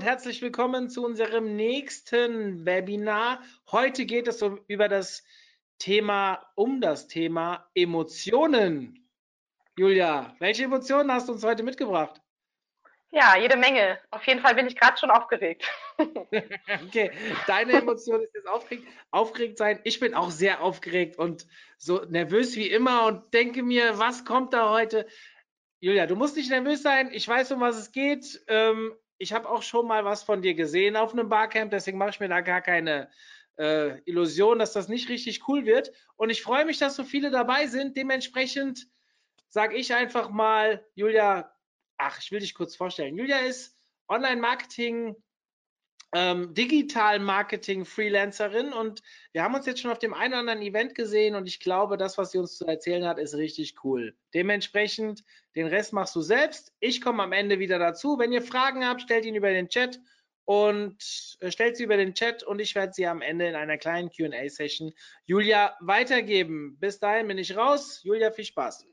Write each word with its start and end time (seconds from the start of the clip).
Und 0.00 0.06
herzlich 0.06 0.40
willkommen 0.40 0.88
zu 0.88 1.04
unserem 1.04 1.56
nächsten 1.56 2.64
Webinar. 2.64 3.42
Heute 3.70 4.06
geht 4.06 4.28
es 4.28 4.40
um, 4.40 4.58
über 4.66 4.88
das 4.88 5.22
Thema, 5.78 6.42
um 6.54 6.80
das 6.80 7.06
Thema 7.06 7.68
Emotionen. 7.74 9.06
Julia, 9.76 10.34
welche 10.38 10.64
Emotionen 10.64 11.12
hast 11.12 11.28
du 11.28 11.34
uns 11.34 11.44
heute 11.44 11.62
mitgebracht? 11.64 12.22
Ja, 13.10 13.36
jede 13.36 13.58
Menge. 13.58 13.98
Auf 14.10 14.26
jeden 14.26 14.40
Fall 14.40 14.54
bin 14.54 14.68
ich 14.68 14.74
gerade 14.74 14.96
schon 14.96 15.10
aufgeregt. 15.10 15.68
okay, 15.98 17.10
deine 17.46 17.74
Emotion 17.74 18.22
ist 18.22 18.34
jetzt 18.34 18.48
aufgeregt, 18.48 18.88
aufgeregt 19.10 19.58
sein. 19.58 19.80
Ich 19.84 20.00
bin 20.00 20.14
auch 20.14 20.30
sehr 20.30 20.62
aufgeregt 20.62 21.18
und 21.18 21.46
so 21.76 22.06
nervös 22.06 22.56
wie 22.56 22.70
immer 22.70 23.04
und 23.04 23.34
denke 23.34 23.62
mir, 23.62 23.98
was 23.98 24.24
kommt 24.24 24.54
da 24.54 24.70
heute? 24.70 25.06
Julia, 25.78 26.06
du 26.06 26.16
musst 26.16 26.36
nicht 26.36 26.48
nervös 26.48 26.82
sein. 26.82 27.10
Ich 27.12 27.28
weiß, 27.28 27.52
um 27.52 27.60
was 27.60 27.76
es 27.76 27.92
geht. 27.92 28.42
Ähm, 28.48 28.94
ich 29.20 29.34
habe 29.34 29.48
auch 29.48 29.62
schon 29.62 29.86
mal 29.86 30.04
was 30.04 30.22
von 30.22 30.40
dir 30.40 30.54
gesehen 30.54 30.96
auf 30.96 31.12
einem 31.12 31.28
Barcamp, 31.28 31.70
deswegen 31.70 31.98
mache 31.98 32.10
ich 32.10 32.20
mir 32.20 32.28
da 32.28 32.40
gar 32.40 32.62
keine 32.62 33.10
äh, 33.58 34.00
Illusion, 34.06 34.58
dass 34.58 34.72
das 34.72 34.88
nicht 34.88 35.10
richtig 35.10 35.46
cool 35.46 35.66
wird. 35.66 35.92
Und 36.16 36.30
ich 36.30 36.42
freue 36.42 36.64
mich, 36.64 36.78
dass 36.78 36.96
so 36.96 37.04
viele 37.04 37.30
dabei 37.30 37.66
sind. 37.66 37.98
Dementsprechend 37.98 38.88
sage 39.48 39.76
ich 39.76 39.94
einfach 39.94 40.30
mal, 40.30 40.86
Julia, 40.94 41.52
ach, 41.98 42.18
ich 42.18 42.32
will 42.32 42.40
dich 42.40 42.54
kurz 42.54 42.74
vorstellen. 42.74 43.14
Julia 43.14 43.40
ist 43.40 43.76
Online-Marketing, 44.08 45.14
ähm, 46.12 46.52
Digital-Marketing-Freelancerin 46.54 48.72
und 48.72 49.02
wir 49.32 49.44
haben 49.44 49.54
uns 49.54 49.66
jetzt 49.66 49.80
schon 49.80 49.92
auf 49.92 49.98
dem 49.98 50.14
einen 50.14 50.32
oder 50.32 50.40
anderen 50.40 50.62
Event 50.62 50.94
gesehen 50.94 51.34
und 51.34 51.46
ich 51.46 51.60
glaube, 51.60 51.96
das, 51.96 52.18
was 52.18 52.32
sie 52.32 52.38
uns 52.38 52.56
zu 52.56 52.66
erzählen 52.66 53.06
hat, 53.06 53.18
ist 53.18 53.34
richtig 53.34 53.76
cool. 53.84 54.14
Dementsprechend, 54.34 55.24
den 55.54 55.68
Rest 55.68 55.92
machst 55.92 56.16
du 56.16 56.20
selbst. 56.20 56.72
Ich 56.80 57.00
komme 57.00 57.22
am 57.22 57.32
Ende 57.32 57.58
wieder 57.58 57.78
dazu. 57.78 58.18
Wenn 58.18 58.32
ihr 58.32 58.42
Fragen 58.42 58.84
habt, 58.84 59.02
stellt 59.02 59.24
ihn 59.24 59.36
über 59.36 59.50
den 59.50 59.68
Chat 59.68 60.00
und 60.44 60.96
äh, 61.40 61.52
stellt 61.52 61.76
sie 61.76 61.84
über 61.84 61.96
den 61.96 62.14
Chat 62.14 62.42
und 62.42 62.60
ich 62.60 62.74
werde 62.74 62.92
sie 62.92 63.06
am 63.06 63.22
Ende 63.22 63.46
in 63.46 63.54
einer 63.54 63.78
kleinen 63.78 64.10
QA-Session 64.10 64.92
Julia 65.26 65.76
weitergeben. 65.80 66.76
Bis 66.80 66.98
dahin 66.98 67.28
bin 67.28 67.38
ich 67.38 67.56
raus. 67.56 68.00
Julia, 68.02 68.32
viel 68.32 68.46
Spaß. 68.46 68.90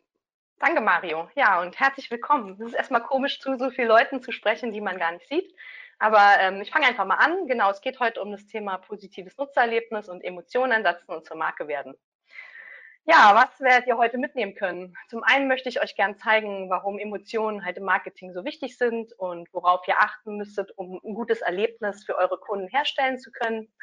Danke, 0.59 0.81
Mario. 0.81 1.29
Ja, 1.35 1.61
und 1.61 1.79
herzlich 1.79 2.09
willkommen. 2.09 2.53
Es 2.53 2.59
ist 2.59 2.73
erstmal 2.73 3.03
komisch, 3.03 3.39
zu 3.39 3.57
so 3.57 3.69
vielen 3.69 3.87
Leuten 3.87 4.21
zu 4.21 4.31
sprechen, 4.31 4.71
die 4.71 4.81
man 4.81 4.97
gar 4.97 5.11
nicht 5.11 5.27
sieht. 5.29 5.53
Aber 5.99 6.39
ähm, 6.39 6.61
ich 6.61 6.71
fange 6.71 6.85
einfach 6.85 7.05
mal 7.05 7.15
an. 7.15 7.47
Genau, 7.47 7.71
es 7.71 7.81
geht 7.81 7.99
heute 7.99 8.21
um 8.21 8.31
das 8.31 8.45
Thema 8.45 8.77
positives 8.77 9.37
Nutzererlebnis 9.37 10.09
und 10.09 10.23
Emotionen 10.23 10.71
einsetzen 10.71 11.11
und 11.11 11.25
zur 11.25 11.37
Marke 11.37 11.67
werden. 11.67 11.95
Ja, 13.09 13.33
was 13.33 13.61
werdet 13.61 13.87
ihr 13.87 13.97
heute 13.97 14.17
mitnehmen 14.17 14.53
können? 14.53 14.93
Zum 15.07 15.23
einen 15.23 15.47
möchte 15.47 15.69
ich 15.69 15.81
euch 15.81 15.95
gern 15.95 16.17
zeigen, 16.17 16.69
warum 16.69 16.99
Emotionen 16.99 17.63
halt 17.63 17.77
im 17.77 17.85
Marketing 17.85 18.33
so 18.33 18.43
wichtig 18.43 18.77
sind 18.77 19.13
und 19.13 19.47
worauf 19.53 19.87
ihr 19.87 19.97
achten 19.97 20.35
müsstet, 20.35 20.77
um 20.77 20.99
ein 21.03 21.13
gutes 21.15 21.39
Erlebnis 21.41 22.03
für 22.03 22.17
eure 22.17 22.37
Kunden 22.37 22.67
herstellen 22.67 23.17
zu 23.17 23.31
können. 23.31 23.73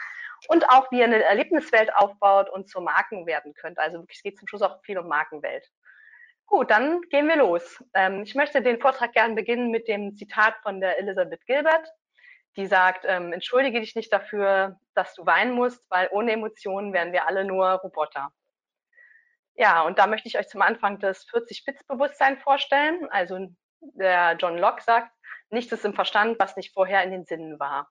Und 0.49 0.69
auch, 0.69 0.91
wie 0.93 0.99
ihr 0.99 1.07
eine 1.07 1.23
Erlebniswelt 1.23 1.95
aufbaut 1.97 2.51
und 2.51 2.69
zur 2.69 2.83
Marken 2.83 3.25
werden 3.25 3.55
könnt. 3.55 3.79
Also 3.79 3.99
wirklich, 3.99 4.19
es 4.19 4.23
geht 4.23 4.39
zum 4.39 4.47
Schluss 4.47 4.61
auch 4.61 4.83
viel 4.85 4.99
um 4.99 5.09
Markenwelt. 5.09 5.71
Gut, 6.45 6.71
dann 6.71 7.01
gehen 7.09 7.27
wir 7.27 7.37
los. 7.37 7.83
Ähm, 7.95 8.25
ich 8.25 8.35
möchte 8.35 8.61
den 8.61 8.79
Vortrag 8.79 9.15
gern 9.15 9.35
beginnen 9.35 9.71
mit 9.71 9.89
dem 9.89 10.17
Zitat 10.17 10.57
von 10.63 10.83
der 10.83 10.99
Elizabeth 10.99 11.47
Gilbert 11.47 11.89
die 12.57 12.67
sagt, 12.67 13.05
ähm, 13.07 13.33
entschuldige 13.33 13.81
dich 13.81 13.95
nicht 13.95 14.13
dafür, 14.13 14.79
dass 14.95 15.15
du 15.15 15.27
weinen 15.27 15.53
musst, 15.53 15.85
weil 15.91 16.09
ohne 16.13 16.33
Emotionen 16.33 16.93
wären 16.93 17.13
wir 17.13 17.27
alle 17.27 17.45
nur 17.45 17.69
Roboter. 17.69 18.33
Ja, 19.55 19.83
und 19.83 19.99
da 19.99 20.07
möchte 20.07 20.29
ich 20.29 20.39
euch 20.39 20.49
zum 20.49 20.63
Anfang 20.63 20.99
das 20.99 21.27
40-Bits-Bewusstsein 21.29 22.39
vorstellen. 22.39 23.09
Also 23.11 23.49
der 23.81 24.37
John 24.39 24.59
Locke 24.59 24.83
sagt, 24.83 25.13
nichts 25.51 25.73
ist 25.73 25.85
im 25.85 25.95
Verstand, 25.95 26.39
was 26.39 26.57
nicht 26.57 26.73
vorher 26.73 27.03
in 27.05 27.11
den 27.11 27.25
Sinnen 27.25 27.59
war. 27.61 27.89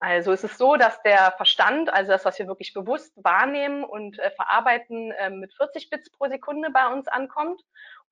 Also 0.00 0.32
es 0.32 0.42
ist 0.42 0.58
so, 0.58 0.74
dass 0.74 1.00
der 1.02 1.30
Verstand, 1.36 1.92
also 1.92 2.10
das, 2.10 2.24
was 2.24 2.36
wir 2.40 2.48
wirklich 2.48 2.74
bewusst 2.74 3.12
wahrnehmen 3.22 3.84
und 3.84 4.18
äh, 4.18 4.32
verarbeiten, 4.32 5.12
äh, 5.12 5.30
mit 5.30 5.54
40 5.54 5.90
Bits 5.90 6.10
pro 6.10 6.26
Sekunde 6.28 6.70
bei 6.70 6.88
uns 6.88 7.06
ankommt 7.06 7.62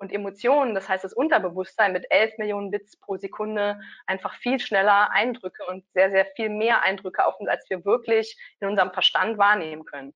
und 0.01 0.13
Emotionen, 0.13 0.75
das 0.75 0.89
heißt 0.89 1.05
das 1.05 1.13
Unterbewusstsein 1.13 1.93
mit 1.93 2.11
11 2.11 2.39
Millionen 2.39 2.71
Bits 2.71 2.97
pro 2.97 3.19
Sekunde 3.19 3.79
einfach 4.07 4.35
viel 4.35 4.59
schneller 4.59 5.11
Eindrücke 5.13 5.65
und 5.67 5.85
sehr, 5.93 6.11
sehr 6.11 6.27
viel 6.35 6.49
mehr 6.49 6.83
Eindrücke 6.83 7.25
auf 7.25 7.39
uns, 7.39 7.49
als 7.49 7.69
wir 7.69 7.85
wirklich 7.85 8.37
in 8.61 8.69
unserem 8.69 8.93
Verstand 8.93 9.39
wahrnehmen 9.39 9.85
können. 9.85 10.15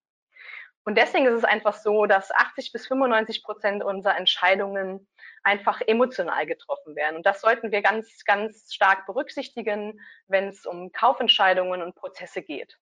Und 0.86 0.98
deswegen 0.98 1.26
ist 1.26 1.34
es 1.34 1.44
einfach 1.44 1.74
so, 1.74 2.06
dass 2.06 2.30
80 2.30 2.72
bis 2.72 2.86
95 2.86 3.42
Prozent 3.42 3.84
unserer 3.84 4.16
Entscheidungen 4.16 5.06
einfach 5.42 5.80
emotional 5.86 6.46
getroffen 6.46 6.96
werden. 6.96 7.16
Und 7.16 7.26
das 7.26 7.40
sollten 7.40 7.70
wir 7.70 7.82
ganz, 7.82 8.24
ganz 8.24 8.72
stark 8.72 9.06
berücksichtigen, 9.06 10.00
wenn 10.28 10.48
es 10.48 10.66
um 10.66 10.92
Kaufentscheidungen 10.92 11.82
und 11.82 11.94
Prozesse 11.94 12.42
geht. 12.42 12.78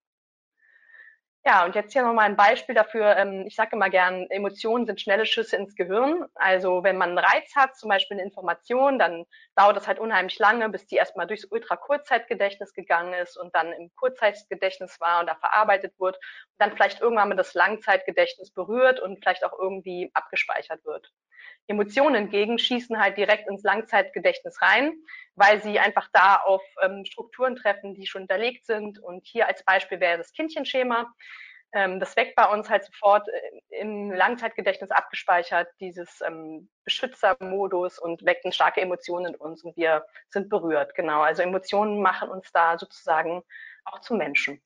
Ja, 1.44 1.64
und 1.64 1.74
jetzt 1.74 1.92
hier 1.92 2.02
nochmal 2.04 2.26
ein 2.26 2.36
Beispiel 2.36 2.74
dafür. 2.74 3.16
Ähm, 3.16 3.44
ich 3.48 3.56
sage 3.56 3.74
immer 3.74 3.90
gern, 3.90 4.26
Emotionen 4.30 4.86
sind 4.86 5.00
schnelle 5.00 5.26
Schüsse 5.26 5.56
ins 5.56 5.74
Gehirn. 5.74 6.24
Also 6.36 6.84
wenn 6.84 6.96
man 6.96 7.10
einen 7.10 7.18
Reiz 7.18 7.54
hat, 7.56 7.76
zum 7.76 7.88
Beispiel 7.88 8.16
eine 8.16 8.24
Information, 8.26 8.96
dann 8.98 9.24
dauert 9.56 9.76
das 9.76 9.88
halt 9.88 9.98
unheimlich 9.98 10.38
lange, 10.38 10.68
bis 10.68 10.86
die 10.86 10.96
erstmal 10.96 11.26
durchs 11.26 11.44
Ultra-Kurzzeitgedächtnis 11.46 12.74
gegangen 12.74 13.14
ist 13.14 13.36
und 13.36 13.54
dann 13.56 13.72
im 13.72 13.90
Kurzzeitgedächtnis 13.96 15.00
war 15.00 15.20
und 15.20 15.26
da 15.26 15.34
verarbeitet 15.34 15.98
wird 15.98 16.16
und 16.16 16.22
dann 16.58 16.72
vielleicht 16.72 17.00
irgendwann 17.00 17.28
mal 17.30 17.34
das 17.36 17.54
Langzeitgedächtnis 17.54 18.52
berührt 18.52 19.00
und 19.00 19.18
vielleicht 19.18 19.44
auch 19.44 19.58
irgendwie 19.58 20.10
abgespeichert 20.14 20.84
wird. 20.84 21.10
Emotionen 21.66 22.14
hingegen 22.14 22.58
schießen 22.58 22.98
halt 22.98 23.16
direkt 23.16 23.48
ins 23.48 23.62
Langzeitgedächtnis 23.62 24.60
rein, 24.60 24.92
weil 25.34 25.62
sie 25.62 25.78
einfach 25.78 26.08
da 26.12 26.36
auf 26.36 26.62
ähm, 26.82 27.04
Strukturen 27.04 27.56
treffen, 27.56 27.94
die 27.94 28.06
schon 28.06 28.22
hinterlegt 28.22 28.66
sind. 28.66 28.98
Und 28.98 29.26
hier 29.26 29.46
als 29.46 29.64
Beispiel 29.64 30.00
wäre 30.00 30.18
das 30.18 30.32
Kindchenschema. 30.32 31.12
Ähm, 31.74 32.00
das 32.00 32.16
weckt 32.16 32.36
bei 32.36 32.46
uns 32.46 32.68
halt 32.68 32.84
sofort 32.84 33.26
äh, 33.28 33.80
im 33.80 34.10
Langzeitgedächtnis 34.10 34.90
abgespeichert, 34.90 35.68
dieses 35.80 36.20
ähm, 36.20 36.68
Beschützermodus 36.84 37.98
und 37.98 38.24
weckt 38.26 38.44
eine 38.44 38.52
starke 38.52 38.80
Emotionen 38.80 39.34
in 39.34 39.36
uns 39.36 39.64
und 39.64 39.76
wir 39.76 40.04
sind 40.28 40.50
berührt. 40.50 40.94
Genau, 40.94 41.22
also 41.22 41.42
Emotionen 41.42 42.02
machen 42.02 42.28
uns 42.28 42.52
da 42.52 42.78
sozusagen 42.78 43.42
auch 43.84 44.00
zu 44.00 44.14
Menschen. 44.14 44.60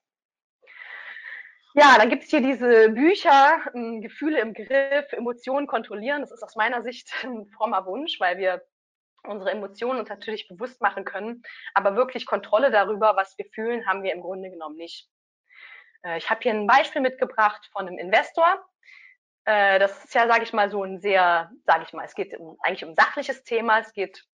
Ja, 1.79 1.99
dann 1.99 2.09
gibt 2.09 2.25
es 2.25 2.31
hier 2.31 2.41
diese 2.41 2.89
Bücher, 2.89 3.61
ähm, 3.75 4.01
Gefühle 4.01 4.41
im 4.41 4.55
Griff, 4.55 5.13
Emotionen 5.13 5.67
kontrollieren. 5.67 6.23
Das 6.23 6.33
ist 6.33 6.43
aus 6.43 6.57
meiner 6.57 6.83
Sicht 6.83 7.13
ein 7.23 7.47
frommer 7.49 7.85
Wunsch, 7.85 8.19
weil 8.19 8.39
wir 8.39 8.63
unsere 9.25 9.51
Emotionen 9.51 10.01
uns 10.01 10.09
natürlich 10.09 10.49
bewusst 10.49 10.81
machen 10.81 11.05
können. 11.05 11.43
Aber 11.75 11.95
wirklich 11.95 12.25
Kontrolle 12.25 12.71
darüber, 12.71 13.15
was 13.17 13.37
wir 13.37 13.45
fühlen, 13.55 13.87
haben 13.87 14.03
wir 14.03 14.15
im 14.15 14.23
Grunde 14.23 14.49
genommen 14.49 14.77
nicht. 14.77 15.11
Äh, 16.03 16.17
ich 16.17 16.31
habe 16.31 16.41
hier 16.43 16.55
ein 16.55 16.67
Beispiel 16.67 17.03
mitgebracht 17.03 17.69
von 17.73 17.87
einem 17.87 17.99
Investor. 17.99 18.65
Äh, 19.45 19.79
das 19.79 20.03
ist 20.03 20.15
ja, 20.15 20.29
sage 20.29 20.45
ich 20.45 20.55
mal, 20.55 20.71
so 20.71 20.83
ein 20.83 20.99
sehr, 20.99 21.51
sage 21.67 21.85
ich 21.87 21.93
mal, 21.93 22.07
es 22.07 22.15
geht 22.15 22.35
eigentlich 22.63 22.87
um 22.87 22.95
sachliches 22.95 23.45
Thema. 23.45 23.81
Es 23.81 23.93
geht 23.93 24.25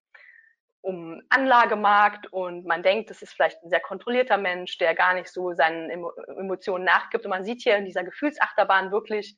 um 0.83 1.23
Anlagemarkt 1.31 2.33
und 2.33 2.67
man 2.67 2.83
denkt, 2.83 3.09
das 3.09 3.23
ist 3.23 3.33
vielleicht 3.33 3.63
ein 3.63 3.71
sehr 3.71 3.81
kontrollierter 3.81 4.37
Mensch, 4.37 4.79
der 4.79 4.95
gar 4.95 5.15
nicht 5.15 5.29
so 5.29 5.55
seinen 5.55 5.91
Emotionen 6.37 6.85
nachgibt. 6.85 7.25
Und 7.25 7.31
man 7.31 7.45
sieht 7.45 7.63
hier 7.63 7.77
in 7.77 7.85
dieser 7.85 8.05
Gefühlsachterbahn 8.05 8.91
wirklich 8.91 9.37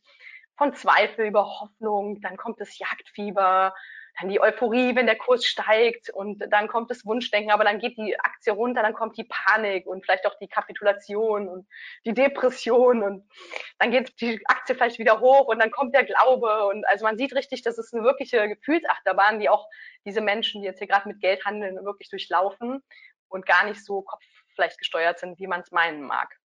von 0.57 0.73
Zweifel 0.73 1.27
über 1.27 1.45
Hoffnung, 1.61 2.21
dann 2.21 2.37
kommt 2.37 2.61
das 2.61 2.79
Jagdfieber, 2.79 3.75
dann 4.19 4.29
die 4.29 4.41
Euphorie, 4.41 4.95
wenn 4.95 5.07
der 5.07 5.17
Kurs 5.17 5.45
steigt 5.45 6.11
und 6.11 6.39
dann 6.51 6.69
kommt 6.69 6.91
das 6.91 7.05
Wunschdenken, 7.05 7.51
aber 7.51 7.65
dann 7.65 7.79
geht 7.79 7.97
die 7.97 8.19
Aktie 8.19 8.53
runter, 8.53 8.83
dann 8.83 8.95
kommt 8.95 9.17
die 9.17 9.25
Panik 9.25 9.87
und 9.87 10.05
vielleicht 10.05 10.27
auch 10.27 10.39
die 10.39 10.49
Kapitulation 10.49 11.49
und 11.49 11.67
die 12.05 12.15
Depression 12.15 13.03
und 13.03 13.29
dann 13.79 13.91
geht 13.91 14.21
die 14.21 14.41
Aktie 14.47 14.75
vielleicht 14.75 14.99
wieder 14.99 15.21
hoch 15.21 15.47
und 15.47 15.59
dann 15.59 15.71
kommt 15.71 15.95
der 15.95 16.05
Glaube 16.05 16.67
und 16.67 16.87
also 16.87 17.05
man 17.05 17.19
sieht 17.19 17.35
richtig, 17.35 17.63
das 17.63 17.79
ist 17.79 17.93
eine 17.93 18.05
wirkliche 18.05 18.49
Gefühlsachterbahn, 18.49 19.41
die 19.41 19.49
auch 19.49 19.67
diese 20.05 20.21
Menschen, 20.21 20.63
die 20.63 20.67
jetzt 20.67 20.79
hier 20.79 20.89
gerade 20.89 21.09
mit 21.09 21.21
Geld 21.21 21.45
handeln, 21.45 21.85
wirklich 21.85 22.09
durchlaufen 22.11 22.83
und 23.29 23.47
gar 23.47 23.65
nicht 23.65 23.85
so 23.85 24.03
kopf 24.03 24.25
vielleicht 24.55 24.79
gesteuert 24.79 25.19
sind, 25.19 25.39
wie 25.41 25.49
man 25.49 25.61
es 25.61 25.73
meinen 25.73 26.03
mag. 26.03 26.39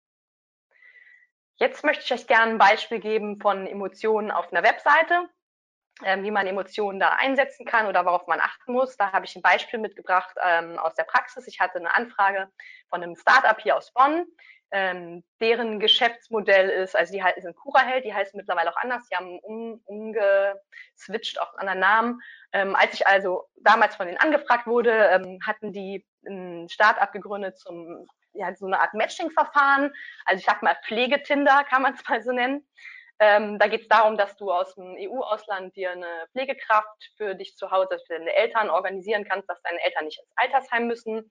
Jetzt 1.56 1.84
möchte 1.84 2.02
ich 2.04 2.12
euch 2.12 2.26
gerne 2.26 2.52
ein 2.52 2.58
Beispiel 2.58 3.00
geben 3.00 3.38
von 3.38 3.66
Emotionen 3.66 4.30
auf 4.30 4.50
einer 4.50 4.62
Webseite. 4.62 5.28
Ähm, 6.04 6.24
wie 6.24 6.30
man 6.30 6.46
Emotionen 6.46 7.00
da 7.00 7.16
einsetzen 7.18 7.66
kann 7.66 7.86
oder 7.86 8.04
worauf 8.04 8.26
man 8.26 8.40
achten 8.40 8.72
muss. 8.72 8.96
Da 8.96 9.12
habe 9.12 9.26
ich 9.26 9.36
ein 9.36 9.42
Beispiel 9.42 9.78
mitgebracht 9.78 10.34
ähm, 10.42 10.78
aus 10.78 10.94
der 10.94 11.04
Praxis. 11.04 11.46
Ich 11.46 11.60
hatte 11.60 11.78
eine 11.78 11.94
Anfrage 11.94 12.48
von 12.88 13.02
einem 13.02 13.16
Startup 13.16 13.60
hier 13.60 13.76
aus 13.76 13.92
Bonn. 13.92 14.24
Ähm, 14.72 15.24
deren 15.40 15.80
Geschäftsmodell 15.80 16.70
ist, 16.70 16.94
also 16.94 17.12
die 17.12 17.22
sind 17.40 17.56
Kuraheld, 17.56 18.04
die 18.04 18.14
heißen 18.14 18.36
mittlerweile 18.36 18.70
auch 18.70 18.76
anders, 18.76 19.02
die 19.08 19.16
haben 19.16 19.40
um, 19.40 19.82
umgeswitcht 19.84 21.40
auf 21.40 21.52
einen 21.56 21.68
anderen 21.68 21.80
Namen. 21.80 22.20
Ähm, 22.52 22.76
als 22.76 22.94
ich 22.94 23.04
also 23.04 23.48
damals 23.56 23.96
von 23.96 24.06
denen 24.06 24.18
angefragt 24.18 24.68
wurde, 24.68 24.92
ähm, 24.92 25.40
hatten 25.44 25.72
die 25.72 26.06
ein 26.24 26.68
Startup 26.68 27.10
gegründet 27.10 27.58
zum, 27.58 28.06
ja, 28.32 28.54
so 28.54 28.66
eine 28.66 28.80
Art 28.80 28.94
Matching-Verfahren. 28.94 29.92
Also 30.24 30.38
ich 30.38 30.46
sag 30.46 30.62
mal 30.62 30.76
Pflegetinder, 30.86 31.64
kann 31.64 31.82
man 31.82 31.94
es 31.94 32.08
mal 32.08 32.22
so 32.22 32.30
nennen. 32.30 32.64
Ähm, 33.22 33.58
da 33.58 33.68
geht 33.68 33.82
es 33.82 33.88
darum, 33.88 34.16
dass 34.16 34.34
du 34.36 34.50
aus 34.50 34.74
dem 34.74 34.96
EU-Ausland 34.98 35.76
dir 35.76 35.90
eine 35.90 36.26
Pflegekraft 36.32 37.12
für 37.18 37.34
dich 37.34 37.54
zu 37.54 37.70
Hause, 37.70 38.00
für 38.06 38.14
deine 38.14 38.34
Eltern 38.34 38.70
organisieren 38.70 39.26
kannst, 39.28 39.48
dass 39.48 39.60
deine 39.60 39.82
Eltern 39.84 40.06
nicht 40.06 40.18
ins 40.18 40.32
Altersheim 40.36 40.86
müssen. 40.86 41.30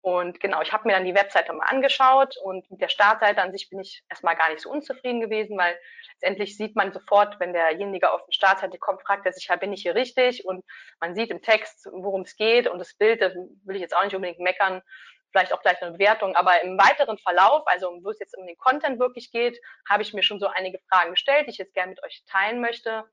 Und 0.00 0.40
genau, 0.40 0.62
ich 0.62 0.72
habe 0.72 0.86
mir 0.86 0.94
dann 0.94 1.04
die 1.04 1.14
Webseite 1.14 1.52
mal 1.52 1.66
angeschaut 1.66 2.36
und 2.42 2.68
mit 2.70 2.80
der 2.80 2.88
Startseite 2.88 3.42
an 3.42 3.52
sich 3.52 3.68
bin 3.68 3.80
ich 3.80 4.02
erstmal 4.08 4.36
gar 4.36 4.48
nicht 4.48 4.62
so 4.62 4.70
unzufrieden 4.70 5.20
gewesen, 5.20 5.56
weil 5.58 5.76
letztendlich 6.12 6.56
sieht 6.56 6.76
man 6.76 6.92
sofort, 6.92 7.38
wenn 7.40 7.52
derjenige 7.52 8.12
auf 8.12 8.24
die 8.26 8.34
Startseite 8.34 8.78
kommt, 8.78 9.02
fragt 9.02 9.26
er 9.26 9.32
sich, 9.32 9.48
ja, 9.48 9.56
bin 9.56 9.72
ich 9.72 9.82
hier 9.82 9.94
richtig? 9.94 10.44
Und 10.44 10.64
man 11.00 11.14
sieht 11.14 11.30
im 11.30 11.42
Text, 11.42 11.88
worum 11.92 12.22
es 12.22 12.36
geht 12.36 12.68
und 12.68 12.78
das 12.78 12.94
Bild, 12.94 13.20
das 13.20 13.34
will 13.34 13.76
ich 13.76 13.82
jetzt 13.82 13.96
auch 13.96 14.04
nicht 14.04 14.14
unbedingt 14.14 14.40
meckern, 14.40 14.82
vielleicht 15.30 15.52
auch 15.52 15.62
gleich 15.62 15.80
eine 15.82 15.92
Bewertung. 15.92 16.36
Aber 16.36 16.62
im 16.62 16.78
weiteren 16.78 17.18
Verlauf, 17.18 17.66
also 17.66 17.90
wo 18.02 18.10
es 18.10 18.18
jetzt 18.18 18.36
um 18.36 18.46
den 18.46 18.56
Content 18.56 18.98
wirklich 18.98 19.30
geht, 19.30 19.58
habe 19.88 20.02
ich 20.02 20.14
mir 20.14 20.22
schon 20.22 20.40
so 20.40 20.46
einige 20.46 20.78
Fragen 20.88 21.10
gestellt, 21.10 21.46
die 21.46 21.50
ich 21.50 21.58
jetzt 21.58 21.74
gerne 21.74 21.90
mit 21.90 22.02
euch 22.02 22.22
teilen 22.26 22.60
möchte. 22.60 23.04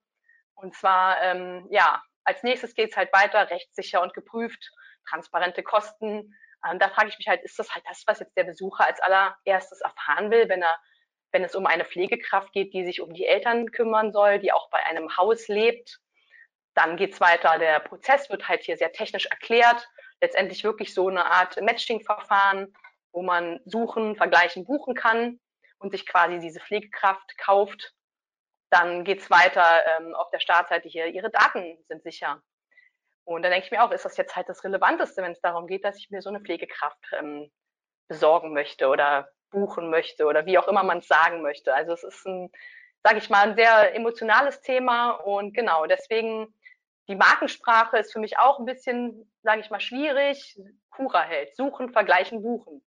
Und 0.56 0.76
zwar, 0.76 1.22
ähm, 1.22 1.68
ja, 1.70 2.02
als 2.24 2.44
nächstes 2.44 2.76
geht 2.76 2.92
es 2.92 2.98
halt 2.98 3.12
weiter, 3.14 3.50
rechtssicher 3.50 4.02
und 4.02 4.14
geprüft, 4.14 4.72
transparente 5.08 5.64
Kosten. 5.64 6.34
Ähm, 6.68 6.80
da 6.80 6.90
frage 6.90 7.10
ich 7.10 7.18
mich 7.18 7.28
halt, 7.28 7.44
ist 7.44 7.60
das 7.60 7.74
halt 7.74 7.84
das, 7.88 8.04
was 8.08 8.20
jetzt 8.20 8.36
der 8.38 8.46
Besucher 8.46 8.86
als 8.86 9.00
allererstes 9.02 9.82
erfahren 9.82 10.32
will, 10.32 10.50
wenn 10.50 10.64
er 10.64 10.80
wenn 11.36 11.44
es 11.44 11.54
um 11.54 11.66
eine 11.66 11.84
Pflegekraft 11.84 12.54
geht, 12.54 12.74
die 12.74 12.86
sich 12.86 13.02
um 13.02 13.14
die 13.14 13.26
Eltern 13.26 13.70
kümmern 13.72 14.14
soll, 14.14 14.40
die 14.40 14.54
auch 14.54 14.70
bei 14.70 14.82
einem 14.86 15.18
Haus 15.18 15.50
lebt. 15.50 16.00
Dann 16.76 16.96
geht 16.96 17.12
es 17.12 17.20
weiter. 17.20 17.60
Der 17.60 17.82
Prozess 17.82 18.30
wird 18.30 18.48
halt 18.48 18.64
hier 18.64 18.78
sehr 18.78 18.94
technisch 18.94 19.26
erklärt 19.26 19.86
letztendlich 20.26 20.64
wirklich 20.64 20.94
so 20.94 21.08
eine 21.08 21.26
Art 21.26 21.62
Matching-Verfahren, 21.62 22.74
wo 23.12 23.22
man 23.22 23.60
suchen, 23.66 24.16
vergleichen, 24.16 24.66
buchen 24.66 24.96
kann 24.96 25.40
und 25.78 25.92
sich 25.92 26.06
quasi 26.06 26.40
diese 26.40 26.60
Pflegekraft 26.60 27.38
kauft. 27.38 27.94
Dann 28.72 29.04
geht's 29.04 29.30
weiter 29.30 29.66
ähm, 29.98 30.16
auf 30.16 30.30
der 30.32 30.40
Startseite 30.40 30.90
hier, 30.90 31.08
Ihre 31.08 31.30
Daten 31.30 31.78
sind 31.88 32.02
sicher. 32.04 32.42
Und 33.24 33.44
dann 33.44 33.52
denke 33.52 33.66
ich 33.66 33.72
mir 33.72 33.84
auch, 33.84 33.92
ist 33.92 34.06
das 34.06 34.18
jetzt 34.18 34.36
halt 34.36 34.50
das 34.50 34.64
Relevanteste, 34.64 35.22
wenn 35.22 35.32
es 35.32 35.42
darum 35.42 35.68
geht, 35.68 35.84
dass 35.86 35.98
ich 35.98 36.10
mir 36.10 36.22
so 36.22 36.30
eine 36.30 36.42
Pflegekraft 36.42 37.00
ähm, 37.14 37.52
besorgen 38.08 38.54
möchte 38.54 38.88
oder 38.88 39.30
buchen 39.52 39.90
möchte 39.90 40.26
oder 40.26 40.46
wie 40.46 40.58
auch 40.58 40.68
immer 40.68 40.84
man 40.84 41.00
es 41.00 41.08
sagen 41.08 41.42
möchte. 41.42 41.74
Also 41.74 41.94
es 41.94 42.04
ist 42.04 42.26
ein, 42.26 42.52
sage 43.04 43.20
ich 43.20 43.30
mal, 43.30 43.50
ein 43.50 43.56
sehr 43.56 43.96
emotionales 43.96 44.62
Thema 44.62 45.12
und 45.12 45.54
genau 45.54 45.86
deswegen 45.86 46.54
die 47.08 47.16
Markensprache 47.16 47.98
ist 47.98 48.14
für 48.14 48.20
mich 48.20 48.38
auch 48.38 48.60
ein 48.60 48.66
bisschen, 48.66 49.32
sage 49.44 49.62
ich 49.62 49.70
mal, 49.70 49.80
schwierig. 49.80 50.60
Kura 50.90 51.24
hält. 51.24 51.56
Suchen, 51.56 51.92
vergleichen, 51.92 52.42
buchen. 52.42 52.84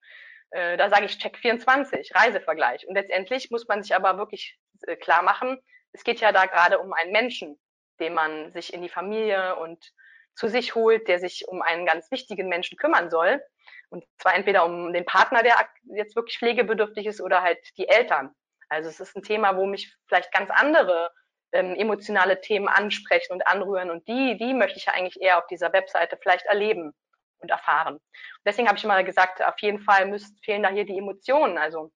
Äh, 0.51 0.77
da 0.77 0.91
sage 0.91 1.07
ich 1.07 1.19
Check 1.19 1.39
24, 1.39 2.15
Reisevergleich. 2.15 2.87
Und 2.87 2.95
letztendlich 2.95 3.51
muss 3.51 3.67
man 3.69 3.83
sich 3.83 3.95
aber 3.95 4.19
wirklich 4.19 4.59
äh, 4.87 4.97
klar 4.97 5.23
machen, 5.23 5.59
es 5.93 6.05
geht 6.05 6.21
ja 6.21 6.33
da 6.33 6.47
gerade 6.47 6.79
um 6.79 6.93
einen 6.93 7.13
Menschen, 7.13 7.59
den 8.01 8.15
man 8.15 8.53
sich 8.53 8.73
in 8.73 8.83
die 8.83 8.89
Familie 8.89 9.57
und 9.57 9.93
zu 10.35 10.49
sich 10.49 10.75
holt, 10.75 11.09
der 11.09 11.19
sich 11.19 11.47
um 11.49 11.61
einen 11.61 11.85
ganz 11.87 12.11
wichtigen 12.11 12.49
Menschen 12.49 12.79
kümmern 12.79 13.11
soll. 13.11 13.43
Und 13.91 14.05
zwar 14.19 14.35
entweder 14.35 14.65
um 14.65 14.93
den 14.93 15.05
Partner, 15.05 15.43
der 15.43 15.57
jetzt 15.95 16.17
wirklich 16.17 16.39
pflegebedürftig 16.39 17.07
ist, 17.07 17.21
oder 17.21 17.43
halt 17.43 17.59
die 17.77 17.89
Eltern. 17.89 18.35
Also 18.71 18.89
es 18.89 19.01
ist 19.01 19.15
ein 19.15 19.23
Thema, 19.23 19.57
wo 19.57 19.67
mich 19.67 19.95
vielleicht 20.07 20.33
ganz 20.33 20.51
andere 20.51 21.11
ähm, 21.53 21.75
emotionale 21.75 22.41
Themen 22.41 22.69
ansprechen 22.69 23.33
und 23.33 23.47
anrühren. 23.47 23.91
Und 23.91 24.07
die, 24.09 24.37
die 24.37 24.55
möchte 24.55 24.79
ich 24.79 24.87
ja 24.87 24.95
eigentlich 24.95 25.21
eher 25.21 25.39
auf 25.39 25.47
dieser 25.47 25.73
Webseite 25.73 26.19
vielleicht 26.21 26.47
erleben 26.47 26.93
und 27.39 27.51
erfahren. 27.51 27.95
Und 27.95 28.47
deswegen 28.47 28.69
habe 28.69 28.79
ich 28.79 28.85
mal 28.85 29.05
gesagt, 29.05 29.43
auf 29.45 29.59
jeden 29.61 29.81
Fall 29.81 30.07
müssen, 30.07 30.37
fehlen 30.45 30.63
da 30.63 30.71
hier 30.71 30.87
die 30.87 30.99
Emotionen, 30.99 31.59
also 31.59 31.91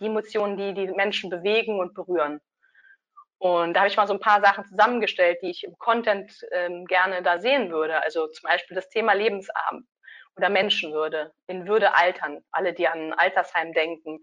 die 0.00 0.06
Emotionen, 0.06 0.56
die 0.56 0.74
die 0.74 0.92
Menschen 0.92 1.30
bewegen 1.30 1.80
und 1.80 1.94
berühren. 1.94 2.40
Und 3.38 3.74
da 3.74 3.80
habe 3.80 3.88
ich 3.88 3.96
mal 3.96 4.06
so 4.06 4.12
ein 4.12 4.20
paar 4.20 4.40
Sachen 4.40 4.64
zusammengestellt, 4.66 5.38
die 5.42 5.50
ich 5.50 5.64
im 5.64 5.76
Content 5.78 6.32
ähm, 6.52 6.84
gerne 6.84 7.22
da 7.22 7.40
sehen 7.40 7.72
würde. 7.72 8.00
Also 8.00 8.28
zum 8.28 8.48
Beispiel 8.48 8.76
das 8.76 8.88
Thema 8.88 9.14
Lebensabend 9.14 9.86
oder 10.36 10.48
Menschenwürde, 10.48 11.32
in 11.48 11.66
Würde 11.66 11.94
altern. 11.94 12.44
Alle, 12.52 12.72
die 12.72 12.86
an 12.86 13.12
Altersheim 13.12 13.72
denken, 13.72 14.20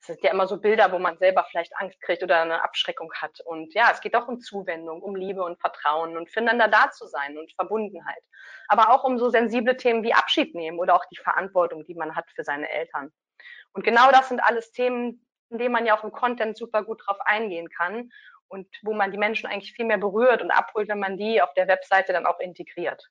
es 0.00 0.06
sind 0.06 0.22
ja 0.22 0.30
immer 0.30 0.46
so 0.46 0.58
Bilder, 0.58 0.92
wo 0.92 0.98
man 0.98 1.18
selber 1.18 1.44
vielleicht 1.50 1.76
Angst 1.76 2.00
kriegt 2.00 2.22
oder 2.22 2.40
eine 2.40 2.62
Abschreckung 2.62 3.12
hat. 3.14 3.40
Und 3.44 3.74
ja, 3.74 3.90
es 3.92 4.00
geht 4.00 4.14
auch 4.14 4.28
um 4.28 4.40
Zuwendung, 4.40 5.02
um 5.02 5.16
Liebe 5.16 5.42
und 5.42 5.60
Vertrauen 5.60 6.16
und 6.16 6.30
füreinander 6.30 6.68
da 6.68 6.90
zu 6.90 7.06
sein 7.06 7.36
und 7.36 7.52
Verbundenheit. 7.54 8.22
Aber 8.68 8.90
auch 8.90 9.04
um 9.04 9.18
so 9.18 9.30
sensible 9.30 9.76
Themen 9.76 10.02
wie 10.02 10.14
Abschied 10.14 10.54
nehmen 10.54 10.78
oder 10.78 10.94
auch 10.94 11.04
die 11.06 11.16
Verantwortung, 11.16 11.84
die 11.84 11.94
man 11.94 12.14
hat 12.14 12.30
für 12.34 12.44
seine 12.44 12.68
Eltern. 12.68 13.12
Und 13.72 13.84
genau 13.84 14.10
das 14.10 14.28
sind 14.28 14.40
alles 14.40 14.72
Themen, 14.72 15.26
in 15.50 15.58
denen 15.58 15.72
man 15.72 15.86
ja 15.86 15.96
auch 15.98 16.04
im 16.04 16.12
Content 16.12 16.56
super 16.56 16.82
gut 16.82 17.02
drauf 17.04 17.18
eingehen 17.24 17.68
kann 17.68 18.10
und 18.48 18.68
wo 18.82 18.94
man 18.94 19.12
die 19.12 19.18
Menschen 19.18 19.46
eigentlich 19.46 19.72
viel 19.72 19.86
mehr 19.86 19.98
berührt 19.98 20.42
und 20.42 20.50
abholt, 20.50 20.88
wenn 20.88 20.98
man 20.98 21.16
die 21.16 21.42
auf 21.42 21.52
der 21.54 21.68
Webseite 21.68 22.12
dann 22.12 22.26
auch 22.26 22.38
integriert. 22.40 23.02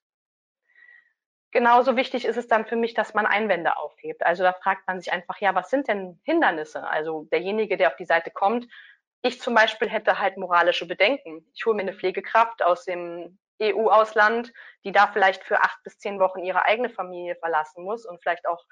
Genauso 1.55 1.95
wichtig 1.95 2.25
ist 2.25 2.35
es 2.35 2.49
dann 2.49 2.65
für 2.65 2.75
mich, 2.75 2.95
dass 2.95 3.13
man 3.13 3.25
Einwände 3.25 3.77
aufhebt. 3.77 4.25
Also 4.25 4.43
da 4.43 4.51
fragt 4.51 4.85
man 4.87 4.99
sich 4.99 5.13
einfach, 5.13 5.39
ja, 5.39 5.55
was 5.55 5.69
sind 5.69 5.87
denn 5.87 6.19
Hindernisse? 6.25 6.85
Also 6.85 7.29
derjenige, 7.31 7.77
der 7.77 7.87
auf 7.87 7.95
die 7.95 8.03
Seite 8.03 8.29
kommt, 8.29 8.67
ich 9.21 9.39
zum 9.39 9.55
Beispiel 9.55 9.87
hätte 9.89 10.19
halt 10.19 10.35
moralische 10.35 10.85
Bedenken. 10.85 11.49
Ich 11.53 11.65
hole 11.65 11.77
mir 11.77 11.83
eine 11.83 11.93
Pflegekraft 11.93 12.61
aus 12.61 12.83
dem 12.83 13.39
EU-Ausland, 13.61 14.51
die 14.83 14.91
da 14.91 15.07
vielleicht 15.07 15.45
für 15.45 15.61
acht 15.61 15.81
bis 15.85 15.97
zehn 15.97 16.19
Wochen 16.19 16.43
ihre 16.43 16.65
eigene 16.65 16.89
Familie 16.89 17.37
verlassen 17.37 17.85
muss 17.85 18.05
und 18.05 18.21
vielleicht 18.21 18.45
auch 18.49 18.65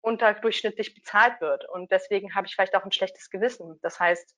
unterdurchschnittlich 0.00 0.94
bezahlt 0.94 1.38
wird. 1.42 1.68
Und 1.68 1.92
deswegen 1.92 2.34
habe 2.34 2.46
ich 2.46 2.54
vielleicht 2.54 2.74
auch 2.76 2.84
ein 2.86 2.92
schlechtes 2.92 3.28
Gewissen. 3.28 3.78
Das 3.82 4.00
heißt, 4.00 4.34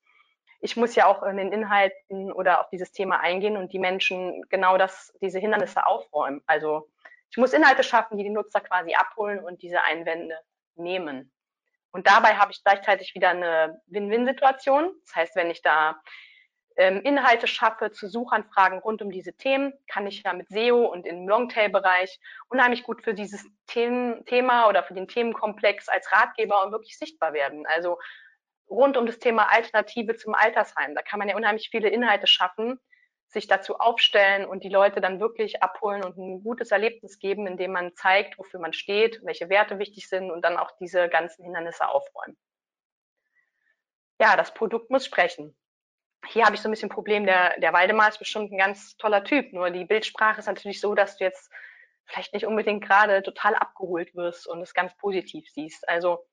ich 0.63 0.77
muss 0.77 0.97
ja 0.97 1.07
auch 1.07 1.23
in 1.23 1.37
den 1.37 1.53
Inhalten 1.53 2.33
oder 2.33 2.61
auf 2.61 2.71
dieses 2.71 2.91
Thema 2.91 3.21
eingehen 3.21 3.57
und 3.57 3.73
die 3.73 3.79
Menschen 3.79 4.43
genau 4.49 4.79
das, 4.79 5.15
diese 5.21 5.39
Hindernisse 5.39 5.87
aufräumen. 5.87 6.43
Also 6.47 6.89
ich 7.33 7.39
muss 7.39 7.55
Inhalte 7.55 7.83
schaffen, 7.83 8.19
die 8.19 8.25
die 8.25 8.31
Nutzer 8.31 8.61
quasi 8.61 8.95
abholen 8.95 9.43
und 9.43 9.63
diese 9.63 9.83
Einwände 9.83 10.39
nehmen. 10.75 11.33
Und 11.91 12.07
dabei 12.07 12.37
habe 12.37 12.53
ich 12.53 12.63
gleichzeitig 12.63 13.15
wieder 13.15 13.31
eine 13.31 13.81
Win-Win-Situation. 13.87 14.93
Das 15.07 15.17
heißt, 15.17 15.37
wenn 15.37 15.51
ich 15.51 15.63
da 15.63 16.01
ähm, 16.77 17.01
Inhalte 17.03 17.47
schaffe 17.47 17.91
zu 17.91 18.07
Suchanfragen 18.07 18.81
rund 18.81 19.01
um 19.01 19.11
diese 19.11 19.35
Themen, 19.35 19.73
kann 19.89 20.07
ich 20.07 20.23
ja 20.23 20.35
mit 20.35 20.51
SEO 20.51 20.85
und 20.85 21.07
im 21.07 21.27
Longtail-Bereich 21.27 22.21
unheimlich 22.51 22.83
gut 22.83 23.03
für 23.03 23.15
dieses 23.15 23.47
Thema 23.67 24.69
oder 24.69 24.83
für 24.83 24.95
den 24.95 25.09
Themenkomplex 25.09 25.89
als 25.89 26.13
Ratgeber 26.13 26.63
und 26.65 26.73
wirklich 26.73 26.99
sichtbar 26.99 27.33
werden. 27.33 27.67
Also 27.67 27.99
rund 28.69 28.99
um 28.99 29.07
das 29.07 29.19
Thema 29.19 29.51
Alternative 29.51 30.17
zum 30.17 30.35
Altersheim. 30.35 30.95
Da 30.95 31.01
kann 31.01 31.19
man 31.19 31.31
ja 31.31 31.37
unheimlich 31.37 31.71
viele 31.71 31.89
Inhalte 31.89 32.27
schaffen, 32.27 32.79
sich 33.33 33.47
dazu 33.47 33.77
aufstellen 33.77 34.45
und 34.45 34.63
die 34.63 34.69
Leute 34.69 35.01
dann 35.01 35.21
wirklich 35.21 35.63
abholen 35.63 36.05
und 36.05 36.17
ein 36.19 36.43
gutes 36.43 36.71
Erlebnis 36.71 37.19
geben, 37.19 37.47
indem 37.47 37.73
man 37.73 37.95
zeigt, 37.95 38.39
wofür 38.39 38.61
man 38.61 38.73
steht, 38.73 39.21
welche 39.25 39.49
Werte 39.49 39.79
wichtig 39.79 40.09
sind 40.09 40.31
und 40.31 40.43
dann 40.43 40.59
auch 40.59 40.71
diese 40.79 41.09
ganzen 41.09 41.45
Hindernisse 41.45 41.89
aufräumen. 41.89 42.37
Ja, 44.21 44.37
das 44.37 44.53
Produkt 44.55 44.91
muss 44.91 45.07
sprechen. 45.07 45.57
Hier 46.27 46.45
habe 46.45 46.55
ich 46.55 46.61
so 46.61 46.69
ein 46.69 46.73
bisschen 46.73 46.91
ein 46.91 46.95
Problem, 46.95 47.27
der, 47.27 47.59
der 47.59 47.73
Waldemar 47.73 48.09
ist 48.09 48.19
bestimmt 48.19 48.53
ein 48.53 48.59
ganz 48.59 48.97
toller 48.97 49.25
Typ, 49.25 49.53
nur 49.53 49.71
die 49.71 49.85
Bildsprache 49.85 50.39
ist 50.39 50.47
natürlich 50.47 50.81
so, 50.81 50.95
dass 50.95 51.17
du 51.17 51.25
jetzt 51.25 51.51
vielleicht 52.05 52.33
nicht 52.35 52.47
unbedingt 52.47 52.85
gerade 52.85 53.23
total 53.23 53.55
abgeholt 53.55 54.15
wirst 54.15 54.47
und 54.47 54.61
es 54.61 54.75
ganz 54.75 54.97
positiv 54.99 55.49
siehst. 55.51 55.89
Also 55.89 56.25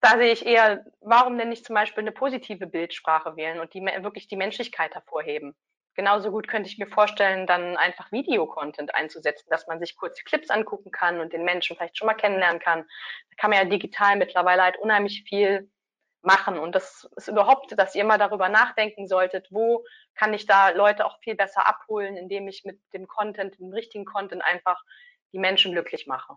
da 0.00 0.16
sehe 0.16 0.32
ich 0.32 0.46
eher, 0.46 0.84
warum 1.00 1.36
denn 1.36 1.48
nicht 1.48 1.66
zum 1.66 1.74
Beispiel 1.74 2.02
eine 2.02 2.12
positive 2.12 2.66
Bildsprache 2.66 3.36
wählen 3.36 3.60
und 3.60 3.74
die 3.74 3.80
wirklich 3.80 4.28
die 4.28 4.36
Menschlichkeit 4.36 4.94
hervorheben? 4.94 5.56
Genauso 5.96 6.30
gut 6.30 6.46
könnte 6.46 6.68
ich 6.68 6.76
mir 6.76 6.86
vorstellen, 6.86 7.46
dann 7.46 7.76
einfach 7.78 8.12
Videocontent 8.12 8.94
einzusetzen, 8.94 9.48
dass 9.48 9.66
man 9.66 9.80
sich 9.80 9.96
kurze 9.96 10.22
Clips 10.24 10.50
angucken 10.50 10.90
kann 10.90 11.20
und 11.20 11.32
den 11.32 11.42
Menschen 11.42 11.74
vielleicht 11.74 11.96
schon 11.96 12.06
mal 12.06 12.14
kennenlernen 12.14 12.60
kann. 12.60 12.82
Da 12.82 13.36
kann 13.38 13.50
man 13.50 13.58
ja 13.58 13.64
digital 13.64 14.16
mittlerweile 14.16 14.62
halt 14.62 14.76
unheimlich 14.76 15.24
viel 15.26 15.70
machen. 16.20 16.58
Und 16.58 16.74
das 16.74 17.08
ist 17.16 17.28
überhaupt, 17.28 17.78
dass 17.78 17.94
ihr 17.94 18.04
mal 18.04 18.18
darüber 18.18 18.50
nachdenken 18.50 19.06
solltet, 19.06 19.48
wo 19.50 19.86
kann 20.14 20.34
ich 20.34 20.44
da 20.44 20.70
Leute 20.70 21.06
auch 21.06 21.18
viel 21.20 21.34
besser 21.34 21.66
abholen, 21.66 22.16
indem 22.16 22.46
ich 22.46 22.64
mit 22.64 22.78
dem 22.92 23.06
Content, 23.06 23.58
dem 23.58 23.72
richtigen 23.72 24.04
Content 24.04 24.44
einfach 24.44 24.82
die 25.32 25.38
Menschen 25.38 25.72
glücklich 25.72 26.06
mache. 26.06 26.36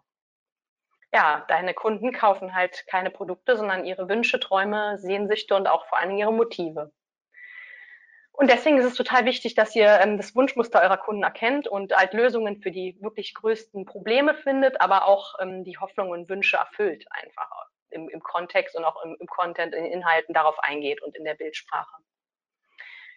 Ja, 1.12 1.44
deine 1.50 1.74
Kunden 1.74 2.14
kaufen 2.14 2.56
halt 2.56 2.86
keine 2.88 3.10
Produkte, 3.10 3.58
sondern 3.58 3.84
ihre 3.84 4.08
Wünsche, 4.08 4.40
Träume, 4.40 4.98
Sehnsüchte 5.00 5.56
und 5.56 5.68
auch 5.68 5.86
vor 5.88 5.98
allem 5.98 6.16
ihre 6.16 6.32
Motive. 6.32 6.94
Und 8.40 8.50
deswegen 8.50 8.78
ist 8.78 8.86
es 8.86 8.94
total 8.94 9.26
wichtig, 9.26 9.54
dass 9.54 9.76
ihr 9.76 10.00
ähm, 10.00 10.16
das 10.16 10.34
Wunschmuster 10.34 10.82
eurer 10.82 10.96
Kunden 10.96 11.24
erkennt 11.24 11.68
und 11.68 11.94
halt 11.94 12.14
Lösungen 12.14 12.62
für 12.62 12.72
die 12.72 12.96
wirklich 13.02 13.34
größten 13.34 13.84
Probleme 13.84 14.34
findet, 14.34 14.80
aber 14.80 15.08
auch 15.08 15.36
ähm, 15.42 15.66
die 15.66 15.78
Hoffnungen 15.78 16.14
und 16.14 16.30
Wünsche 16.30 16.56
erfüllt 16.56 17.06
einfach 17.10 17.50
im, 17.90 18.08
im 18.08 18.22
Kontext 18.22 18.78
und 18.78 18.86
auch 18.86 19.04
im, 19.04 19.18
im 19.20 19.28
Content, 19.28 19.76
in 19.76 19.84
den 19.84 19.92
Inhalten 19.92 20.34
darauf 20.34 20.58
eingeht 20.60 21.02
und 21.04 21.18
in 21.18 21.26
der 21.26 21.34
Bildsprache. 21.34 21.98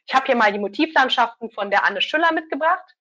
Ich 0.08 0.12
habe 0.12 0.26
hier 0.26 0.34
mal 0.34 0.52
die 0.52 0.58
Motivlandschaften 0.58 1.52
von 1.52 1.70
der 1.70 1.86
Anne 1.86 2.00
Schüller 2.00 2.32
mitgebracht. 2.32 2.96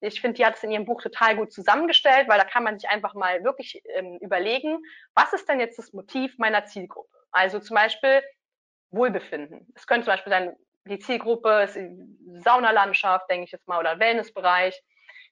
Ich 0.00 0.22
finde, 0.22 0.38
die 0.38 0.46
hat 0.46 0.56
es 0.56 0.62
in 0.62 0.70
ihrem 0.70 0.86
Buch 0.86 1.02
total 1.02 1.36
gut 1.36 1.52
zusammengestellt, 1.52 2.26
weil 2.26 2.38
da 2.38 2.46
kann 2.46 2.64
man 2.64 2.78
sich 2.78 2.88
einfach 2.88 3.12
mal 3.12 3.44
wirklich 3.44 3.82
ähm, 3.96 4.16
überlegen, 4.22 4.78
was 5.14 5.34
ist 5.34 5.46
denn 5.46 5.60
jetzt 5.60 5.78
das 5.78 5.92
Motiv 5.92 6.38
meiner 6.38 6.64
Zielgruppe? 6.64 7.14
Also 7.32 7.60
zum 7.60 7.74
Beispiel 7.74 8.22
Wohlbefinden. 8.90 9.70
Es 9.74 9.86
könnte 9.86 10.06
zum 10.06 10.14
Beispiel 10.14 10.32
sein, 10.32 10.56
die 10.86 10.98
Zielgruppe 10.98 11.62
ist 11.64 11.78
Saunalandschaft, 12.42 13.30
denke 13.30 13.44
ich 13.44 13.52
jetzt 13.52 13.68
mal, 13.68 13.78
oder 13.78 13.98
Wellnessbereich. 13.98 14.82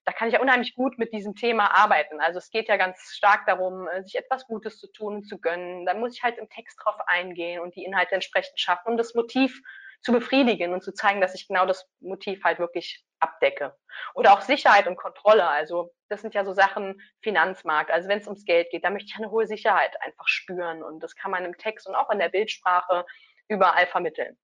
Da 0.04 0.12
kann 0.12 0.28
ich 0.28 0.34
ja 0.34 0.40
unheimlich 0.40 0.74
gut 0.74 0.98
mit 0.98 1.12
diesem 1.14 1.34
Thema 1.34 1.74
arbeiten. 1.74 2.20
Also 2.20 2.38
es 2.38 2.50
geht 2.50 2.68
ja 2.68 2.76
ganz 2.76 2.98
stark 3.14 3.46
darum, 3.46 3.88
äh, 3.88 4.02
sich 4.02 4.16
etwas 4.16 4.46
Gutes 4.46 4.78
zu 4.78 4.92
tun 4.92 5.16
und 5.16 5.24
zu 5.24 5.38
gönnen. 5.38 5.86
Da 5.86 5.94
muss 5.94 6.14
ich 6.14 6.22
halt 6.22 6.36
im 6.36 6.48
Text 6.50 6.78
drauf 6.82 6.96
eingehen 7.06 7.60
und 7.60 7.74
die 7.74 7.84
Inhalte 7.84 8.14
entsprechend 8.14 8.60
schaffen, 8.60 8.90
um 8.90 8.96
das 8.98 9.14
Motiv 9.14 9.62
zu 10.02 10.12
befriedigen 10.12 10.74
und 10.74 10.82
zu 10.82 10.92
zeigen, 10.92 11.22
dass 11.22 11.34
ich 11.34 11.48
genau 11.48 11.64
das 11.64 11.88
Motiv 12.00 12.44
halt 12.44 12.58
wirklich 12.58 13.02
abdecke. 13.20 13.74
Oder 14.14 14.34
auch 14.34 14.42
Sicherheit 14.42 14.86
und 14.86 14.96
Kontrolle. 14.96 15.48
Also 15.48 15.94
das 16.10 16.20
sind 16.20 16.34
ja 16.34 16.44
so 16.44 16.52
Sachen 16.52 17.00
Finanzmarkt. 17.22 17.90
Also 17.90 18.08
wenn 18.08 18.18
es 18.18 18.26
ums 18.26 18.44
Geld 18.44 18.68
geht, 18.70 18.84
da 18.84 18.90
möchte 18.90 19.08
ich 19.08 19.16
eine 19.16 19.30
hohe 19.30 19.46
Sicherheit 19.46 19.96
einfach 20.02 20.28
spüren. 20.28 20.82
Und 20.82 21.00
das 21.00 21.16
kann 21.16 21.30
man 21.30 21.46
im 21.46 21.56
Text 21.56 21.88
und 21.88 21.94
auch 21.94 22.10
in 22.10 22.18
der 22.18 22.28
Bildsprache 22.28 23.06
überall 23.48 23.86
vermitteln. 23.86 24.36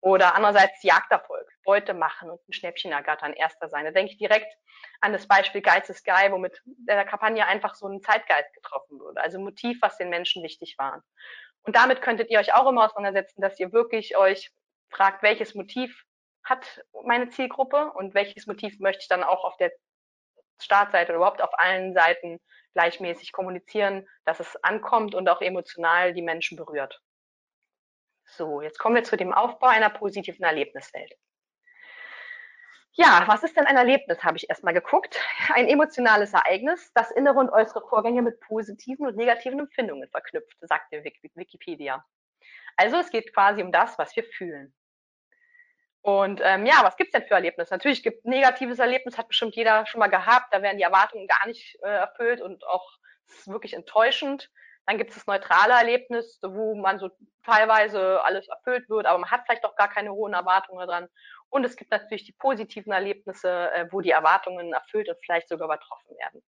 Oder 0.00 0.34
andererseits 0.36 0.82
Jagderfolg, 0.82 1.48
Beute 1.64 1.92
machen 1.92 2.30
und 2.30 2.40
ein 2.48 2.52
Schnäppchen 2.52 2.92
ergattern, 2.92 3.32
erster 3.32 3.68
sein. 3.68 3.84
Da 3.84 3.90
denke 3.90 4.12
ich 4.12 4.18
direkt 4.18 4.52
an 5.00 5.12
das 5.12 5.26
Beispiel 5.26 5.60
Geiz 5.60 5.88
ist 5.88 6.04
geil, 6.04 6.30
womit 6.30 6.62
der 6.64 7.04
Kampagne 7.04 7.46
einfach 7.46 7.74
so 7.74 7.88
ein 7.88 8.00
Zeitgeist 8.00 8.54
getroffen 8.54 9.00
wurde. 9.00 9.20
Also 9.20 9.40
Motiv, 9.40 9.78
was 9.82 9.98
den 9.98 10.08
Menschen 10.08 10.42
wichtig 10.44 10.76
war. 10.78 11.02
Und 11.62 11.74
damit 11.74 12.00
könntet 12.00 12.30
ihr 12.30 12.38
euch 12.38 12.54
auch 12.54 12.68
immer 12.68 12.84
auseinandersetzen, 12.84 13.42
dass 13.42 13.58
ihr 13.58 13.72
wirklich 13.72 14.16
euch 14.16 14.50
fragt, 14.90 15.22
welches 15.22 15.54
Motiv 15.54 16.04
hat 16.44 16.82
meine 17.04 17.28
Zielgruppe 17.28 17.92
und 17.92 18.14
welches 18.14 18.46
Motiv 18.46 18.78
möchte 18.78 19.02
ich 19.02 19.08
dann 19.08 19.24
auch 19.24 19.44
auf 19.44 19.56
der 19.56 19.72
Startseite 20.60 21.10
oder 21.10 21.16
überhaupt 21.18 21.42
auf 21.42 21.58
allen 21.58 21.92
Seiten 21.92 22.40
gleichmäßig 22.74 23.32
kommunizieren, 23.32 24.06
dass 24.24 24.40
es 24.40 24.56
ankommt 24.62 25.14
und 25.14 25.28
auch 25.28 25.40
emotional 25.40 26.14
die 26.14 26.22
Menschen 26.22 26.56
berührt. 26.56 27.00
So, 28.28 28.60
jetzt 28.60 28.78
kommen 28.78 28.94
wir 28.94 29.04
zu 29.04 29.16
dem 29.16 29.32
Aufbau 29.32 29.68
einer 29.68 29.90
positiven 29.90 30.44
Erlebniswelt. 30.44 31.12
Ja, 32.92 33.22
was 33.26 33.44
ist 33.44 33.56
denn 33.56 33.66
ein 33.66 33.76
Erlebnis, 33.76 34.24
habe 34.24 34.36
ich 34.36 34.50
erstmal 34.50 34.74
geguckt. 34.74 35.20
Ein 35.54 35.68
emotionales 35.68 36.32
Ereignis, 36.32 36.92
das 36.94 37.10
innere 37.12 37.38
und 37.38 37.50
äußere 37.50 37.86
Vorgänge 37.88 38.22
mit 38.22 38.40
positiven 38.40 39.06
und 39.06 39.16
negativen 39.16 39.60
Empfindungen 39.60 40.08
verknüpft, 40.10 40.56
sagt 40.60 40.92
der 40.92 41.04
Wikipedia. 41.04 42.04
Also 42.76 42.96
es 42.96 43.10
geht 43.10 43.32
quasi 43.32 43.62
um 43.62 43.72
das, 43.72 43.98
was 43.98 44.14
wir 44.16 44.24
fühlen. 44.24 44.74
Und 46.02 46.40
ähm, 46.42 46.66
ja, 46.66 46.80
was 46.82 46.96
gibt's 46.96 47.12
denn 47.12 47.26
für 47.26 47.34
Erlebnisse? 47.34 47.72
Natürlich 47.72 48.02
gibt 48.02 48.24
negatives 48.24 48.78
Erlebnis, 48.78 49.18
hat 49.18 49.28
bestimmt 49.28 49.54
jeder 49.54 49.86
schon 49.86 50.00
mal 50.00 50.08
gehabt. 50.08 50.52
Da 50.52 50.62
werden 50.62 50.78
die 50.78 50.84
Erwartungen 50.84 51.26
gar 51.26 51.46
nicht 51.46 51.78
äh, 51.82 51.88
erfüllt 51.88 52.40
und 52.40 52.66
auch 52.66 52.98
wirklich 53.46 53.74
enttäuschend. 53.74 54.50
Dann 54.88 54.96
gibt 54.96 55.10
es 55.10 55.16
das 55.16 55.26
neutrale 55.26 55.74
Erlebnis, 55.74 56.40
wo 56.42 56.74
man 56.74 56.98
so 56.98 57.10
teilweise 57.44 58.24
alles 58.24 58.48
erfüllt 58.48 58.88
wird, 58.88 59.04
aber 59.04 59.18
man 59.18 59.30
hat 59.30 59.42
vielleicht 59.44 59.66
auch 59.66 59.76
gar 59.76 59.90
keine 59.90 60.12
hohen 60.12 60.32
Erwartungen 60.32 60.88
dran. 60.88 61.08
Und 61.50 61.64
es 61.64 61.76
gibt 61.76 61.90
natürlich 61.90 62.24
die 62.24 62.32
positiven 62.32 62.90
Erlebnisse, 62.90 63.70
äh, 63.74 63.86
wo 63.90 64.00
die 64.00 64.12
Erwartungen 64.12 64.72
erfüllt 64.72 65.10
und 65.10 65.18
vielleicht 65.22 65.50
sogar 65.50 65.66
übertroffen 65.66 66.16
werden. 66.16 66.42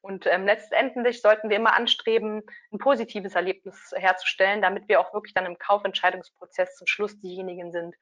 Und 0.00 0.26
ähm, 0.26 0.44
letztendlich 0.44 1.22
sollten 1.22 1.50
wir 1.50 1.56
immer 1.56 1.76
anstreben, 1.76 2.42
ein 2.72 2.78
positives 2.78 3.36
Erlebnis 3.36 3.92
herzustellen, 3.94 4.60
damit 4.60 4.88
wir 4.88 4.98
auch 4.98 5.14
wirklich 5.14 5.34
dann 5.34 5.46
im 5.46 5.56
Kaufentscheidungsprozess 5.56 6.74
zum 6.74 6.88
Schluss 6.88 7.20
diejenigen 7.20 7.70
sind, 7.70 7.94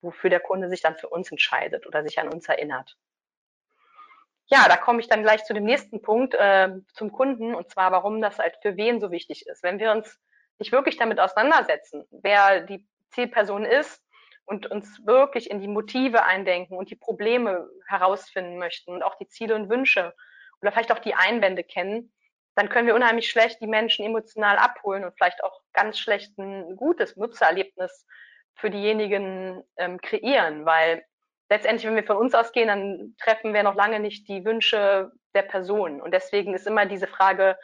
wofür 0.00 0.30
der 0.30 0.40
Kunde 0.40 0.70
sich 0.70 0.80
dann 0.80 0.96
für 0.96 1.10
uns 1.10 1.30
entscheidet 1.30 1.86
oder 1.86 2.02
sich 2.02 2.18
an 2.18 2.30
uns 2.30 2.48
erinnert. 2.48 2.96
Ja, 4.46 4.68
da 4.68 4.76
komme 4.76 5.00
ich 5.00 5.08
dann 5.08 5.22
gleich 5.22 5.44
zu 5.44 5.54
dem 5.54 5.64
nächsten 5.64 6.02
Punkt, 6.02 6.34
äh, 6.34 6.68
zum 6.92 7.12
Kunden, 7.12 7.54
und 7.54 7.70
zwar, 7.70 7.92
warum 7.92 8.20
das 8.20 8.38
halt 8.38 8.56
für 8.60 8.76
wen 8.76 9.00
so 9.00 9.10
wichtig 9.10 9.46
ist. 9.46 9.62
Wenn 9.62 9.78
wir 9.78 9.90
uns 9.92 10.20
nicht 10.58 10.72
wirklich 10.72 10.96
damit 10.96 11.18
auseinandersetzen, 11.18 12.04
wer 12.10 12.60
die 12.60 12.86
Zielperson 13.10 13.64
ist 13.64 14.02
und 14.44 14.70
uns 14.70 15.04
wirklich 15.06 15.50
in 15.50 15.60
die 15.60 15.68
Motive 15.68 16.24
eindenken 16.24 16.76
und 16.76 16.90
die 16.90 16.96
Probleme 16.96 17.68
herausfinden 17.88 18.58
möchten 18.58 18.92
und 18.92 19.02
auch 19.02 19.16
die 19.16 19.28
Ziele 19.28 19.54
und 19.54 19.70
Wünsche 19.70 20.14
oder 20.60 20.72
vielleicht 20.72 20.92
auch 20.92 20.98
die 20.98 21.14
Einwände 21.14 21.64
kennen, 21.64 22.12
dann 22.54 22.68
können 22.68 22.86
wir 22.86 22.94
unheimlich 22.94 23.28
schlecht 23.30 23.60
die 23.60 23.66
Menschen 23.66 24.04
emotional 24.04 24.58
abholen 24.58 25.04
und 25.04 25.14
vielleicht 25.16 25.42
auch 25.42 25.60
ganz 25.72 25.98
schlecht 25.98 26.38
ein 26.38 26.76
gutes 26.76 27.16
Nutzererlebnis 27.16 28.06
für 28.54 28.70
diejenigen 28.70 29.64
ähm, 29.76 30.00
kreieren, 30.00 30.64
weil 30.64 31.04
letztendlich, 31.54 31.86
wenn 31.86 31.94
wir 31.94 32.04
von 32.04 32.16
uns 32.16 32.34
ausgehen, 32.34 32.66
dann 32.66 33.14
treffen 33.22 33.54
wir 33.54 33.62
noch 33.62 33.76
lange 33.76 34.00
nicht 34.00 34.28
die 34.28 34.44
Wünsche 34.44 35.12
der 35.34 35.42
Person. 35.42 36.00
Und 36.00 36.12
deswegen 36.12 36.52
ist 36.52 36.66
immer 36.66 36.84
diese 36.84 37.06
Frage, 37.06 37.56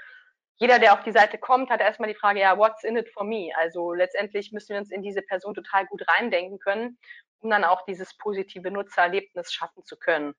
jeder, 0.59 0.79
der 0.79 0.93
auf 0.93 1.03
die 1.03 1.11
Seite 1.11 1.39
kommt, 1.39 1.71
hat 1.71 1.81
erstmal 1.81 2.09
die 2.09 2.15
Frage, 2.15 2.39
ja, 2.41 2.57
what's 2.57 2.85
in 2.85 2.97
it 2.97 3.09
for 3.13 3.25
me? 3.25 3.51
Also 3.59 3.93
letztendlich 3.93 4.53
müssen 4.53 4.75
wir 4.75 4.79
uns 4.79 4.93
in 4.93 5.03
diese 5.03 5.23
Person 5.23 5.55
total 5.55 5.87
gut 5.87 6.07
reindenken 6.07 6.61
können, 6.61 6.99
um 7.41 7.51
dann 7.51 7.65
auch 7.65 7.85
dieses 7.85 8.17
positive 8.17 8.71
Nutzererlebnis 8.71 9.53
schaffen 9.53 9.85
zu 9.85 9.97
können. 9.97 10.35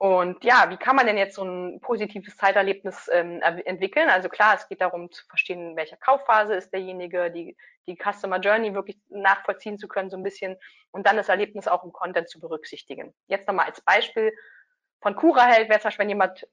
Und 0.00 0.42
ja, 0.44 0.70
wie 0.70 0.78
kann 0.78 0.96
man 0.96 1.04
denn 1.04 1.18
jetzt 1.18 1.34
so 1.34 1.44
ein 1.44 1.78
positives 1.82 2.34
Zeiterlebnis 2.38 3.10
ähm, 3.12 3.42
entwickeln? 3.42 4.08
Also 4.08 4.30
klar, 4.30 4.54
es 4.54 4.66
geht 4.66 4.80
darum 4.80 5.12
zu 5.12 5.26
verstehen, 5.26 5.72
in 5.72 5.76
welcher 5.76 5.98
Kaufphase 5.98 6.54
ist 6.54 6.72
derjenige, 6.72 7.30
die, 7.30 7.54
die 7.86 7.98
Customer 7.98 8.38
Journey 8.38 8.72
wirklich 8.72 8.96
nachvollziehen 9.10 9.76
zu 9.76 9.88
können, 9.88 10.08
so 10.08 10.16
ein 10.16 10.22
bisschen 10.22 10.56
und 10.90 11.06
dann 11.06 11.18
das 11.18 11.28
Erlebnis 11.28 11.68
auch 11.68 11.84
im 11.84 11.92
Content 11.92 12.30
zu 12.30 12.40
berücksichtigen. 12.40 13.12
Jetzt 13.26 13.46
nochmal 13.46 13.66
als 13.66 13.82
Beispiel 13.82 14.32
von 15.02 15.16
Cura 15.16 15.44
Held 15.44 15.68
wäre 15.68 15.80
zum 15.80 15.88
Beispiel, 15.88 16.04
wenn 16.04 16.08
jemand 16.08 16.48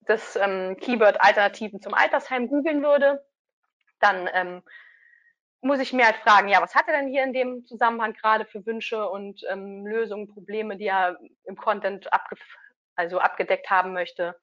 das 0.00 0.34
ähm, 0.34 0.76
Keyword 0.80 1.20
Alternativen 1.20 1.80
zum 1.80 1.94
Altersheim 1.94 2.48
googeln 2.48 2.82
würde, 2.82 3.24
dann 4.00 4.28
ähm, 4.32 4.62
muss 5.60 5.78
ich 5.78 5.92
mir 5.92 6.04
halt 6.04 6.16
fragen, 6.16 6.48
ja, 6.48 6.60
was 6.60 6.74
hat 6.74 6.88
er 6.88 6.96
denn 6.98 7.10
hier 7.12 7.22
in 7.22 7.32
dem 7.32 7.64
Zusammenhang 7.64 8.14
gerade 8.14 8.44
für 8.44 8.66
Wünsche 8.66 9.08
und 9.08 9.44
ähm, 9.48 9.86
Lösungen, 9.86 10.26
Probleme, 10.26 10.76
die 10.76 10.86
er 10.86 11.16
im 11.44 11.54
Content 11.54 12.12
abge 12.12 12.34
also 12.98 13.18
abgedeckt 13.18 13.70
haben 13.70 13.92
möchte, 13.92 14.36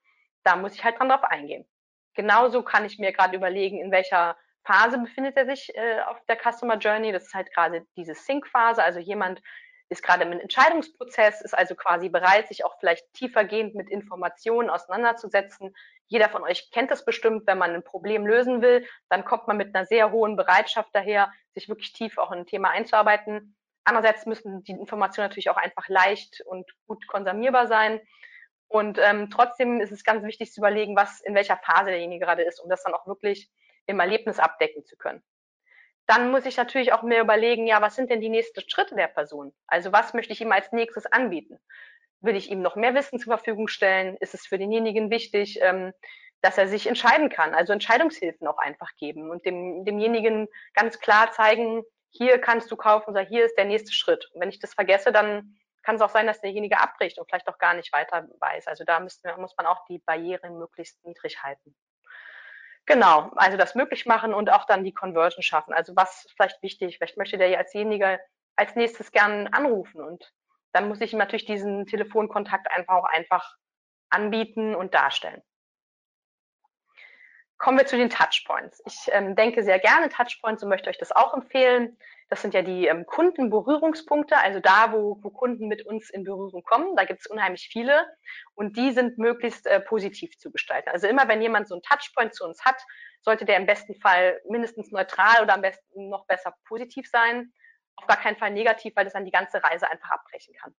da 0.43 0.55
muss 0.55 0.73
ich 0.75 0.83
halt 0.83 0.99
dran 0.99 1.09
drauf 1.09 1.23
eingehen. 1.23 1.67
Genauso 2.13 2.63
kann 2.63 2.85
ich 2.85 2.97
mir 2.97 3.11
gerade 3.11 3.35
überlegen, 3.35 3.79
in 3.79 3.91
welcher 3.91 4.37
Phase 4.63 4.97
befindet 4.97 5.37
er 5.37 5.45
sich 5.45 5.75
äh, 5.75 6.01
auf 6.07 6.17
der 6.27 6.37
Customer 6.37 6.77
Journey. 6.77 7.11
Das 7.11 7.23
ist 7.23 7.33
halt 7.33 7.53
gerade 7.53 7.85
diese 7.97 8.15
Sync-Phase. 8.15 8.81
Also 8.81 8.99
jemand 8.99 9.41
ist 9.89 10.01
gerade 10.01 10.23
im 10.23 10.31
Entscheidungsprozess, 10.31 11.41
ist 11.41 11.55
also 11.55 11.75
quasi 11.75 12.09
bereit, 12.09 12.47
sich 12.47 12.65
auch 12.65 12.79
vielleicht 12.79 13.05
tiefergehend 13.13 13.75
mit 13.75 13.89
Informationen 13.89 14.69
auseinanderzusetzen. 14.69 15.75
Jeder 16.07 16.29
von 16.29 16.43
euch 16.43 16.71
kennt 16.71 16.89
das 16.89 17.05
bestimmt, 17.05 17.45
wenn 17.45 17.57
man 17.57 17.71
ein 17.71 17.83
Problem 17.83 18.25
lösen 18.25 18.61
will, 18.61 18.87
dann 19.09 19.25
kommt 19.25 19.47
man 19.47 19.57
mit 19.57 19.75
einer 19.75 19.85
sehr 19.85 20.11
hohen 20.11 20.35
Bereitschaft 20.35 20.89
daher, 20.93 21.31
sich 21.53 21.69
wirklich 21.69 21.93
tief 21.93 22.17
auch 22.17 22.31
in 22.31 22.39
ein 22.39 22.45
Thema 22.45 22.69
einzuarbeiten. 22.69 23.55
Andererseits 23.83 24.25
müssen 24.25 24.63
die 24.63 24.71
Informationen 24.71 25.27
natürlich 25.27 25.49
auch 25.51 25.57
einfach 25.57 25.87
leicht 25.87 26.41
und 26.41 26.65
gut 26.87 27.05
konsumierbar 27.07 27.67
sein. 27.67 28.01
Und 28.67 28.99
ähm, 28.99 29.29
trotzdem 29.29 29.79
ist 29.79 29.91
es 29.91 30.03
ganz 30.03 30.23
wichtig 30.23 30.51
zu 30.51 30.59
überlegen, 30.61 30.95
was 30.95 31.21
in 31.21 31.35
welcher 31.35 31.57
Phase 31.57 31.91
derjenige 31.91 32.25
gerade 32.25 32.43
ist, 32.43 32.59
um 32.59 32.69
das 32.69 32.83
dann 32.83 32.93
auch 32.93 33.07
wirklich 33.07 33.49
im 33.85 33.99
Erlebnis 33.99 34.39
abdecken 34.39 34.83
zu 34.85 34.97
können. 34.97 35.23
Dann 36.07 36.31
muss 36.31 36.45
ich 36.45 36.57
natürlich 36.57 36.93
auch 36.93 37.01
mir 37.01 37.19
überlegen, 37.19 37.65
ja, 37.65 37.81
was 37.81 37.95
sind 37.95 38.09
denn 38.09 38.21
die 38.21 38.29
nächsten 38.29 38.61
Schritte 38.69 38.95
der 38.95 39.07
Person? 39.07 39.53
Also 39.67 39.91
was 39.91 40.13
möchte 40.13 40.33
ich 40.33 40.41
ihm 40.41 40.51
als 40.51 40.71
nächstes 40.71 41.05
anbieten? 41.05 41.59
Will 42.21 42.35
ich 42.35 42.49
ihm 42.49 42.61
noch 42.61 42.75
mehr 42.75 42.93
Wissen 42.93 43.19
zur 43.19 43.35
Verfügung 43.35 43.67
stellen? 43.67 44.17
Ist 44.19 44.33
es 44.33 44.45
für 44.45 44.57
denjenigen 44.57 45.09
wichtig, 45.09 45.59
ähm, 45.61 45.93
dass 46.41 46.57
er 46.57 46.67
sich 46.67 46.87
entscheiden 46.87 47.29
kann? 47.29 47.55
Also 47.55 47.73
Entscheidungshilfen 47.73 48.47
auch 48.47 48.57
einfach 48.57 48.95
geben 48.97 49.31
und 49.31 49.45
dem, 49.45 49.83
demjenigen 49.83 50.47
ganz 50.73 50.99
klar 50.99 51.31
zeigen, 51.31 51.83
hier 52.11 52.39
kannst 52.39 52.71
du 52.71 52.75
kaufen 52.77 53.11
oder 53.11 53.21
hier 53.21 53.45
ist 53.45 53.57
der 53.57 53.65
nächste 53.65 53.91
Schritt. 53.91 54.29
Und 54.33 54.41
wenn 54.41 54.49
ich 54.49 54.59
das 54.59 54.73
vergesse, 54.73 55.11
dann 55.11 55.57
kann 55.85 55.95
es 55.95 56.01
auch 56.01 56.09
sein, 56.09 56.27
dass 56.27 56.41
derjenige 56.41 56.79
abbricht 56.79 57.19
und 57.19 57.29
vielleicht 57.29 57.47
auch 57.47 57.59
gar 57.59 57.75
nicht 57.75 57.93
weiter 57.93 58.27
weiß. 58.39 58.67
Also 58.67 58.83
da 58.83 58.99
müssen, 58.99 59.29
muss 59.37 59.55
man 59.55 59.67
auch 59.67 59.85
die 59.85 59.99
Barrieren 59.99 60.57
möglichst 60.57 61.03
niedrig 61.05 61.43
halten. 61.43 61.75
Genau, 62.87 63.31
also 63.35 63.57
das 63.57 63.75
möglich 63.75 64.05
machen 64.05 64.33
und 64.33 64.51
auch 64.51 64.65
dann 64.65 64.83
die 64.83 64.93
Conversion 64.93 65.43
schaffen. 65.43 65.73
Also 65.73 65.95
was 65.95 66.27
vielleicht 66.35 66.61
wichtig, 66.61 66.97
vielleicht 66.97 67.17
möchte 67.17 67.37
der 67.37 67.57
alsjenige 67.57 68.19
als 68.55 68.75
nächstes 68.75 69.11
gern 69.11 69.47
anrufen 69.47 70.01
und 70.01 70.33
dann 70.71 70.87
muss 70.87 71.01
ich 71.01 71.13
ihm 71.13 71.19
natürlich 71.19 71.45
diesen 71.45 71.85
Telefonkontakt 71.85 72.69
einfach 72.71 72.95
auch 72.95 73.05
einfach 73.05 73.55
anbieten 74.09 74.75
und 74.75 74.93
darstellen. 74.93 75.41
Kommen 77.57 77.77
wir 77.77 77.85
zu 77.85 77.97
den 77.97 78.09
Touchpoints. 78.09 78.81
Ich 78.85 79.09
ähm, 79.11 79.35
denke 79.35 79.63
sehr 79.63 79.79
gerne 79.79 80.09
Touchpoints 80.09 80.61
und 80.63 80.69
möchte 80.69 80.89
euch 80.89 80.97
das 80.97 81.11
auch 81.11 81.33
empfehlen. 81.33 81.97
Das 82.29 82.41
sind 82.41 82.55
ja 82.55 82.63
die 82.63 82.87
ähm, 82.87 83.05
Kundenberührungspunkte, 83.05 84.37
also 84.37 84.59
da, 84.59 84.91
wo, 84.91 85.19
wo 85.21 85.29
Kunden 85.29 85.67
mit 85.67 85.85
uns 85.85 86.09
in 86.09 86.23
Berührung 86.23 86.63
kommen. 86.63 86.95
Da 86.95 87.05
gibt 87.05 87.19
es 87.21 87.27
unheimlich 87.27 87.69
viele 87.71 88.07
und 88.55 88.77
die 88.77 88.91
sind 88.91 89.19
möglichst 89.19 89.67
äh, 89.67 89.79
positiv 89.79 90.35
zu 90.37 90.51
gestalten. 90.51 90.89
Also 90.89 91.07
immer, 91.07 91.27
wenn 91.27 91.41
jemand 91.41 91.67
so 91.67 91.75
einen 91.75 91.83
Touchpoint 91.83 92.33
zu 92.33 92.43
uns 92.43 92.65
hat, 92.65 92.81
sollte 93.21 93.45
der 93.45 93.57
im 93.57 93.67
besten 93.67 93.95
Fall 93.95 94.41
mindestens 94.49 94.91
neutral 94.91 95.43
oder 95.43 95.53
am 95.53 95.61
besten 95.61 96.09
noch 96.09 96.25
besser 96.25 96.55
positiv 96.67 97.07
sein. 97.07 97.53
Auf 97.95 98.07
gar 98.07 98.17
keinen 98.17 98.37
Fall 98.37 98.51
negativ, 98.51 98.95
weil 98.95 99.05
das 99.05 99.13
dann 99.13 99.25
die 99.25 99.31
ganze 99.31 99.63
Reise 99.63 99.89
einfach 99.89 100.09
abbrechen 100.09 100.55
kann. 100.55 100.75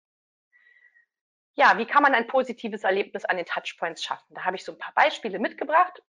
Ja, 1.55 1.79
wie 1.79 1.87
kann 1.87 2.03
man 2.03 2.15
ein 2.15 2.27
positives 2.27 2.85
Erlebnis 2.85 3.25
an 3.25 3.37
den 3.37 3.47
Touchpoints 3.47 4.03
schaffen? 4.03 4.35
Da 4.35 4.45
habe 4.45 4.57
ich 4.57 4.65
so 4.65 4.73
ein 4.73 4.79
paar 4.79 4.93
Beispiele 4.95 5.39
mitgebracht. 5.39 6.03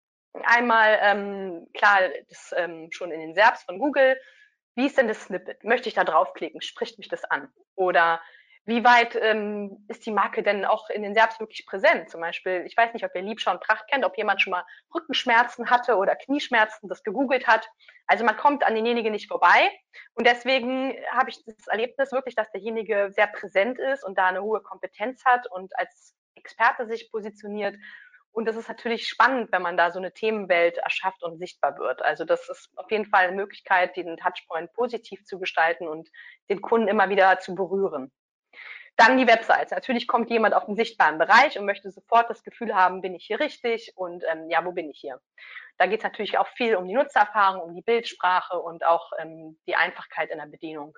Einmal, 0.44 0.98
ähm, 1.01 1.68
klar, 1.74 2.00
das 2.30 2.54
ähm, 2.58 2.88
schon 2.92 3.12
in 3.12 3.20
den 3.20 3.36
Serbs 3.36 3.63
von 3.63 3.77
Google, 3.77 4.20
wie 4.75 4.88
ist 4.88 4.98
denn 4.98 5.08
das 5.08 5.24
Snippet? 5.24 5.63
Möchte 5.63 5.89
ich 5.89 5.96
da 5.96 6.03
draufklicken? 6.03 6.62
Spricht 6.62 6.98
mich 6.98 7.08
das 7.08 7.24
an? 7.24 7.51
Oder 7.75 8.22
wie 8.67 8.84
weit 8.84 9.15
ähm, 9.22 9.86
ist 9.88 10.05
die 10.08 10.12
Marke 10.12 10.41
denn 10.41 10.65
auch 10.65 10.89
in 10.89 11.03
den 11.03 11.13
Serbs 11.13 11.39
wirklich 11.39 11.67
präsent? 11.67 12.10
Zum 12.10 12.20
Beispiel, 12.20 12.63
ich 12.65 12.75
weiß 12.75 12.94
nicht, 12.94 13.05
ob 13.05 13.13
ihr 13.13 13.22
Liebschau 13.22 13.51
und 13.51 13.62
Pracht 13.62 13.88
kennt, 13.88 14.03
ob 14.03 14.17
jemand 14.17 14.41
schon 14.41 14.51
mal 14.51 14.65
Rückenschmerzen 14.94 15.70
hatte 15.70 15.98
oder 15.98 16.15
Knieschmerzen, 16.15 16.89
das 16.89 17.03
gegoogelt 17.03 17.46
hat. 17.46 17.70
Also 18.08 18.25
man 18.25 18.38
kommt 18.38 18.65
an 18.65 18.74
denjenigen 18.74 19.12
nicht 19.12 19.27
vorbei. 19.27 19.70
Und 20.15 20.25
deswegen 20.25 20.96
habe 21.12 21.29
ich 21.29 21.44
das 21.46 21.67
Erlebnis 21.67 22.12
wirklich, 22.12 22.34
dass 22.34 22.51
derjenige 22.51 23.12
sehr 23.12 23.27
präsent 23.27 23.77
ist 23.77 24.03
und 24.03 24.17
da 24.17 24.27
eine 24.27 24.41
hohe 24.41 24.62
Kompetenz 24.62 25.24
hat 25.25 25.46
und 25.51 25.77
als 25.77 26.15
Experte 26.34 26.88
sich 26.88 27.12
positioniert 27.12 27.75
und 28.36 28.44
das 28.46 28.58
ist 28.58 28.68
natürlich 28.68 29.08
spannend, 29.08 29.54
wenn 29.54 29.62
man 29.62 29.77
da 29.77 29.92
so 29.92 29.98
eine 29.98 30.12
Themenwelt 30.12 30.77
erschafft 30.77 31.24
und 31.24 31.38
sichtbar 31.38 31.77
wird. 31.77 32.01
Also 32.01 32.25
das 32.25 32.50
ist 32.50 32.70
auf 32.75 32.92
jeden 32.92 33.06
Fall 33.06 33.27
eine 33.27 33.36
Möglichkeit, 33.36 33.96
den 33.96 34.18
Touchpoint 34.18 34.74
positiv 34.74 35.24
zu 35.24 35.39
gestalten 35.39 35.88
und 35.88 36.10
den 36.50 36.62
Kunden 36.62 36.89
immer 36.89 37.08
wieder 37.08 37.39
zu 37.39 37.56
berühren. 37.56 38.12
Dann 38.98 39.18
die 39.18 39.27
Websites. 39.27 39.72
Natürlich 39.72 40.06
kommt 40.06 40.30
jemand 40.30 40.54
auf 40.54 40.65
den 40.65 40.75
sichtbaren 40.75 41.18
Bereich 41.18 41.58
und 41.58 41.65
möchte 41.65 41.92
sofort 41.92 42.30
das 42.30 42.44
Gefühl 42.44 42.75
haben, 42.75 43.01
bin 43.01 43.15
ich 43.15 43.25
hier 43.25 43.39
richtig 43.39 43.94
und 43.96 44.25
ähm, 44.30 44.50
ja, 44.50 44.65
wo 44.65 44.74
bin 44.74 44.89
ich 44.89 45.00
hier? 45.00 45.22
Da 45.77 45.86
geht 45.86 46.00
es 46.00 46.04
natürlich 46.04 46.38
auch 46.38 46.48
viel 46.58 46.75
um 46.75 46.89
die 46.89 46.94
Nutzererfahrung, 46.94 47.62
um 47.62 47.74
die 47.74 47.84
Bildsprache 47.84 48.60
und 48.60 48.86
auch 48.86 49.12
ähm, 49.18 49.58
die 49.65 49.77
Einfachkeit 49.77 50.30
in 50.30 50.39
der 50.39 50.48
Bedienung. 50.48 50.98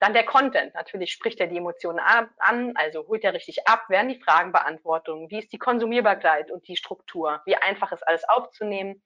Dann 0.00 0.12
der 0.12 0.24
Content. 0.24 0.74
Natürlich 0.74 1.12
spricht 1.12 1.40
er 1.40 1.48
die 1.48 1.56
Emotionen 1.56 1.98
an, 1.98 2.72
also 2.76 3.06
holt 3.08 3.24
er 3.24 3.34
richtig 3.34 3.66
ab, 3.66 3.88
werden 3.88 4.08
die 4.08 4.20
Fragen 4.20 4.52
beantwortet, 4.52 5.14
wie 5.28 5.38
ist 5.38 5.52
die 5.52 5.58
Konsumierbarkeit 5.58 6.50
und 6.50 6.68
die 6.68 6.76
Struktur, 6.76 7.42
wie 7.46 7.56
einfach 7.56 7.90
ist 7.90 8.06
alles 8.06 8.28
aufzunehmen. 8.28 9.02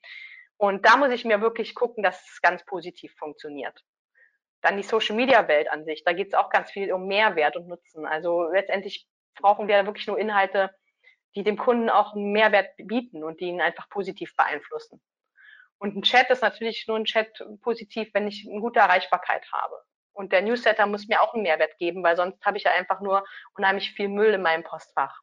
Und 0.59 0.85
da 0.87 0.97
muss 0.97 1.11
ich 1.11 1.25
mir 1.25 1.41
wirklich 1.41 1.75
gucken, 1.75 2.03
dass 2.03 2.23
es 2.31 2.43
ganz 2.43 2.65
positiv 2.65 3.15
funktioniert. 3.17 3.83
Dann 4.61 4.77
die 4.77 4.83
Social 4.83 5.17
Media 5.17 5.49
Welt 5.49 5.71
an 5.71 5.85
sich. 5.85 6.05
Da 6.05 6.13
geht 6.13 6.29
es 6.29 6.35
auch 6.35 6.51
ganz 6.51 6.71
viel 6.71 6.93
um 6.93 7.09
Mehrwert 7.09 7.57
und 7.57 7.67
Nutzen. 7.69 8.07
Also 8.07 8.45
letztendlich 8.51 9.09
brauchen 9.35 9.67
wir 9.67 9.87
wirklich 9.87 10.07
nur 10.07 10.19
Inhalte, 10.19 10.71
die 11.35 11.43
dem 11.43 11.57
Kunden 11.57 11.89
auch 11.89 12.15
einen 12.15 12.33
Mehrwert 12.33 12.69
bieten 12.77 13.25
und 13.25 13.41
die 13.41 13.47
ihn 13.47 13.61
einfach 13.61 13.89
positiv 13.89 14.37
beeinflussen. 14.37 15.03
Und 15.79 15.97
ein 15.97 16.03
Chat 16.03 16.31
ist 16.31 16.43
natürlich 16.43 16.87
nur 16.87 16.97
ein 16.97 17.07
Chat 17.07 17.43
positiv, 17.63 18.11
wenn 18.13 18.29
ich 18.29 18.47
eine 18.49 18.61
gute 18.61 18.79
Erreichbarkeit 18.79 19.51
habe. 19.51 19.75
Und 20.13 20.33
der 20.33 20.43
Newsletter 20.43 20.87
muss 20.87 21.09
mir 21.09 21.23
auch 21.23 21.35
einen 21.35 21.43
Mehrwert 21.43 21.79
geben, 21.79 22.03
weil 22.03 22.17
sonst 22.17 22.45
habe 22.45 22.59
ich 22.59 22.65
ja 22.65 22.73
einfach 22.73 23.01
nur 23.01 23.25
unheimlich 23.57 23.93
viel 23.93 24.09
Müll 24.09 24.35
in 24.35 24.43
meinem 24.43 24.63
Postfach. 24.63 25.21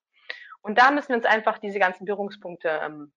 Und 0.61 0.77
da 0.77 0.91
müssen 0.91 1.09
wir 1.09 1.15
uns 1.17 1.25
einfach 1.25 1.59
diese 1.59 1.79
ganzen 1.79 2.05
Berührungspunkte 2.05 2.69
ähm, 2.83 3.13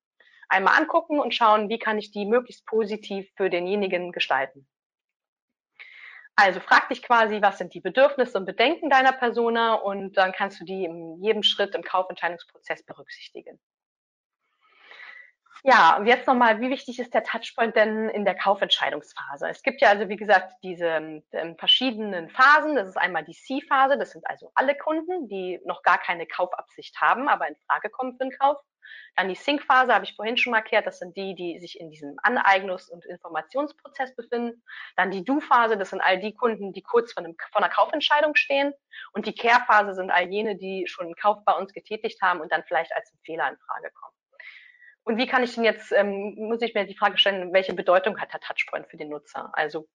einmal 0.49 0.79
angucken 0.79 1.19
und 1.19 1.35
schauen, 1.35 1.69
wie 1.69 1.79
kann 1.79 1.99
ich 1.99 2.13
die 2.13 2.27
möglichst 2.27 2.67
positiv 2.67 3.31
für 3.37 3.51
denjenigen 3.51 4.13
gestalten. 4.13 4.69
Also 6.37 6.61
frag 6.61 6.89
dich 6.89 7.03
quasi, 7.03 7.43
was 7.43 7.59
sind 7.59 7.75
die 7.75 7.81
Bedürfnisse 7.81 8.39
und 8.39 8.47
Bedenken 8.47 8.89
deiner 8.89 9.13
Persona 9.13 9.75
und 9.75 10.17
dann 10.17 10.33
kannst 10.33 10.61
du 10.61 10.65
die 10.65 10.85
in 10.85 11.23
jedem 11.23 11.43
Schritt 11.43 11.75
im 11.75 11.83
Kaufentscheidungsprozess 11.83 12.85
berücksichtigen. 12.85 13.61
Ja, 15.65 15.97
und 15.97 16.07
jetzt 16.07 16.27
nochmal, 16.27 16.61
wie 16.61 16.71
wichtig 16.71 16.99
ist 16.99 17.15
der 17.15 17.23
Touchpoint 17.23 17.77
denn 17.77 18.09
in 18.09 18.25
der 18.25 18.35
Kaufentscheidungsphase? 18.35 19.49
Es 19.49 19.63
gibt 19.63 19.81
ja 19.81 19.91
also, 19.91 20.09
wie 20.09 20.17
gesagt, 20.17 20.55
diese 20.65 21.23
ähm, 21.33 21.57
verschiedenen 21.57 22.31
Phasen. 22.31 22.75
Das 22.75 22.89
ist 22.89 22.97
einmal 22.97 23.25
die 23.25 23.33
C-Phase, 23.33 23.97
das 23.97 24.11
sind 24.11 24.27
also 24.27 24.51
alle 24.57 24.77
Kunden, 24.77 25.29
die 25.29 25.61
noch 25.65 25.83
gar 25.83 25.99
keine 25.99 26.27
Kaufabsicht 26.27 27.01
haben, 27.01 27.29
aber 27.29 27.47
in 27.47 27.55
Frage 27.69 27.91
kommen 27.91 28.17
für 28.17 28.25
den 28.25 28.37
Kauf. 28.37 28.59
Dann 29.15 29.29
die 29.29 29.37
Sync-Phase, 29.37 29.95
habe 29.95 30.05
ich 30.05 30.17
vorhin 30.17 30.37
schon 30.37 30.51
mal 30.51 30.59
erklärt, 30.59 30.87
das 30.87 30.99
sind 30.99 31.17
die, 31.17 31.37
die 31.37 31.61
sich 31.61 31.79
in 31.79 31.91
diesem 31.91 32.19
Aneignungs- 32.25 32.91
und 32.91 33.05
Informationsprozess 33.05 34.17
befinden. 34.17 34.65
Dann 34.97 35.13
die 35.13 35.23
Do-Phase, 35.25 35.77
das 35.77 35.91
sind 35.91 36.01
all 36.01 36.19
die 36.19 36.35
Kunden, 36.35 36.73
die 36.73 36.83
kurz 36.83 37.13
von, 37.13 37.25
einem, 37.25 37.37
von 37.53 37.63
einer 37.63 37.73
Kaufentscheidung 37.73 38.35
stehen. 38.35 38.73
Und 39.13 39.27
die 39.27 39.35
Care-Phase 39.35 39.95
sind 39.95 40.11
all 40.11 40.29
jene, 40.29 40.57
die 40.57 40.89
schon 40.89 41.07
einen 41.07 41.15
Kauf 41.15 41.45
bei 41.45 41.53
uns 41.53 41.73
getätigt 41.73 42.21
haben 42.21 42.41
und 42.41 42.51
dann 42.51 42.65
vielleicht 42.65 42.93
als 42.97 43.13
Fehler 43.23 43.49
in 43.49 43.59
Frage 43.59 43.93
kommen. 43.93 44.22
Und 45.05 45.17
wie 45.17 45.27
kann 45.27 45.43
ich 45.43 45.55
denn 45.55 45.65
jetzt, 45.65 45.93
ähm, 45.93 46.35
muss 46.37 46.63
ich 46.63 46.75
mir 46.75 46.87
die 46.87 46.97
Frage 46.97 47.19
stellen, 47.19 47.53
welche 47.53 47.75
Bedeutung 47.75 48.21
hat 48.21 48.33
der 48.33 48.41
Touchpoint 48.41 48.89
für 48.89 48.97
den 48.97 49.09
Nutzer? 49.09 49.51
Also 49.53 49.89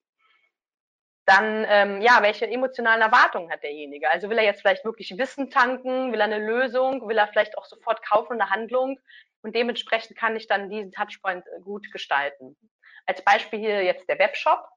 dann, 1.26 1.66
ähm, 1.68 2.02
ja, 2.02 2.22
welche 2.22 2.48
emotionalen 2.48 3.02
Erwartungen 3.02 3.52
hat 3.52 3.64
derjenige? 3.64 4.10
Also 4.10 4.30
will 4.30 4.38
er 4.38 4.46
jetzt 4.46 4.62
vielleicht 4.62 4.86
wirklich 4.86 5.18
Wissen 5.18 5.50
tanken? 5.50 6.12
Will 6.12 6.20
er 6.20 6.26
eine 6.26 6.40
Lösung? 6.40 7.08
Will 7.08 7.18
er 7.18 7.28
vielleicht 7.28 7.58
auch 7.58 7.66
sofort 7.66 8.06
kaufen, 8.06 8.34
eine 8.34 8.50
Handlung? 8.50 9.00
Und 9.42 9.56
dementsprechend 9.56 10.18
kann 10.18 10.36
ich 10.36 10.48
dann 10.48 10.70
diesen 10.70 10.92
Touchpoint 10.92 11.46
äh, 11.48 11.62
gut 11.62 11.92
gestalten. 11.92 12.58
Als 13.06 13.22
Beispiel 13.24 13.60
hier 13.60 13.84
jetzt 13.84 14.08
der 14.10 14.20
Webshop. 14.20 14.68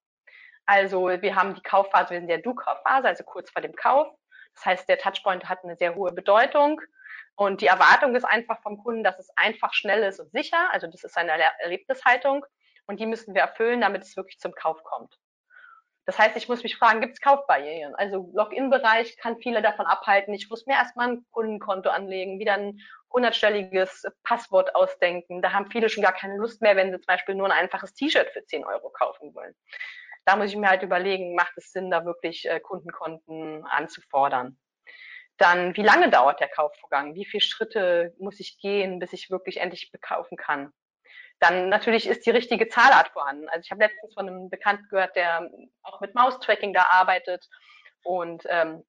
Also 0.67 1.09
wir 1.09 1.35
haben 1.35 1.55
die 1.55 1.63
Kaufphase, 1.63 2.11
wir 2.11 2.19
sind 2.19 2.25
in 2.25 2.29
der 2.29 2.39
Du-Kaufphase, 2.39 3.09
also 3.09 3.25
kurz 3.25 3.51
vor 3.51 3.63
dem 3.63 3.75
Kauf. 3.75 4.09
Das 4.55 4.67
heißt, 4.67 4.89
der 4.89 4.99
Touchpoint 4.99 5.49
hat 5.49 5.65
eine 5.65 5.77
sehr 5.77 5.95
hohe 5.95 6.13
Bedeutung. 6.13 6.81
Und 7.41 7.63
die 7.63 7.69
Erwartung 7.69 8.15
ist 8.15 8.25
einfach 8.25 8.61
vom 8.61 8.77
Kunden, 8.77 9.03
dass 9.03 9.19
es 9.19 9.31
einfach, 9.35 9.73
schnell 9.73 10.03
ist 10.03 10.21
und 10.21 10.31
sicher. 10.31 10.69
Also 10.73 10.87
das 10.89 11.05
ist 11.05 11.15
seine 11.15 11.33
Erlebnishaltung. 11.61 12.45
Und 12.87 13.01
die 13.01 13.07
müssen 13.07 13.35
wir 13.35 13.41
erfüllen, 13.41 13.81
damit 13.81 14.03
es 14.03 14.15
wirklich 14.15 14.39
zum 14.39 14.53
Kauf 14.53 14.85
kommt. 14.85 15.19
Das 16.05 16.19
heißt, 16.19 16.37
ich 16.37 16.51
muss 16.51 16.63
mich 16.63 16.77
fragen, 16.77 17.01
gibt 17.01 17.15
es 17.15 17.21
Kaufbarrieren? 17.23 17.95
Also 17.95 18.31
Login-Bereich 18.35 19.17
kann 19.17 19.41
viele 19.41 19.63
davon 19.63 19.87
abhalten. 19.87 20.35
Ich 20.35 20.51
muss 20.51 20.67
mir 20.67 20.75
erstmal 20.75 21.09
ein 21.09 21.25
Kundenkonto 21.31 21.89
anlegen, 21.89 22.39
wieder 22.39 22.53
ein 22.53 22.79
hundertstelliges 23.11 24.05
Passwort 24.23 24.75
ausdenken. 24.75 25.41
Da 25.41 25.55
haben 25.55 25.71
viele 25.71 25.89
schon 25.89 26.03
gar 26.03 26.13
keine 26.13 26.37
Lust 26.37 26.61
mehr, 26.61 26.77
wenn 26.77 26.91
sie 26.91 26.99
zum 26.99 27.07
Beispiel 27.07 27.37
nur 27.37 27.47
ein 27.47 27.59
einfaches 27.59 27.95
T-Shirt 27.95 28.29
für 28.35 28.45
10 28.45 28.67
Euro 28.67 28.91
kaufen 28.91 29.35
wollen. 29.35 29.57
Da 30.27 30.37
muss 30.37 30.51
ich 30.51 30.57
mir 30.57 30.69
halt 30.69 30.83
überlegen, 30.83 31.35
macht 31.35 31.55
es 31.57 31.73
Sinn, 31.73 31.91
da 31.91 32.05
wirklich 32.05 32.47
äh, 32.47 32.61
Kundenkonten 32.61 33.65
anzufordern? 33.65 34.59
Dann, 35.41 35.75
wie 35.75 35.83
lange 35.83 36.11
dauert 36.11 36.39
der 36.39 36.49
Kaufvorgang? 36.49 37.15
Wie 37.15 37.25
viele 37.25 37.41
Schritte 37.41 38.15
muss 38.19 38.39
ich 38.41 38.59
gehen, 38.59 38.99
bis 38.99 39.15
ich 39.15 39.31
wirklich 39.31 39.57
endlich 39.57 39.91
bekaufen 39.91 40.37
kann? 40.37 40.71
Dann 41.39 41.71
natürlich 41.71 42.07
ist 42.07 42.27
die 42.27 42.31
richtige 42.31 42.69
Zahlart 42.69 43.09
vorhanden. 43.09 43.49
Also 43.49 43.63
ich 43.65 43.71
habe 43.71 43.83
letztens 43.83 44.13
von 44.13 44.29
einem 44.29 44.51
Bekannten 44.51 44.87
gehört, 44.91 45.17
der 45.17 45.51
auch 45.83 46.03
mit 46.03 46.15
Maustracking 46.15 46.75
da 46.75 46.89
arbeitet. 46.91 47.49
Und 48.03 48.43
ähm, 48.51 48.85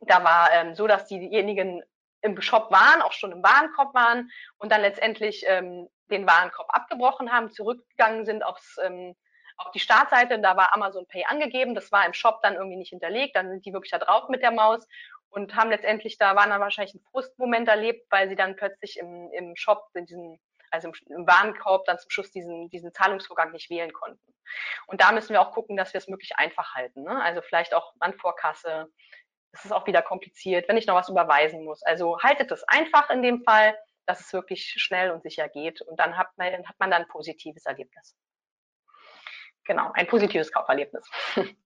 da 0.00 0.24
war 0.24 0.50
ähm, 0.52 0.74
so, 0.74 0.86
dass 0.86 1.08
diejenigen 1.08 1.82
im 2.22 2.40
Shop 2.40 2.70
waren, 2.70 3.02
auch 3.02 3.12
schon 3.12 3.32
im 3.32 3.42
Warenkorb 3.42 3.92
waren 3.92 4.30
und 4.56 4.72
dann 4.72 4.80
letztendlich 4.80 5.44
ähm, 5.46 5.90
den 6.10 6.26
Warenkorb 6.26 6.68
abgebrochen 6.74 7.30
haben, 7.30 7.50
zurückgegangen 7.50 8.24
sind 8.24 8.42
aufs, 8.42 8.78
ähm, 8.82 9.14
auf 9.58 9.70
die 9.72 9.80
Startseite. 9.80 10.38
Da 10.38 10.56
war 10.56 10.74
Amazon 10.74 11.06
Pay 11.06 11.26
angegeben. 11.28 11.74
Das 11.74 11.92
war 11.92 12.06
im 12.06 12.14
Shop 12.14 12.40
dann 12.42 12.54
irgendwie 12.54 12.78
nicht 12.78 12.90
hinterlegt. 12.90 13.36
Dann 13.36 13.50
sind 13.50 13.66
die 13.66 13.74
wirklich 13.74 13.90
da 13.90 13.98
drauf 13.98 14.30
mit 14.30 14.40
der 14.40 14.52
Maus 14.52 14.86
und 15.32 15.56
haben 15.56 15.70
letztendlich, 15.70 16.18
da 16.18 16.36
waren 16.36 16.50
dann 16.50 16.60
wahrscheinlich 16.60 16.94
ein 16.94 17.04
Frustmoment 17.10 17.66
erlebt, 17.66 18.06
weil 18.10 18.28
sie 18.28 18.36
dann 18.36 18.54
plötzlich 18.54 18.98
im, 18.98 19.30
im 19.32 19.56
Shop, 19.56 19.88
in 19.94 20.04
diesem, 20.04 20.38
also 20.70 20.88
im, 20.88 20.94
im 21.08 21.26
Warenkorb 21.26 21.86
dann 21.86 21.98
zum 21.98 22.10
Schluss 22.10 22.30
diesen, 22.30 22.68
diesen 22.68 22.92
Zahlungsvorgang 22.92 23.50
nicht 23.50 23.70
wählen 23.70 23.92
konnten. 23.92 24.34
Und 24.86 25.00
da 25.00 25.10
müssen 25.10 25.30
wir 25.30 25.40
auch 25.40 25.52
gucken, 25.52 25.76
dass 25.76 25.94
wir 25.94 25.98
es 25.98 26.08
möglich 26.08 26.36
einfach 26.36 26.74
halten. 26.74 27.02
Ne? 27.02 27.22
Also 27.22 27.40
vielleicht 27.40 27.72
auch 27.72 27.94
an 27.98 28.12
Vorkasse. 28.18 28.88
Das 29.52 29.64
ist 29.64 29.72
auch 29.72 29.86
wieder 29.86 30.02
kompliziert, 30.02 30.68
wenn 30.68 30.76
ich 30.76 30.86
noch 30.86 30.96
was 30.96 31.08
überweisen 31.08 31.64
muss. 31.64 31.82
Also 31.82 32.18
haltet 32.20 32.52
es 32.52 32.62
einfach 32.64 33.08
in 33.08 33.22
dem 33.22 33.42
Fall, 33.42 33.76
dass 34.06 34.20
es 34.20 34.32
wirklich 34.34 34.66
schnell 34.76 35.12
und 35.12 35.22
sicher 35.22 35.48
geht. 35.48 35.80
Und 35.80 35.98
dann 35.98 36.18
hat 36.18 36.28
man, 36.36 36.68
hat 36.68 36.78
man 36.78 36.90
dann 36.90 37.02
ein 37.02 37.08
positives 37.08 37.64
Ergebnis. 37.64 38.14
Genau, 39.64 39.92
ein 39.94 40.06
positives 40.06 40.52
Kauferlebnis. 40.52 41.08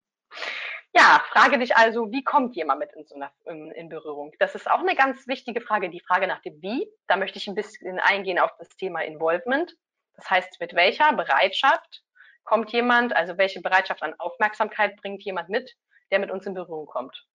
Ja, 0.96 1.22
frage 1.28 1.58
dich 1.58 1.76
also, 1.76 2.10
wie 2.10 2.24
kommt 2.24 2.56
jemand 2.56 2.78
mit 2.80 2.90
in, 2.94 3.04
so 3.04 3.16
einer, 3.16 3.30
in, 3.44 3.70
in, 3.72 3.90
Berührung? 3.90 4.32
Das 4.38 4.54
ist 4.54 4.70
auch 4.70 4.78
eine 4.78 4.94
ganz 4.94 5.26
wichtige 5.26 5.60
Frage, 5.60 5.90
die 5.90 6.00
Frage 6.00 6.26
nach 6.26 6.40
dem 6.40 6.62
Wie. 6.62 6.88
Da 7.06 7.18
möchte 7.18 7.36
ich 7.36 7.46
ein 7.48 7.54
bisschen 7.54 8.00
eingehen 8.00 8.38
auf 8.38 8.50
das 8.58 8.70
Thema 8.70 9.00
Involvement. 9.00 9.76
Das 10.14 10.30
heißt, 10.30 10.58
mit 10.58 10.72
welcher 10.72 11.12
Bereitschaft 11.12 12.02
kommt 12.44 12.72
jemand, 12.72 13.14
also 13.14 13.36
welche 13.36 13.60
Bereitschaft 13.60 14.02
an 14.02 14.14
Aufmerksamkeit 14.18 14.96
bringt 14.96 15.22
jemand 15.22 15.50
mit, 15.50 15.70
der 16.10 16.18
mit 16.18 16.30
uns 16.30 16.46
in 16.46 16.54
Berührung 16.54 16.86
kommt? 16.86 17.26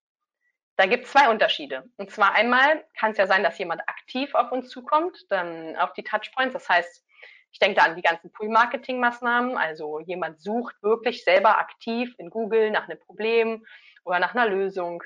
Da 0.74 0.86
gibt 0.86 1.04
es 1.04 1.12
zwei 1.12 1.30
Unterschiede. 1.30 1.84
Und 1.98 2.10
zwar 2.10 2.32
einmal 2.32 2.84
kann 2.98 3.12
es 3.12 3.18
ja 3.18 3.28
sein, 3.28 3.44
dass 3.44 3.58
jemand 3.58 3.82
aktiv 3.88 4.34
auf 4.34 4.50
uns 4.50 4.70
zukommt, 4.70 5.16
dann 5.28 5.76
auf 5.76 5.92
die 5.92 6.02
Touchpoints. 6.02 6.54
Das 6.54 6.68
heißt, 6.68 7.04
Ich 7.52 7.58
denke 7.58 7.80
da 7.80 7.86
an 7.86 7.96
die 7.96 8.02
ganzen 8.02 8.32
Pull-Marketing-Maßnahmen. 8.32 9.56
Also 9.56 10.00
jemand 10.00 10.40
sucht 10.40 10.82
wirklich 10.82 11.22
selber 11.22 11.58
aktiv 11.58 12.14
in 12.18 12.30
Google 12.30 12.70
nach 12.70 12.88
einem 12.88 12.98
Problem 12.98 13.64
oder 14.04 14.18
nach 14.18 14.34
einer 14.34 14.46
Lösung. 14.46 15.02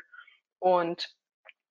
Und 0.59 1.15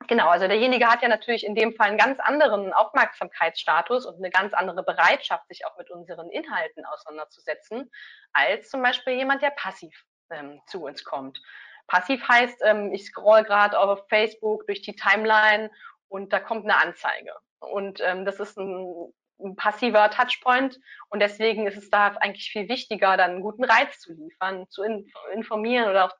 genau, 0.07 0.27
also 0.27 0.47
derjenige 0.47 0.87
hat 0.87 1.01
ja 1.01 1.07
natürlich 1.07 1.45
in 1.45 1.55
dem 1.55 1.73
Fall 1.73 1.89
einen 1.89 1.97
ganz 1.97 2.19
anderen 2.19 2.73
Aufmerksamkeitsstatus 2.73 4.05
und 4.05 4.17
eine 4.17 4.29
ganz 4.29 4.53
andere 4.53 4.83
Bereitschaft, 4.83 5.47
sich 5.47 5.65
auch 5.65 5.77
mit 5.77 5.89
unseren 5.89 6.29
Inhalten 6.29 6.85
auseinanderzusetzen, 6.85 7.91
als 8.33 8.69
zum 8.69 8.81
Beispiel 8.81 9.13
jemand, 9.13 9.41
der 9.41 9.51
passiv 9.51 10.05
ähm, 10.29 10.61
zu 10.67 10.83
uns 10.83 11.03
kommt. 11.03 11.41
Passiv 11.87 12.27
heißt, 12.27 12.61
ähm, 12.63 12.91
ich 12.93 13.05
scroll 13.05 13.43
gerade 13.43 13.79
auf 13.79 14.07
Facebook 14.09 14.65
durch 14.65 14.81
die 14.81 14.95
Timeline 14.95 15.71
und 16.07 16.33
da 16.33 16.39
kommt 16.39 16.65
eine 16.65 16.77
Anzeige. 16.77 17.33
Und 17.59 18.01
ähm, 18.01 18.25
das 18.25 18.39
ist 18.39 18.57
ein, 18.57 19.13
ein 19.39 19.55
passiver 19.55 20.09
Touchpoint 20.09 20.79
und 21.09 21.19
deswegen 21.19 21.67
ist 21.67 21.77
es 21.77 21.89
da 21.89 22.07
eigentlich 22.19 22.49
viel 22.49 22.69
wichtiger, 22.69 23.17
dann 23.17 23.31
einen 23.31 23.41
guten 23.41 23.63
Reiz 23.63 23.99
zu 23.99 24.13
liefern, 24.13 24.69
zu 24.69 24.83
in, 24.83 25.11
informieren 25.33 25.89
oder 25.89 26.05
auch 26.05 26.15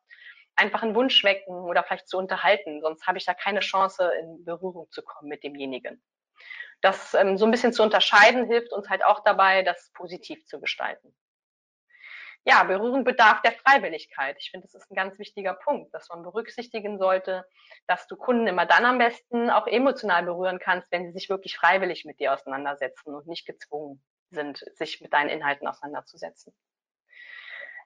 einfach 0.55 0.83
einen 0.83 0.95
Wunsch 0.95 1.23
wecken 1.23 1.53
oder 1.53 1.83
vielleicht 1.83 2.07
zu 2.07 2.17
unterhalten. 2.17 2.81
Sonst 2.81 3.07
habe 3.07 3.17
ich 3.17 3.25
da 3.25 3.33
keine 3.33 3.59
Chance, 3.59 4.11
in 4.21 4.45
Berührung 4.45 4.87
zu 4.91 5.01
kommen 5.01 5.29
mit 5.29 5.43
demjenigen. 5.43 6.01
Das 6.81 7.13
ähm, 7.13 7.37
so 7.37 7.45
ein 7.45 7.51
bisschen 7.51 7.73
zu 7.73 7.83
unterscheiden 7.83 8.45
hilft 8.45 8.71
uns 8.71 8.89
halt 8.89 9.03
auch 9.03 9.23
dabei, 9.23 9.63
das 9.63 9.91
positiv 9.93 10.45
zu 10.45 10.59
gestalten 10.59 11.15
ja, 12.45 12.63
Berührung 12.63 13.03
bedarf 13.03 13.41
der 13.41 13.53
Freiwilligkeit. 13.53 14.37
Ich 14.39 14.51
finde, 14.51 14.67
das 14.67 14.75
ist 14.75 14.91
ein 14.91 14.95
ganz 14.95 15.17
wichtiger 15.17 15.55
Punkt, 15.55 15.93
dass 15.93 16.09
man 16.09 16.21
berücksichtigen 16.21 16.99
sollte, 16.99 17.43
dass 17.87 18.05
du 18.07 18.15
Kunden 18.15 18.45
immer 18.45 18.67
dann 18.67 18.85
am 18.85 18.99
besten 18.99 19.49
auch 19.49 19.65
emotional 19.65 20.23
berühren 20.23 20.59
kannst, 20.59 20.91
wenn 20.91 21.07
sie 21.07 21.11
sich 21.11 21.27
wirklich 21.27 21.57
freiwillig 21.57 22.05
mit 22.05 22.19
dir 22.19 22.33
auseinandersetzen 22.33 23.15
und 23.15 23.25
nicht 23.25 23.47
gezwungen 23.47 24.03
sind, 24.29 24.63
sich 24.75 25.01
mit 25.01 25.11
deinen 25.11 25.29
Inhalten 25.29 25.67
auseinanderzusetzen. 25.67 26.53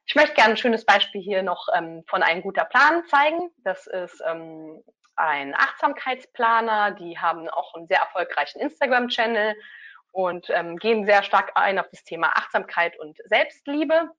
Ich 0.06 0.16
möchte 0.16 0.34
gerne 0.34 0.56
ein 0.56 0.58
schönes 0.58 0.86
Beispiel 0.86 1.22
hier 1.22 1.42
noch 1.42 1.68
ähm, 1.74 2.04
von 2.08 2.22
einem 2.22 2.42
guter 2.42 2.66
Plan 2.66 3.06
zeigen. 3.06 3.52
Das 3.60 3.88
ist 3.88 4.22
ähm, 4.26 4.84
ein 5.16 5.56
Achtsamkeitsplaner. 5.56 6.92
Die 6.92 7.18
haben 7.18 7.48
auch 7.48 7.76
einen 7.76 7.88
sehr 7.88 8.00
erfolgreichen 8.00 8.60
Instagram-Channel 8.60 9.56
und 10.12 10.50
ähm, 10.50 10.76
gehen 10.78 11.06
sehr 11.06 11.24
stark 11.24 11.52
ein 11.56 11.80
auf 11.80 11.88
das 11.92 12.04
Thema 12.04 12.30
Achtsamkeit 12.36 13.00
und 13.00 13.20
Selbstliebe. 13.26 14.10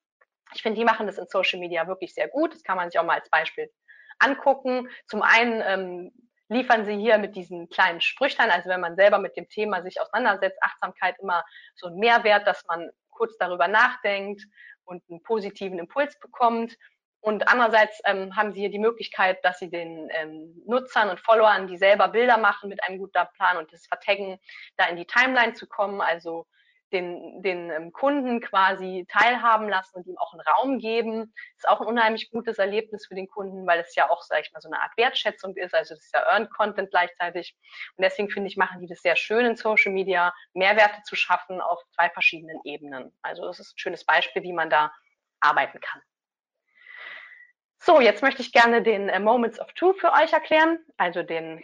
Ich 0.54 0.62
finde, 0.62 0.78
die 0.78 0.84
machen 0.84 1.06
das 1.06 1.18
in 1.18 1.26
Social 1.26 1.60
Media 1.60 1.86
wirklich 1.86 2.14
sehr 2.14 2.28
gut. 2.28 2.54
Das 2.54 2.62
kann 2.62 2.76
man 2.76 2.90
sich 2.90 2.98
auch 2.98 3.04
mal 3.04 3.18
als 3.18 3.30
Beispiel 3.30 3.70
angucken. 4.18 4.88
Zum 5.06 5.22
einen 5.22 5.62
ähm, 5.64 6.12
liefern 6.48 6.84
sie 6.84 6.96
hier 6.96 7.18
mit 7.18 7.36
diesen 7.36 7.68
kleinen 7.68 8.00
Sprüchlein, 8.00 8.50
also 8.50 8.68
wenn 8.68 8.80
man 8.80 8.96
selber 8.96 9.18
mit 9.18 9.36
dem 9.36 9.48
Thema 9.48 9.82
sich 9.82 10.00
auseinandersetzt, 10.00 10.62
Achtsamkeit 10.62 11.16
immer 11.20 11.44
so 11.74 11.86
ein 11.86 11.96
Mehrwert, 11.96 12.46
dass 12.46 12.64
man 12.66 12.90
kurz 13.10 13.36
darüber 13.38 13.68
nachdenkt 13.68 14.42
und 14.84 15.02
einen 15.08 15.22
positiven 15.22 15.78
Impuls 15.78 16.18
bekommt. 16.18 16.76
Und 17.22 17.48
andererseits 17.48 18.00
ähm, 18.06 18.34
haben 18.34 18.52
sie 18.52 18.60
hier 18.60 18.70
die 18.70 18.78
Möglichkeit, 18.78 19.44
dass 19.44 19.58
sie 19.58 19.70
den 19.70 20.08
ähm, 20.12 20.62
Nutzern 20.66 21.10
und 21.10 21.20
Followern, 21.20 21.66
die 21.66 21.76
selber 21.76 22.08
Bilder 22.08 22.38
machen 22.38 22.70
mit 22.70 22.82
einem 22.82 22.98
guten 22.98 23.26
Plan 23.34 23.58
und 23.58 23.72
das 23.72 23.86
Vertaggen, 23.86 24.38
da 24.76 24.86
in 24.86 24.96
die 24.96 25.06
Timeline 25.06 25.52
zu 25.52 25.66
kommen. 25.68 26.00
Also 26.00 26.46
den, 26.92 27.42
den 27.42 27.70
ähm, 27.70 27.92
Kunden 27.92 28.40
quasi 28.40 29.06
teilhaben 29.08 29.68
lassen 29.68 29.96
und 29.96 30.06
ihm 30.06 30.18
auch 30.18 30.32
einen 30.32 30.42
Raum 30.42 30.78
geben. 30.78 31.32
Ist 31.56 31.68
auch 31.68 31.80
ein 31.80 31.86
unheimlich 31.86 32.30
gutes 32.30 32.58
Erlebnis 32.58 33.06
für 33.06 33.14
den 33.14 33.28
Kunden, 33.28 33.66
weil 33.66 33.80
es 33.80 33.94
ja 33.94 34.10
auch, 34.10 34.22
sag 34.22 34.40
ich 34.40 34.52
mal, 34.52 34.60
so 34.60 34.68
eine 34.68 34.80
Art 34.80 34.96
Wertschätzung 34.96 35.56
ist. 35.56 35.74
Also 35.74 35.94
das 35.94 36.04
ist 36.04 36.14
ja 36.14 36.22
Earned 36.30 36.50
Content 36.50 36.90
gleichzeitig. 36.90 37.56
Und 37.96 38.02
deswegen 38.02 38.30
finde 38.30 38.48
ich, 38.48 38.56
machen 38.56 38.80
die 38.80 38.88
das 38.88 39.00
sehr 39.00 39.16
schön 39.16 39.46
in 39.46 39.56
Social 39.56 39.92
Media, 39.92 40.34
Mehrwerte 40.52 41.02
zu 41.04 41.16
schaffen 41.16 41.60
auf 41.60 41.80
zwei 41.94 42.10
verschiedenen 42.10 42.60
Ebenen. 42.64 43.16
Also 43.22 43.44
das 43.44 43.60
ist 43.60 43.74
ein 43.74 43.78
schönes 43.78 44.04
Beispiel, 44.04 44.42
wie 44.42 44.52
man 44.52 44.70
da 44.70 44.92
arbeiten 45.40 45.80
kann. 45.80 46.02
So, 47.82 48.00
jetzt 48.00 48.22
möchte 48.22 48.42
ich 48.42 48.52
gerne 48.52 48.82
den 48.82 49.08
äh, 49.08 49.18
Moments 49.20 49.58
of 49.58 49.72
Truth 49.72 50.00
für 50.00 50.12
euch 50.12 50.32
erklären, 50.34 50.78
also 50.98 51.22
den, 51.22 51.62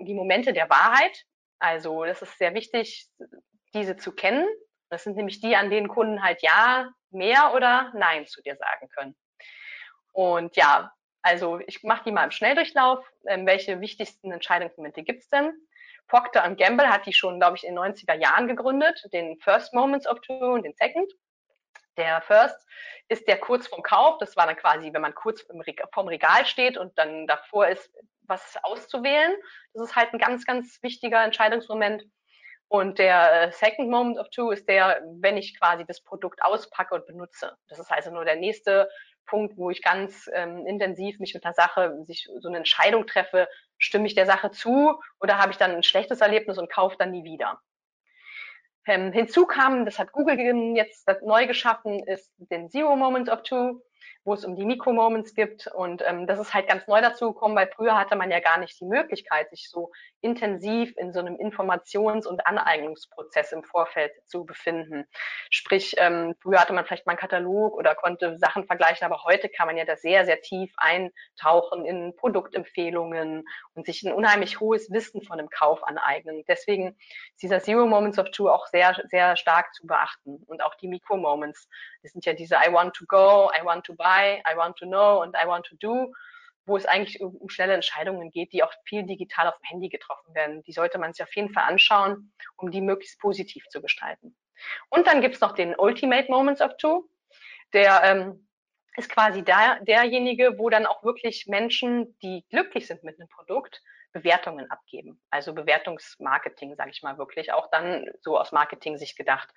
die 0.00 0.14
Momente 0.14 0.54
der 0.54 0.70
Wahrheit. 0.70 1.24
Also 1.58 2.04
das 2.04 2.22
ist 2.22 2.38
sehr 2.38 2.54
wichtig, 2.54 3.08
diese 3.74 3.96
zu 3.96 4.12
kennen. 4.12 4.46
Das 4.88 5.04
sind 5.04 5.16
nämlich 5.16 5.40
die, 5.40 5.56
an 5.56 5.70
denen 5.70 5.88
Kunden 5.88 6.22
halt 6.22 6.42
ja, 6.42 6.88
mehr 7.10 7.52
oder 7.54 7.92
nein 7.94 8.26
zu 8.26 8.42
dir 8.42 8.56
sagen 8.56 8.88
können. 8.88 9.16
Und 10.12 10.56
ja, 10.56 10.92
also 11.22 11.58
ich 11.66 11.82
mache 11.82 12.04
die 12.04 12.12
mal 12.12 12.24
im 12.24 12.30
Schnelldurchlauf. 12.30 13.04
Ähm, 13.26 13.46
welche 13.46 13.80
wichtigsten 13.80 14.30
Entscheidungsmomente 14.30 15.02
gibt's 15.02 15.28
denn? 15.30 15.52
Procter 16.06 16.48
Gamble 16.54 16.88
hat 16.88 17.06
die 17.06 17.12
schon, 17.12 17.38
glaube 17.40 17.56
ich, 17.56 17.64
in 17.64 17.74
den 17.74 17.82
90er 17.82 18.14
Jahren 18.14 18.46
gegründet, 18.46 19.02
den 19.12 19.38
First 19.40 19.72
Moments 19.72 20.06
of 20.06 20.20
Truth 20.20 20.42
und 20.42 20.62
den 20.64 20.74
Second. 20.74 21.10
Der 21.96 22.20
First 22.22 22.56
ist 23.08 23.26
der 23.26 23.38
kurz 23.38 23.66
vom 23.68 23.82
Kauf. 23.82 24.18
Das 24.18 24.36
war 24.36 24.46
dann 24.46 24.56
quasi, 24.56 24.92
wenn 24.92 25.02
man 25.02 25.14
kurz 25.14 25.44
vom 25.92 26.08
Regal 26.08 26.44
steht 26.44 26.76
und 26.76 26.96
dann 26.98 27.26
davor 27.26 27.68
ist, 27.68 27.90
was 28.22 28.58
auszuwählen. 28.62 29.34
Das 29.72 29.88
ist 29.88 29.96
halt 29.96 30.12
ein 30.12 30.18
ganz, 30.18 30.44
ganz 30.44 30.82
wichtiger 30.82 31.24
Entscheidungsmoment. 31.24 32.04
Und 32.74 32.98
der 32.98 33.42
äh, 33.42 33.52
Second 33.52 33.88
Moment 33.88 34.18
of 34.18 34.30
Two 34.30 34.50
ist 34.50 34.68
der, 34.68 35.00
wenn 35.20 35.36
ich 35.36 35.56
quasi 35.56 35.84
das 35.86 36.02
Produkt 36.02 36.42
auspacke 36.42 36.96
und 36.96 37.06
benutze. 37.06 37.56
Das 37.68 37.78
ist 37.78 37.92
also 37.92 38.10
nur 38.10 38.24
der 38.24 38.34
nächste 38.34 38.90
Punkt, 39.26 39.56
wo 39.56 39.70
ich 39.70 39.80
ganz 39.80 40.28
ähm, 40.34 40.66
intensiv 40.66 41.20
mich 41.20 41.34
mit 41.34 41.44
der 41.44 41.52
Sache, 41.52 41.96
sich 42.02 42.28
so 42.40 42.48
eine 42.48 42.56
Entscheidung 42.56 43.06
treffe, 43.06 43.46
stimme 43.78 44.08
ich 44.08 44.16
der 44.16 44.26
Sache 44.26 44.50
zu 44.50 45.00
oder 45.20 45.38
habe 45.38 45.52
ich 45.52 45.56
dann 45.56 45.70
ein 45.70 45.84
schlechtes 45.84 46.20
Erlebnis 46.20 46.58
und 46.58 46.68
kaufe 46.68 46.96
dann 46.98 47.12
nie 47.12 47.22
wieder. 47.22 47.60
Ähm, 48.88 49.12
hinzu 49.12 49.46
kam, 49.46 49.84
das 49.84 50.00
hat 50.00 50.10
Google 50.10 50.36
jetzt 50.74 51.08
neu 51.22 51.46
geschaffen, 51.46 52.00
ist 52.08 52.34
den 52.38 52.70
Zero 52.70 52.96
Moment 52.96 53.28
of 53.28 53.44
Two 53.44 53.82
wo 54.24 54.34
es 54.34 54.44
um 54.44 54.56
die 54.56 54.64
Mikro-Moments 54.64 55.34
gibt. 55.34 55.66
Und 55.66 56.02
ähm, 56.06 56.26
das 56.26 56.38
ist 56.38 56.54
halt 56.54 56.68
ganz 56.68 56.86
neu 56.86 57.00
dazu 57.00 57.32
gekommen, 57.32 57.56
weil 57.56 57.70
früher 57.74 57.98
hatte 57.98 58.16
man 58.16 58.30
ja 58.30 58.40
gar 58.40 58.58
nicht 58.58 58.80
die 58.80 58.86
Möglichkeit, 58.86 59.50
sich 59.50 59.70
so 59.70 59.92
intensiv 60.20 60.94
in 60.96 61.12
so 61.12 61.20
einem 61.20 61.36
Informations- 61.36 62.26
und 62.26 62.46
Aneignungsprozess 62.46 63.52
im 63.52 63.62
Vorfeld 63.62 64.12
zu 64.26 64.44
befinden. 64.44 65.06
Sprich, 65.50 65.94
ähm, 65.98 66.34
früher 66.40 66.60
hatte 66.60 66.72
man 66.72 66.86
vielleicht 66.86 67.06
mal 67.06 67.12
einen 67.12 67.18
Katalog 67.18 67.74
oder 67.74 67.94
konnte 67.94 68.38
Sachen 68.38 68.64
vergleichen, 68.66 69.04
aber 69.04 69.22
heute 69.24 69.48
kann 69.48 69.66
man 69.66 69.76
ja 69.76 69.84
da 69.84 69.96
sehr, 69.96 70.24
sehr 70.24 70.40
tief 70.40 70.72
eintauchen 70.76 71.84
in 71.84 72.16
Produktempfehlungen 72.16 73.44
und 73.74 73.86
sich 73.86 74.02
ein 74.02 74.12
unheimlich 74.12 74.60
hohes 74.60 74.90
Wissen 74.90 75.22
von 75.22 75.38
dem 75.38 75.50
Kauf 75.50 75.84
aneignen. 75.84 76.44
Deswegen 76.48 76.96
ist 77.34 77.42
dieser 77.42 77.60
Zero 77.60 77.86
Moments 77.86 78.18
of 78.18 78.30
Two 78.30 78.48
auch 78.48 78.66
sehr, 78.68 78.96
sehr 79.10 79.36
stark 79.36 79.74
zu 79.74 79.86
beachten. 79.86 80.42
Und 80.46 80.62
auch 80.62 80.74
die 80.76 80.88
Mikro-Moments. 80.88 81.68
Das 82.02 82.12
sind 82.12 82.24
ja 82.24 82.32
diese 82.32 82.56
I 82.56 82.72
want 82.72 82.94
to 82.94 83.04
go, 83.06 83.50
I 83.58 83.64
want 83.64 83.84
to 83.86 83.94
buy, 83.94 84.13
I, 84.14 84.42
I 84.50 84.56
want 84.56 84.76
to 84.78 84.86
know 84.86 85.22
und 85.22 85.34
I 85.36 85.46
want 85.46 85.66
to 85.66 85.76
do, 85.76 86.12
wo 86.66 86.76
es 86.76 86.86
eigentlich 86.86 87.20
um, 87.20 87.48
schnelle 87.48 87.74
Entscheidungen 87.74 88.30
geht, 88.30 88.52
die 88.52 88.62
auch 88.62 88.72
viel 88.84 89.04
digital 89.04 89.48
auf 89.48 89.56
dem 89.58 89.68
Handy 89.70 89.88
getroffen 89.88 90.34
werden. 90.34 90.62
Die 90.62 90.72
sollte 90.72 90.98
man 90.98 91.12
sich 91.12 91.22
auf 91.22 91.34
jeden 91.34 91.52
Fall 91.52 91.64
anschauen, 91.64 92.32
um 92.56 92.70
die 92.70 92.80
möglichst 92.80 93.20
positiv 93.20 93.66
zu 93.68 93.82
gestalten. 93.82 94.36
Und 94.88 95.06
dann 95.06 95.20
gibt's 95.20 95.40
noch 95.40 95.52
den 95.52 95.74
Ultimate 95.76 96.30
Moments 96.30 96.62
of 96.62 96.76
Two, 96.78 97.08
der 97.72 98.02
ähm, 98.04 98.48
ist 98.96 99.10
quasi 99.10 99.42
der, 99.42 99.80
derjenige, 99.82 100.58
wo 100.58 100.70
dann 100.70 100.86
auch 100.86 101.02
wirklich 101.02 101.46
Menschen, 101.46 102.16
die 102.20 102.44
glücklich 102.50 102.86
sind 102.86 103.02
mit 103.02 103.18
einem 103.18 103.28
Produkt, 103.28 103.82
Bewertungen 104.14 104.70
abgeben. 104.70 105.20
Also 105.28 105.52
Bewertungsmarketing, 105.52 106.76
sage 106.76 106.90
ich 106.90 107.02
mal 107.02 107.18
wirklich, 107.18 107.52
auch 107.52 107.68
dann 107.70 108.06
so 108.20 108.38
aus 108.38 108.52
Marketing-Sicht 108.52 109.18
gedacht. 109.18 109.50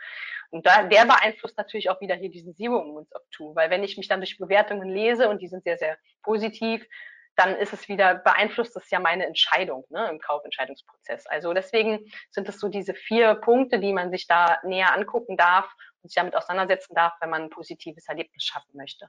Und 0.49 0.65
da, 0.65 0.83
der 0.83 1.05
beeinflusst 1.05 1.57
natürlich 1.57 1.89
auch 1.89 2.01
wieder 2.01 2.15
hier 2.15 2.29
diesen 2.29 2.55
Zero 2.55 2.83
Moments 2.83 3.15
of 3.15 3.21
Two, 3.31 3.55
weil 3.55 3.69
wenn 3.69 3.83
ich 3.83 3.97
mich 3.97 4.07
dann 4.09 4.19
durch 4.19 4.37
Bewertungen 4.37 4.89
lese 4.89 5.29
und 5.29 5.41
die 5.41 5.47
sind 5.47 5.63
sehr, 5.63 5.77
sehr 5.77 5.97
positiv, 6.23 6.85
dann 7.37 7.55
ist 7.55 7.71
es 7.71 7.87
wieder, 7.87 8.15
beeinflusst 8.15 8.75
das 8.75 8.89
ja 8.89 8.99
meine 8.99 9.27
Entscheidung 9.27 9.85
ne, 9.89 10.09
im 10.09 10.19
Kaufentscheidungsprozess. 10.19 11.27
Also 11.27 11.53
deswegen 11.53 12.11
sind 12.31 12.49
es 12.49 12.59
so 12.59 12.67
diese 12.67 12.95
vier 12.95 13.35
Punkte, 13.35 13.79
die 13.79 13.93
man 13.93 14.09
sich 14.09 14.25
da 14.25 14.57
näher 14.63 14.93
angucken 14.93 15.37
darf 15.37 15.71
und 16.01 16.09
sich 16.09 16.15
damit 16.15 16.35
auseinandersetzen 16.35 16.95
darf, 16.95 17.13
wenn 17.21 17.29
man 17.29 17.43
ein 17.43 17.49
positives 17.51 18.07
Erlebnis 18.07 18.43
schaffen 18.43 18.75
möchte. 18.75 19.07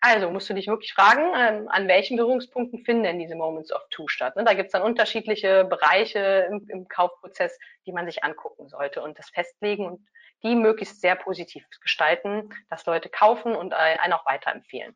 Also 0.00 0.30
musst 0.30 0.48
du 0.48 0.54
dich 0.54 0.66
wirklich 0.66 0.92
fragen, 0.92 1.32
ähm, 1.36 1.68
an 1.68 1.88
welchen 1.88 2.16
Berührungspunkten 2.16 2.84
finden 2.84 3.04
denn 3.04 3.18
diese 3.18 3.34
Moments 3.34 3.72
of 3.72 3.82
Two 3.90 4.08
statt. 4.08 4.36
Ne? 4.36 4.44
Da 4.44 4.54
gibt 4.54 4.66
es 4.66 4.72
dann 4.72 4.82
unterschiedliche 4.82 5.64
Bereiche 5.64 6.46
im, 6.50 6.68
im, 6.68 6.88
Kaufprozess, 6.88 7.58
die 7.86 7.92
man 7.92 8.06
sich 8.06 8.22
angucken 8.22 8.68
sollte 8.68 9.02
und 9.02 9.18
das 9.18 9.30
festlegen 9.30 9.86
und 9.86 10.06
die 10.42 10.54
möglichst 10.54 11.00
sehr 11.00 11.16
positiv 11.16 11.64
gestalten, 11.80 12.50
dass 12.68 12.84
Leute 12.86 13.08
kaufen 13.08 13.56
und 13.56 13.72
äh, 13.72 13.76
einen 13.76 14.12
auch 14.12 14.26
weiterempfehlen. 14.26 14.94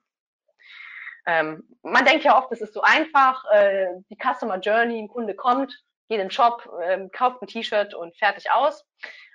Ähm, 1.26 1.64
man 1.82 2.04
denkt 2.04 2.24
ja 2.24 2.38
oft, 2.38 2.52
es 2.52 2.60
ist 2.60 2.74
so 2.74 2.82
einfach, 2.82 3.44
äh, 3.52 3.88
die 4.10 4.16
Customer 4.16 4.58
Journey, 4.58 5.00
ein 5.00 5.08
Kunde 5.08 5.34
kommt, 5.34 5.72
geht 6.08 6.18
in 6.18 6.26
den 6.26 6.30
Shop, 6.30 6.68
äh, 6.82 7.08
kauft 7.08 7.42
ein 7.42 7.46
T-Shirt 7.46 7.94
und 7.94 8.16
fertig 8.16 8.50
aus. 8.50 8.84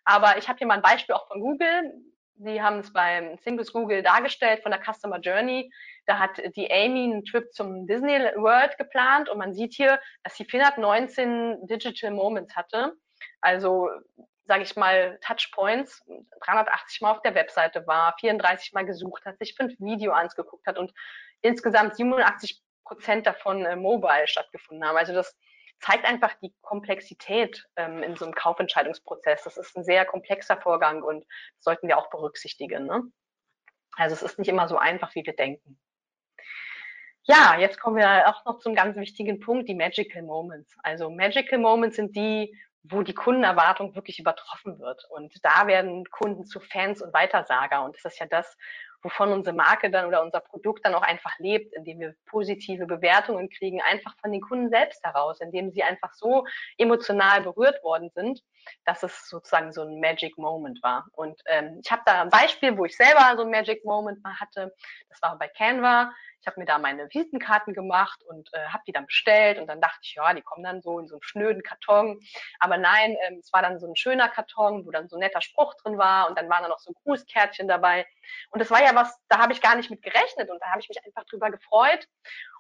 Aber 0.04 0.38
ich 0.38 0.48
habe 0.48 0.58
hier 0.58 0.68
mal 0.68 0.76
ein 0.76 0.82
Beispiel 0.82 1.16
auch 1.16 1.28
von 1.28 1.42
Google. 1.42 1.94
Sie 2.38 2.62
haben 2.62 2.80
es 2.80 2.92
beim 2.92 3.38
Singles 3.38 3.72
Google 3.72 4.04
dargestellt 4.04 4.62
von 4.62 4.72
der 4.72 4.82
Customer 4.82 5.20
Journey. 5.20 5.72
Da 6.06 6.20
hat 6.20 6.42
die 6.56 6.72
Amy 6.72 7.04
einen 7.06 7.24
Trip 7.24 7.54
zum 7.54 7.88
Disney 7.88 8.20
World 8.36 8.78
geplant 8.78 9.30
und 9.30 9.38
man 9.38 9.54
sieht 9.54 9.74
hier, 9.74 10.00
dass 10.24 10.36
sie 10.36 10.46
419 10.46 11.66
Digital 11.68 12.12
Moments 12.12 12.56
hatte. 12.56 12.94
Also 13.42 13.90
sage 14.48 14.64
ich 14.64 14.76
mal, 14.76 15.18
Touchpoints 15.22 16.04
380 16.42 17.02
Mal 17.02 17.12
auf 17.12 17.22
der 17.22 17.36
Webseite 17.36 17.88
war, 17.88 18.16
34 18.20 18.74
Mal 18.74 18.86
gesucht 18.86 19.26
hat, 19.26 19.40
sich 19.40 19.56
fünf 19.56 19.74
Video 19.80 20.12
angeguckt 20.12 20.68
hat 20.68 20.78
und 20.78 20.94
insgesamt 21.42 21.96
87 21.96 22.62
Prozent 22.84 23.26
davon 23.26 23.66
äh, 23.66 23.76
mobile 23.76 24.28
stattgefunden 24.28 24.88
haben. 24.88 24.98
Also 24.98 25.14
das 25.14 25.36
zeigt 25.80 26.06
einfach 26.06 26.34
die 26.42 26.54
Komplexität 26.62 27.66
ähm, 27.76 28.02
in 28.04 28.16
so 28.16 28.26
einem 28.26 28.34
Kaufentscheidungsprozess. 28.34 29.44
Das 29.44 29.58
ist 29.58 29.76
ein 29.78 29.84
sehr 29.84 30.06
komplexer 30.06 30.58
Vorgang 30.58 31.04
und 31.04 31.26
sollten 31.60 31.88
wir 31.88 31.98
auch 31.98 32.10
berücksichtigen. 32.10 32.86
Ne? 32.86 33.04
Also 33.96 34.16
es 34.16 34.22
ist 34.24 34.40
nicht 34.40 34.50
immer 34.50 34.68
so 34.68 34.78
einfach, 34.78 35.14
wie 35.16 35.26
wir 35.26 35.36
denken. 35.36 35.80
Ja, 37.28 37.58
jetzt 37.58 37.80
kommen 37.80 37.98
wir 37.98 38.28
auch 38.28 38.46
noch 38.46 38.60
zum 38.60 38.76
ganz 38.76 38.96
wichtigen 38.98 39.40
Punkt, 39.40 39.68
die 39.68 39.74
Magical 39.74 40.22
Moments. 40.22 40.76
Also 40.84 41.10
Magical 41.10 41.58
Moments 41.58 41.96
sind 41.96 42.16
die, 42.16 42.56
wo 42.84 43.02
die 43.02 43.16
Kundenerwartung 43.16 43.96
wirklich 43.96 44.20
übertroffen 44.20 44.80
wird. 44.80 45.06
Und 45.10 45.34
da 45.44 45.66
werden 45.66 46.06
Kunden 46.12 46.46
zu 46.46 46.60
Fans 46.60 47.02
und 47.02 47.14
Weitersager. 47.14 47.84
Und 47.84 47.96
das 47.96 48.14
ist 48.14 48.20
ja 48.20 48.28
das, 48.28 48.56
wovon 49.06 49.32
unsere 49.32 49.56
Marke 49.56 49.92
dann 49.92 50.08
oder 50.08 50.24
unser 50.24 50.40
Produkt 50.40 50.84
dann 50.84 50.96
auch 50.96 51.04
einfach 51.04 51.38
lebt, 51.38 51.74
indem 51.76 52.00
wir 52.00 52.16
positive 52.26 52.88
Bewertungen 52.88 53.50
kriegen, 53.50 53.80
einfach 53.82 54.18
von 54.18 54.32
den 54.32 54.42
Kunden 54.42 54.70
selbst 54.70 55.04
heraus, 55.04 55.40
indem 55.42 55.72
sie 55.72 55.84
einfach 55.84 56.12
so 56.14 56.46
emotional 56.80 57.42
berührt 57.44 57.84
worden 57.84 58.10
sind, 58.16 58.42
dass 58.86 59.04
es 59.04 59.30
sozusagen 59.30 59.72
so 59.72 59.82
ein 59.84 60.00
Magic 60.00 60.38
Moment 60.38 60.82
war. 60.84 61.06
Und 61.14 61.42
ähm, 61.48 61.80
ich 61.84 61.92
habe 61.92 62.02
da 62.06 62.22
ein 62.22 62.30
Beispiel, 62.30 62.78
wo 62.78 62.86
ich 62.86 62.96
selber 62.96 63.36
so 63.36 63.44
ein 63.44 63.52
Magic 63.52 63.84
Moment 63.86 64.24
mal 64.24 64.40
hatte. 64.40 64.74
Das 65.10 65.22
war 65.22 65.38
bei 65.38 65.48
Canva. 65.48 66.12
Ich 66.42 66.48
habe 66.48 66.60
mir 66.60 66.68
da 66.68 66.78
meine 66.78 67.06
Visitenkarten 67.06 67.74
gemacht 67.74 68.24
und 68.24 68.54
äh, 68.54 68.68
habe 68.68 68.84
die 68.86 68.92
dann 68.92 69.08
bestellt 69.08 69.58
und 69.58 69.66
dann 69.66 69.82
dachte 69.82 70.00
ich, 70.04 70.14
ja, 70.14 70.32
die 70.32 70.44
kommen 70.44 70.64
dann 70.64 70.80
so 70.80 71.00
in 71.00 71.08
so 71.08 71.16
einen 71.16 71.24
schnöden 71.24 71.64
Karton. 71.64 72.20
Aber 72.60 72.78
nein, 72.78 73.18
ähm, 73.26 73.40
es 73.40 73.52
war 73.52 73.64
dann 73.64 73.80
so 73.80 73.88
ein 73.88 73.96
schöner 73.96 74.30
Karton, 74.30 74.86
wo 74.86 74.92
dann 74.92 75.10
so 75.10 75.16
ein 75.16 75.22
netter 75.22 75.42
Spruch 75.42 75.74
drin 75.82 75.98
war 75.98 76.30
und 76.30 76.38
dann 76.38 76.48
waren 76.48 76.62
da 76.62 76.70
noch 76.70 76.78
so 76.78 76.94
Grußkärtchen 77.04 77.68
dabei. 77.68 78.06
Und 78.52 78.60
das 78.60 78.70
war 78.70 78.84
ja 78.84 78.94
was, 78.94 79.20
da 79.28 79.40
habe 79.40 79.54
ich 79.54 79.62
gar 79.62 79.76
nicht 79.76 79.90
mit 79.90 80.04
gerechnet 80.04 80.52
und 80.52 80.62
da 80.62 80.68
habe 80.68 80.82
ich 80.82 80.90
mich 80.90 81.04
einfach 81.04 81.26
drüber 81.26 81.50
gefreut. 81.50 82.08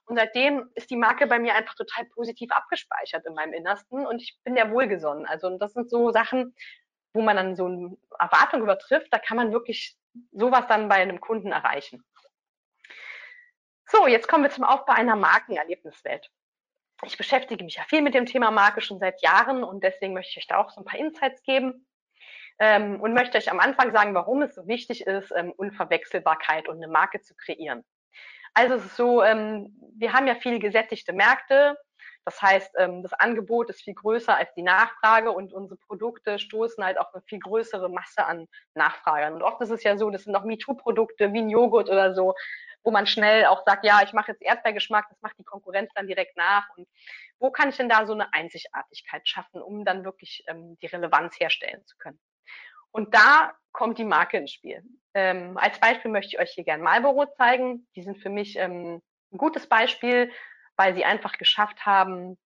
Und 0.06 0.18
seitdem 0.18 0.70
ist 0.76 0.90
die 0.92 0.98
Marke 0.98 1.26
bei 1.26 1.40
mir 1.40 1.56
einfach 1.56 1.76
total 1.76 2.06
positiv 2.06 2.52
abgespeichert 2.52 3.26
in 3.26 3.34
meinem 3.34 3.54
Innersten 3.54 4.06
und 4.06 4.22
ich 4.22 4.38
bin 4.44 4.56
ja 4.56 4.70
wohlgesonnen. 4.70 5.26
Also 5.26 5.48
und 5.48 5.60
das 5.60 5.74
sind 5.74 5.90
so 5.90 6.12
Sachen, 6.12 6.56
wo 7.14 7.22
man 7.22 7.36
dann 7.36 7.56
so 7.56 7.66
eine 7.66 7.98
Erwartung 8.20 8.62
übertrifft, 8.62 9.08
da 9.12 9.18
kann 9.18 9.38
man 9.38 9.52
wirklich 9.52 9.98
sowas 10.32 10.68
dann 10.68 10.90
bei 10.90 10.96
einem 10.96 11.20
Kunden 11.20 11.52
erreichen. 11.52 12.04
So, 13.88 14.08
jetzt 14.08 14.28
kommen 14.28 14.44
wir 14.44 14.52
zum 14.52 14.64
Aufbau 14.64 14.94
einer 14.94 15.16
Markenerlebniswelt. 15.16 16.30
Ich 17.04 17.18
beschäftige 17.18 17.64
mich 17.64 17.76
ja 17.76 17.84
viel 17.84 18.02
mit 18.02 18.14
dem 18.14 18.26
Thema 18.26 18.52
Marke 18.52 18.82
schon 18.82 19.00
seit 19.00 19.22
Jahren 19.22 19.64
und 19.64 19.84
deswegen 19.84 20.14
möchte 20.14 20.32
ich 20.32 20.38
euch 20.38 20.48
da 20.48 20.58
auch 20.58 20.72
so 20.72 20.82
ein 20.82 20.86
paar 20.86 21.00
Insights 21.00 21.44
geben 21.44 21.86
ähm, 22.60 23.00
und 23.02 23.14
möchte 23.14 23.38
euch 23.38 23.52
am 23.52 23.60
Anfang 23.60 23.92
sagen, 23.92 24.14
warum 24.14 24.42
es 24.42 24.56
so 24.56 24.68
wichtig 24.68 25.06
ist, 25.06 25.32
ähm, 25.36 25.52
Unverwechselbarkeit 25.52 26.68
und 26.68 26.78
eine 26.78 26.88
Marke 26.88 27.22
zu 27.22 27.36
kreieren. 27.36 27.84
Also 28.56 28.76
es 28.76 28.86
ist 28.86 28.96
so, 28.96 29.22
ähm, 29.22 29.76
wir 29.98 30.14
haben 30.14 30.28
ja 30.28 30.36
viel 30.36 30.60
gesättigte 30.60 31.14
Märkte. 31.14 31.78
Das 32.24 32.42
heißt, 32.42 32.72
ähm, 32.80 33.04
das 33.04 33.14
Angebot 33.14 33.70
ist 33.70 33.84
viel 33.84 33.94
größer 33.94 34.36
als 34.36 34.52
die 34.56 34.64
Nachfrage 34.64 35.32
und 35.32 35.54
unsere 35.54 35.78
Produkte 35.78 36.40
stoßen 36.40 36.84
halt 36.84 36.98
auf 36.98 37.14
eine 37.14 37.22
viel 37.24 37.40
größere 37.40 37.90
Masse 37.90 38.26
an 38.26 38.48
Nachfragern. 38.74 39.34
Und 39.34 39.44
oft 39.44 39.62
ist 39.62 39.70
es 39.70 39.84
ja 39.84 39.98
so, 39.98 40.10
das 40.10 40.24
sind 40.24 40.36
auch 40.36 40.46
MeToo-Produkte 40.46 41.34
wie 41.34 41.42
ein 41.42 41.50
Joghurt 41.50 41.90
oder 41.90 42.16
so, 42.16 42.34
wo 42.84 42.92
man 42.92 43.06
schnell 43.06 43.46
auch 43.46 43.64
sagt, 43.66 43.86
ja, 43.86 44.02
ich 44.04 44.14
mache 44.14 44.32
jetzt 44.32 44.42
Erdbeergeschmack, 44.42 45.08
das 45.10 45.22
macht 45.22 45.38
die 45.38 45.44
Konkurrenz 45.44 45.92
dann 45.94 46.08
direkt 46.08 46.38
nach. 46.38 46.68
Und 46.78 46.88
wo 47.40 47.52
kann 47.52 47.70
ich 47.70 47.78
denn 47.78 47.90
da 47.90 48.06
so 48.08 48.14
eine 48.14 48.34
Einzigartigkeit 48.34 49.28
schaffen, 49.28 49.62
um 49.62 49.86
dann 49.86 50.06
wirklich 50.06 50.44
ähm, 50.48 50.78
die 50.82 50.88
Relevanz 50.88 51.40
herstellen 51.40 51.86
zu 51.86 51.98
können? 51.98 52.20
Und 52.96 53.14
da 53.14 53.52
kommt 53.74 53.98
die 53.98 54.06
Marke 54.06 54.38
ins 54.38 54.54
Spiel. 54.54 54.82
Ähm, 55.14 55.58
als 55.58 55.78
Beispiel 55.82 56.10
möchte 56.10 56.30
ich 56.34 56.40
euch 56.40 56.52
hier 56.52 56.64
gerne 56.64 56.82
Marlboro 56.82 57.26
zeigen. 57.36 57.86
Die 57.94 58.04
sind 58.04 58.20
für 58.20 58.30
mich 58.30 58.56
ähm, 58.56 59.02
ein 59.34 59.38
gutes 59.38 59.68
Beispiel, 59.68 60.32
weil 60.78 60.96
sie 60.96 61.04
einfach 61.04 61.34
geschafft 61.38 61.86
haben, 61.86 62.38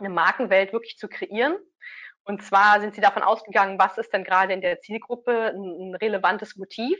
eine 0.00 0.08
Markenwelt 0.08 0.72
wirklich 0.72 0.98
zu 0.98 1.06
kreieren. 1.06 1.56
Und 2.24 2.42
zwar 2.42 2.80
sind 2.80 2.96
sie 2.96 3.00
davon 3.00 3.22
ausgegangen, 3.22 3.78
was 3.78 3.96
ist 3.96 4.12
denn 4.12 4.24
gerade 4.24 4.52
in 4.52 4.62
der 4.62 4.80
Zielgruppe 4.80 5.52
ein, 5.54 5.92
ein 5.92 5.94
relevantes 5.94 6.56
Motiv? 6.56 6.98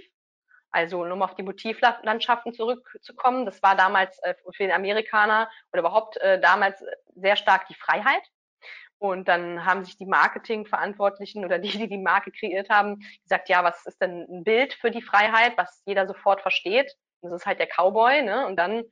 Also 0.71 1.03
um 1.03 1.23
auf 1.23 1.35
die 1.35 1.43
Motivlandschaften 1.43 2.53
zurückzukommen, 2.53 3.45
das 3.45 3.61
war 3.61 3.75
damals 3.75 4.23
äh, 4.23 4.37
für 4.53 4.63
den 4.63 4.71
Amerikaner 4.71 5.51
oder 5.73 5.81
überhaupt 5.81 6.17
äh, 6.19 6.41
damals 6.41 6.81
sehr 7.17 7.35
stark 7.35 7.67
die 7.67 7.75
Freiheit. 7.75 8.23
Und 9.05 9.29
dann 9.29 9.67
haben 9.67 9.85
sich 9.85 9.99
die 9.99 10.07
Marketingverantwortlichen 10.07 11.45
oder 11.45 11.59
die, 11.59 11.69
die 11.69 11.89
die 11.89 11.99
Marke 11.99 12.33
kreiert 12.33 12.71
haben, 12.71 13.01
gesagt, 13.23 13.51
ja, 13.51 13.63
was 13.63 13.85
ist 13.85 14.01
denn 14.01 14.27
ein 14.31 14.45
Bild 14.45 14.73
für 14.73 14.91
die 14.91 15.03
Freiheit, 15.03 15.59
was 15.59 15.83
jeder 15.85 16.07
sofort 16.07 16.41
versteht? 16.41 16.91
Das 17.21 17.31
ist 17.31 17.45
halt 17.45 17.59
der 17.59 17.67
Cowboy, 17.67 18.23
ne? 18.23 18.47
Und 18.47 18.57
dann, 18.57 18.83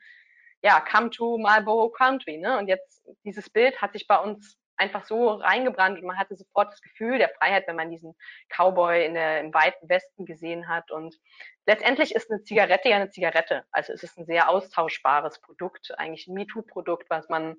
ja, 0.60 0.80
come 0.80 1.08
to 1.08 1.38
Marlboro 1.38 1.88
Country, 1.88 2.36
ne? 2.36 2.58
Und 2.58 2.68
jetzt, 2.68 3.02
dieses 3.24 3.48
Bild 3.48 3.80
hat 3.80 3.94
sich 3.94 4.06
bei 4.06 4.18
uns 4.18 4.58
einfach 4.76 5.06
so 5.06 5.30
reingebrannt 5.30 5.98
und 5.98 6.06
man 6.06 6.18
hatte 6.18 6.36
sofort 6.36 6.70
das 6.72 6.82
Gefühl 6.82 7.16
der 7.16 7.30
Freiheit, 7.30 7.66
wenn 7.66 7.76
man 7.76 7.90
diesen 7.90 8.14
Cowboy 8.50 9.06
in 9.06 9.14
der, 9.14 9.40
im 9.40 9.54
weiten 9.54 9.88
Westen 9.88 10.26
gesehen 10.26 10.68
hat. 10.68 10.90
Und 10.90 11.16
letztendlich 11.64 12.14
ist 12.14 12.30
eine 12.30 12.42
Zigarette 12.42 12.90
ja 12.90 12.96
eine 12.96 13.08
Zigarette. 13.08 13.64
Also 13.70 13.94
es 13.94 14.02
ist 14.02 14.18
ein 14.18 14.26
sehr 14.26 14.50
austauschbares 14.50 15.40
Produkt, 15.40 15.94
eigentlich 15.96 16.26
ein 16.26 16.34
MeToo-Produkt, 16.34 17.08
was 17.08 17.30
man 17.30 17.56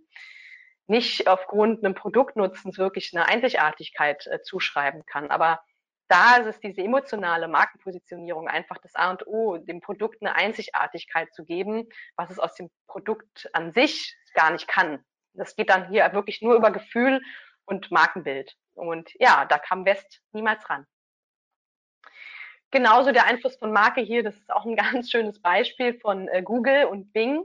nicht 0.87 1.27
aufgrund 1.27 1.83
einem 1.83 1.95
Produktnutzens 1.95 2.77
wirklich 2.77 3.11
eine 3.13 3.27
Einzigartigkeit 3.27 4.27
äh, 4.27 4.41
zuschreiben 4.41 5.05
kann. 5.05 5.31
Aber 5.31 5.61
da 6.07 6.35
ist 6.37 6.47
es 6.47 6.59
diese 6.59 6.81
emotionale 6.81 7.47
Markenpositionierung 7.47 8.47
einfach 8.47 8.77
das 8.77 8.95
A 8.95 9.09
und 9.11 9.25
O, 9.25 9.57
dem 9.57 9.81
Produkt 9.81 10.21
eine 10.21 10.35
Einzigartigkeit 10.35 11.33
zu 11.33 11.45
geben, 11.45 11.87
was 12.15 12.29
es 12.29 12.39
aus 12.39 12.55
dem 12.55 12.69
Produkt 12.87 13.49
an 13.53 13.73
sich 13.73 14.15
gar 14.33 14.51
nicht 14.51 14.67
kann. 14.67 15.03
Das 15.33 15.55
geht 15.55 15.69
dann 15.69 15.89
hier 15.89 16.11
wirklich 16.13 16.41
nur 16.41 16.55
über 16.55 16.71
Gefühl 16.71 17.21
und 17.65 17.89
Markenbild. 17.91 18.55
Und 18.75 19.11
ja, 19.19 19.45
da 19.45 19.57
kam 19.57 19.85
West 19.85 20.21
niemals 20.31 20.69
ran. 20.69 20.85
Genauso 22.71 23.11
der 23.11 23.25
Einfluss 23.25 23.55
von 23.55 23.71
Marke 23.71 24.01
hier, 24.01 24.23
das 24.23 24.35
ist 24.35 24.51
auch 24.51 24.65
ein 24.65 24.75
ganz 24.75 25.09
schönes 25.11 25.41
Beispiel 25.41 25.99
von 25.99 26.27
äh, 26.27 26.41
Google 26.41 26.85
und 26.85 27.13
Bing. 27.13 27.43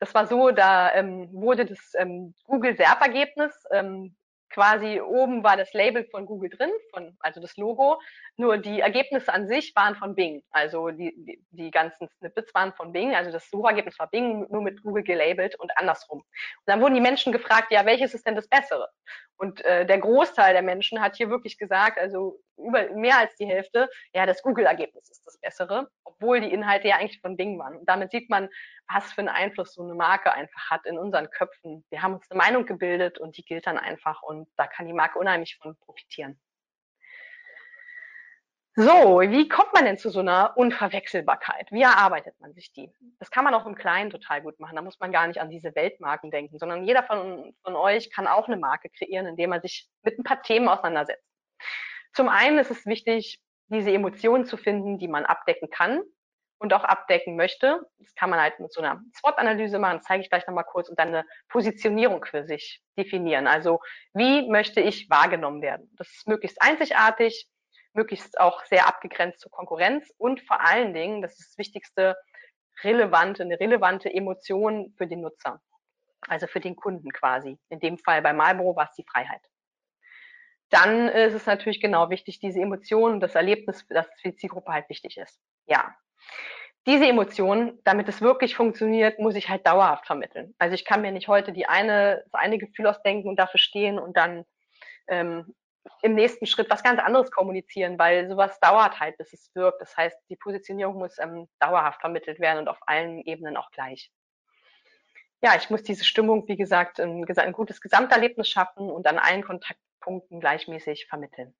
Das 0.00 0.14
war 0.14 0.26
so, 0.26 0.50
da 0.50 0.94
ähm, 0.94 1.28
wurde 1.32 1.66
das 1.66 1.92
ähm, 1.98 2.34
Google 2.44 2.76
SERP-Ergebnis 2.76 3.52
ähm, 3.72 4.14
quasi 4.50 5.00
oben 5.00 5.44
war 5.44 5.56
das 5.56 5.72
Label 5.72 6.04
von 6.10 6.26
Google 6.26 6.50
drin, 6.50 6.70
von, 6.92 7.16
also 7.20 7.40
das 7.40 7.56
Logo. 7.56 8.00
Nur 8.36 8.58
die 8.58 8.80
Ergebnisse 8.80 9.32
an 9.32 9.46
sich 9.46 9.74
waren 9.76 9.94
von 9.96 10.14
Bing. 10.14 10.42
Also 10.50 10.90
die, 10.90 11.14
die, 11.16 11.44
die 11.50 11.70
ganzen 11.70 12.08
Snippets 12.18 12.54
waren 12.54 12.72
von 12.74 12.92
Bing. 12.92 13.14
Also 13.14 13.30
das 13.30 13.48
Suchergebnis 13.50 13.98
war 13.98 14.08
Bing, 14.08 14.46
nur 14.50 14.62
mit 14.62 14.82
Google 14.82 15.02
gelabelt 15.02 15.54
und 15.56 15.70
andersrum. 15.76 16.20
Und 16.20 16.26
dann 16.66 16.80
wurden 16.80 16.94
die 16.94 17.00
Menschen 17.00 17.32
gefragt, 17.32 17.70
ja, 17.70 17.84
welches 17.84 18.14
ist 18.14 18.26
denn 18.26 18.36
das 18.36 18.48
Bessere? 18.48 18.88
Und 19.38 19.64
äh, 19.64 19.86
der 19.86 19.98
Großteil 19.98 20.52
der 20.52 20.62
Menschen 20.62 21.00
hat 21.00 21.16
hier 21.16 21.30
wirklich 21.30 21.58
gesagt, 21.58 21.96
also 21.96 22.40
über 22.56 22.90
mehr 22.90 23.18
als 23.18 23.36
die 23.36 23.46
Hälfte, 23.46 23.88
ja, 24.12 24.26
das 24.26 24.42
Google-Ergebnis 24.42 25.08
ist 25.08 25.24
das 25.24 25.38
Bessere, 25.38 25.88
obwohl 26.02 26.40
die 26.40 26.52
Inhalte 26.52 26.88
ja 26.88 26.96
eigentlich 26.96 27.20
von 27.20 27.36
Bing 27.36 27.56
waren. 27.56 27.76
Und 27.76 27.88
damit 27.88 28.10
sieht 28.10 28.28
man, 28.28 28.48
was 28.92 29.12
für 29.12 29.20
einen 29.20 29.28
Einfluss 29.28 29.74
so 29.74 29.82
eine 29.82 29.94
Marke 29.94 30.32
einfach 30.32 30.70
hat 30.70 30.86
in 30.86 30.98
unseren 30.98 31.30
Köpfen. 31.30 31.84
Wir 31.90 32.02
haben 32.02 32.14
uns 32.14 32.28
eine 32.30 32.38
Meinung 32.38 32.66
gebildet 32.66 33.18
und 33.18 33.36
die 33.36 33.44
gilt 33.44 33.66
dann 33.68 33.78
einfach 33.78 34.22
und 34.22 34.48
da 34.56 34.66
kann 34.66 34.86
die 34.86 34.92
Marke 34.92 35.20
unheimlich 35.20 35.56
von 35.62 35.76
profitieren. 35.76 36.40
So, 38.80 39.20
wie 39.22 39.48
kommt 39.48 39.74
man 39.74 39.86
denn 39.86 39.98
zu 39.98 40.08
so 40.08 40.20
einer 40.20 40.56
Unverwechselbarkeit? 40.56 41.72
Wie 41.72 41.82
erarbeitet 41.82 42.36
man 42.38 42.54
sich 42.54 42.72
die? 42.72 42.92
Das 43.18 43.28
kann 43.28 43.42
man 43.42 43.52
auch 43.52 43.66
im 43.66 43.74
Kleinen 43.74 44.10
total 44.10 44.40
gut 44.40 44.60
machen. 44.60 44.76
Da 44.76 44.82
muss 44.82 45.00
man 45.00 45.10
gar 45.10 45.26
nicht 45.26 45.40
an 45.40 45.50
diese 45.50 45.74
Weltmarken 45.74 46.30
denken, 46.30 46.60
sondern 46.60 46.84
jeder 46.84 47.02
von, 47.02 47.56
von 47.64 47.74
euch 47.74 48.08
kann 48.12 48.28
auch 48.28 48.46
eine 48.46 48.56
Marke 48.56 48.88
kreieren, 48.88 49.26
indem 49.26 49.50
er 49.50 49.60
sich 49.60 49.88
mit 50.04 50.16
ein 50.16 50.22
paar 50.22 50.42
Themen 50.42 50.68
auseinandersetzt. 50.68 51.26
Zum 52.12 52.28
einen 52.28 52.60
ist 52.60 52.70
es 52.70 52.86
wichtig, 52.86 53.40
diese 53.66 53.90
Emotionen 53.90 54.44
zu 54.44 54.56
finden, 54.56 55.00
die 55.00 55.08
man 55.08 55.24
abdecken 55.24 55.70
kann 55.70 56.00
und 56.58 56.72
auch 56.72 56.84
abdecken 56.84 57.34
möchte. 57.34 57.80
Das 57.98 58.14
kann 58.14 58.30
man 58.30 58.40
halt 58.40 58.60
mit 58.60 58.72
so 58.72 58.80
einer 58.80 59.02
SWOT-Analyse 59.16 59.80
machen, 59.80 59.96
das 59.98 60.06
zeige 60.06 60.22
ich 60.22 60.30
gleich 60.30 60.46
nochmal 60.46 60.62
kurz, 60.62 60.88
und 60.88 61.00
dann 61.00 61.08
eine 61.08 61.24
Positionierung 61.48 62.24
für 62.24 62.44
sich 62.44 62.80
definieren. 62.96 63.48
Also 63.48 63.80
wie 64.14 64.48
möchte 64.48 64.80
ich 64.80 65.10
wahrgenommen 65.10 65.62
werden? 65.62 65.92
Das 65.96 66.06
ist 66.10 66.28
möglichst 66.28 66.62
einzigartig, 66.62 67.48
möglichst 67.98 68.38
auch 68.38 68.64
sehr 68.66 68.86
abgegrenzt 68.86 69.40
zur 69.40 69.50
Konkurrenz 69.50 70.08
und 70.18 70.40
vor 70.42 70.60
allen 70.60 70.94
Dingen, 70.94 71.20
das 71.20 71.32
ist 71.38 71.50
das 71.50 71.58
Wichtigste, 71.58 72.16
relevante, 72.84 73.42
eine 73.42 73.58
relevante 73.58 74.08
Emotion 74.08 74.94
für 74.96 75.08
den 75.08 75.20
Nutzer. 75.20 75.60
Also 76.28 76.46
für 76.46 76.60
den 76.60 76.76
Kunden 76.76 77.12
quasi. 77.12 77.58
In 77.70 77.80
dem 77.80 77.98
Fall 77.98 78.22
bei 78.22 78.32
Marlboro 78.32 78.76
war 78.76 78.84
es 78.84 78.94
die 78.94 79.04
Freiheit. 79.04 79.42
Dann 80.70 81.08
ist 81.08 81.34
es 81.34 81.46
natürlich 81.46 81.80
genau 81.80 82.10
wichtig, 82.10 82.38
diese 82.38 82.60
Emotion, 82.60 83.20
das 83.20 83.34
Erlebnis, 83.34 83.84
das 83.88 84.06
für 84.20 84.30
die 84.30 84.36
Zielgruppe 84.36 84.72
halt 84.72 84.88
wichtig 84.88 85.16
ist. 85.16 85.40
Ja. 85.66 85.96
Diese 86.86 87.06
Emotion, 87.06 87.80
damit 87.84 88.08
es 88.08 88.20
wirklich 88.20 88.54
funktioniert, 88.54 89.18
muss 89.18 89.34
ich 89.34 89.48
halt 89.48 89.66
dauerhaft 89.66 90.06
vermitteln. 90.06 90.54
Also 90.58 90.74
ich 90.74 90.84
kann 90.84 91.02
mir 91.02 91.12
nicht 91.12 91.26
heute 91.26 91.52
die 91.52 91.66
eine, 91.66 92.22
das 92.30 92.34
eine 92.34 92.58
Gefühl 92.58 92.86
ausdenken 92.86 93.28
und 93.28 93.36
dafür 93.36 93.58
stehen 93.58 93.98
und 93.98 94.16
dann 94.16 94.44
ähm, 95.08 95.54
im 96.02 96.14
nächsten 96.14 96.46
Schritt 96.46 96.70
was 96.70 96.82
ganz 96.82 97.00
anderes 97.00 97.30
kommunizieren, 97.30 97.98
weil 97.98 98.28
sowas 98.28 98.58
dauert 98.60 99.00
halt, 99.00 99.16
bis 99.18 99.32
es 99.32 99.50
wirkt. 99.54 99.80
Das 99.80 99.96
heißt, 99.96 100.16
die 100.28 100.36
Positionierung 100.36 100.98
muss 100.98 101.18
ähm, 101.18 101.48
dauerhaft 101.58 102.00
vermittelt 102.00 102.40
werden 102.40 102.60
und 102.60 102.68
auf 102.68 102.78
allen 102.86 103.20
Ebenen 103.22 103.56
auch 103.56 103.70
gleich. 103.70 104.10
Ja, 105.42 105.54
ich 105.56 105.70
muss 105.70 105.82
diese 105.82 106.04
Stimmung, 106.04 106.48
wie 106.48 106.56
gesagt, 106.56 106.98
ein, 107.00 107.24
ein 107.24 107.52
gutes 107.52 107.80
Gesamterlebnis 107.80 108.48
schaffen 108.48 108.90
und 108.90 109.06
an 109.06 109.18
allen 109.18 109.44
Kontaktpunkten 109.44 110.40
gleichmäßig 110.40 111.06
vermitteln. 111.08 111.54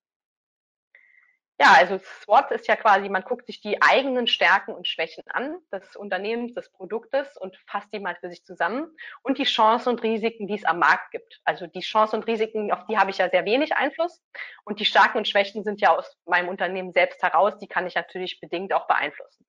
Ja, 1.61 1.73
also 1.77 1.99
SWOT 2.23 2.53
ist 2.53 2.69
ja 2.69 2.77
quasi, 2.77 3.09
man 3.09 3.23
guckt 3.25 3.47
sich 3.47 3.61
die 3.61 3.83
eigenen 3.83 4.29
Stärken 4.29 4.73
und 4.75 4.87
Schwächen 4.87 5.25
an 5.29 5.59
des 5.73 5.97
Unternehmens, 5.97 6.55
des 6.55 6.71
Produktes 6.71 7.37
und 7.37 7.57
fasst 7.67 7.93
die 7.93 7.99
mal 7.99 8.15
für 8.15 8.31
sich 8.31 8.45
zusammen 8.45 8.97
und 9.23 9.39
die 9.39 9.45
Chancen 9.45 9.89
und 9.89 10.03
Risiken, 10.05 10.47
die 10.47 10.55
es 10.55 10.65
am 10.65 10.79
Markt 10.79 11.11
gibt. 11.11 11.41
Also 11.45 11.67
die 11.67 11.81
Chancen 11.81 12.21
und 12.21 12.29
Risiken, 12.29 12.71
auf 12.71 12.87
die 12.87 12.97
habe 12.97 13.11
ich 13.11 13.19
ja 13.19 13.29
sehr 13.29 13.45
wenig 13.45 13.75
Einfluss 13.75 14.23
und 14.65 14.79
die 14.79 14.85
Stärken 14.85 15.19
und 15.19 15.27
Schwächen 15.27 15.65
sind 15.65 15.81
ja 15.81 15.97
aus 15.97 16.17
meinem 16.27 16.49
Unternehmen 16.49 16.93
selbst 16.93 17.21
heraus, 17.25 17.59
die 17.59 17.67
kann 17.67 17.89
ich 17.89 17.97
natürlich 17.97 18.39
bedingt 18.39 18.73
auch 18.73 18.87
beeinflussen. 18.87 19.45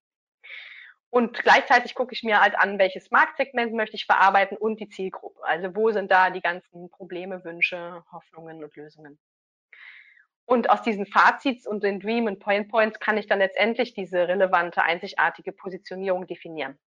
Und 1.12 1.38
gleichzeitig 1.44 1.94
gucke 1.94 2.14
ich 2.14 2.24
mir 2.24 2.42
halt 2.42 2.56
an, 2.58 2.80
welches 2.80 3.12
Marktsegment 3.12 3.74
möchte 3.74 3.96
ich 3.96 4.06
verarbeiten 4.06 4.58
und 4.58 4.80
die 4.80 4.90
Zielgruppe. 4.90 5.44
Also 5.44 5.76
wo 5.76 5.92
sind 5.92 6.10
da 6.10 6.32
die 6.32 6.42
ganzen 6.42 6.90
Probleme, 6.90 7.44
Wünsche, 7.44 8.04
Hoffnungen 8.12 8.64
und 8.64 8.76
Lösungen. 8.76 9.20
Und 10.50 10.72
aus 10.72 10.82
diesen 10.82 11.06
Fazits 11.06 11.68
und 11.68 11.84
den 11.84 12.00
Dream 12.00 12.26
und 12.26 12.40
Point 12.40 12.72
Points 12.72 13.00
kann 13.00 13.20
ich 13.20 13.28
dann 13.28 13.38
letztendlich 13.38 13.94
diese 13.94 14.28
relevante, 14.28 14.82
einzigartige 14.82 15.52
Positionierung 15.52 16.26
definieren. 16.26 16.80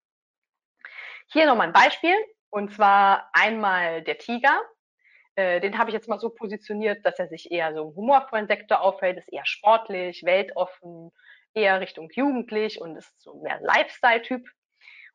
Hier 1.29 1.47
nochmal 1.47 1.69
ein 1.69 1.73
Beispiel, 1.73 2.17
und 2.51 2.75
zwar 2.75 3.31
einmal 3.33 4.03
der 4.03 4.19
Tiger. 4.19 4.61
Äh, 5.37 5.61
den 5.61 5.79
habe 5.79 5.91
ich 5.91 5.95
jetzt 5.95 6.09
mal 6.09 6.19
so 6.19 6.31
positioniert, 6.31 7.07
dass 7.07 7.21
er 7.21 7.29
sich 7.29 7.53
eher 7.53 7.73
so 7.73 7.91
im 7.91 7.95
humorvollen 7.95 8.49
Sektor 8.49 8.81
auffällt, 8.81 9.19
ist 9.19 9.33
eher 9.33 9.47
sportlich, 9.47 10.25
weltoffen, 10.25 11.13
eher 11.55 11.79
Richtung 11.79 12.11
jugendlich 12.11 12.81
und 12.81 12.97
ist 12.97 13.23
so 13.23 13.41
mehr 13.43 13.61
Lifestyle-Typ. 13.61 14.45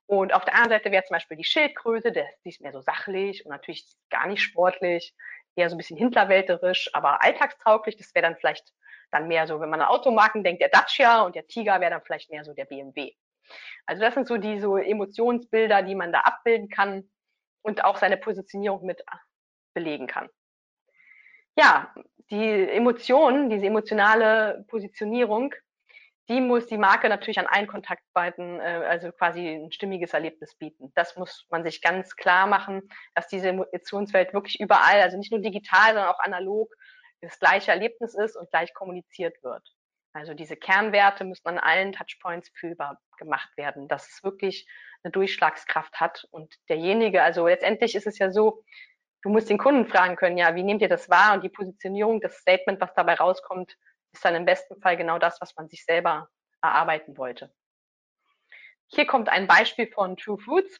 Und 0.05 0.33
auf 0.33 0.45
der 0.45 0.53
anderen 0.55 0.79
Seite 0.79 0.91
wäre 0.91 1.03
zum 1.03 1.15
Beispiel 1.15 1.35
die 1.35 1.43
Schildkröte, 1.43 2.13
die 2.13 2.49
ist 2.49 2.61
mehr 2.61 2.71
so 2.71 2.79
sachlich 2.79 3.45
und 3.45 3.51
natürlich 3.51 3.85
gar 4.09 4.27
nicht 4.27 4.41
sportlich, 4.41 5.13
eher 5.57 5.69
so 5.69 5.75
ein 5.75 5.77
bisschen 5.77 5.97
hinterwälterisch, 5.97 6.89
aber 6.93 7.23
alltagstauglich. 7.23 7.97
Das 7.97 8.13
wäre 8.13 8.23
dann 8.23 8.37
vielleicht 8.37 8.73
dann 9.11 9.27
mehr 9.27 9.47
so, 9.47 9.59
wenn 9.59 9.69
man 9.69 9.81
an 9.81 9.87
Automarken 9.87 10.43
denkt, 10.43 10.61
der 10.61 10.69
Dacia 10.69 11.21
und 11.21 11.35
der 11.35 11.47
Tiger 11.47 11.79
wäre 11.79 11.91
dann 11.91 12.01
vielleicht 12.01 12.29
mehr 12.29 12.43
so 12.43 12.53
der 12.53 12.65
BMW. 12.65 13.13
Also 13.85 14.01
das 14.01 14.13
sind 14.13 14.27
so 14.27 14.37
die 14.37 14.59
so 14.59 14.77
Emotionsbilder, 14.77 15.81
die 15.83 15.95
man 15.95 16.11
da 16.11 16.21
abbilden 16.21 16.69
kann 16.69 17.09
und 17.61 17.83
auch 17.83 17.97
seine 17.97 18.17
Positionierung 18.17 18.85
mit 18.85 19.03
belegen 19.73 20.07
kann. 20.07 20.29
Ja, 21.55 21.93
die 22.29 22.69
Emotionen, 22.69 23.49
diese 23.49 23.65
emotionale 23.65 24.65
Positionierung, 24.67 25.55
die 26.29 26.41
muss 26.41 26.67
die 26.67 26.77
Marke 26.77 27.09
natürlich 27.09 27.39
an 27.39 27.47
allen 27.47 27.67
Kontaktbeiten, 27.67 28.59
äh, 28.59 28.83
also 28.87 29.11
quasi 29.11 29.47
ein 29.47 29.71
stimmiges 29.71 30.13
Erlebnis 30.13 30.55
bieten. 30.55 30.91
Das 30.95 31.15
muss 31.15 31.47
man 31.49 31.63
sich 31.63 31.81
ganz 31.81 32.15
klar 32.15 32.47
machen, 32.47 32.81
dass 33.15 33.27
diese 33.27 33.49
Emotionswelt 33.49 34.33
wirklich 34.33 34.59
überall, 34.59 35.01
also 35.01 35.17
nicht 35.17 35.31
nur 35.31 35.41
digital, 35.41 35.93
sondern 35.93 36.09
auch 36.09 36.19
analog, 36.19 36.73
das 37.21 37.39
gleiche 37.39 37.71
Erlebnis 37.71 38.13
ist 38.13 38.35
und 38.35 38.49
gleich 38.49 38.73
kommuniziert 38.73 39.41
wird. 39.43 39.63
Also 40.13 40.33
diese 40.33 40.55
Kernwerte 40.55 41.23
müssen 41.23 41.47
an 41.47 41.59
allen 41.59 41.93
Touchpoints 41.93 42.49
fühlbar 42.55 42.99
gemacht 43.17 43.49
werden, 43.55 43.87
dass 43.87 44.07
es 44.09 44.23
wirklich 44.23 44.67
eine 45.03 45.11
Durchschlagskraft 45.11 45.99
hat 45.99 46.27
und 46.31 46.55
derjenige, 46.69 47.21
also 47.21 47.47
letztendlich 47.47 47.95
ist 47.95 48.07
es 48.07 48.17
ja 48.17 48.31
so, 48.31 48.63
du 49.21 49.29
musst 49.29 49.49
den 49.49 49.57
Kunden 49.57 49.87
fragen 49.87 50.15
können, 50.15 50.37
ja, 50.37 50.55
wie 50.55 50.63
nehmt 50.63 50.81
ihr 50.81 50.89
das 50.89 51.09
wahr 51.09 51.33
und 51.33 51.43
die 51.43 51.49
Positionierung, 51.49 52.19
das 52.21 52.37
Statement, 52.37 52.81
was 52.81 52.93
dabei 52.93 53.15
rauskommt, 53.15 53.77
ist 54.13 54.23
dann 54.23 54.35
im 54.35 54.45
besten 54.45 54.79
Fall 54.81 54.97
genau 54.97 55.19
das, 55.19 55.39
was 55.41 55.55
man 55.55 55.67
sich 55.67 55.85
selber 55.85 56.29
erarbeiten 56.61 57.17
wollte. 57.17 57.53
Hier 58.87 59.05
kommt 59.05 59.29
ein 59.29 59.47
Beispiel 59.47 59.87
von 59.91 60.17
True 60.17 60.39
Foods. 60.39 60.79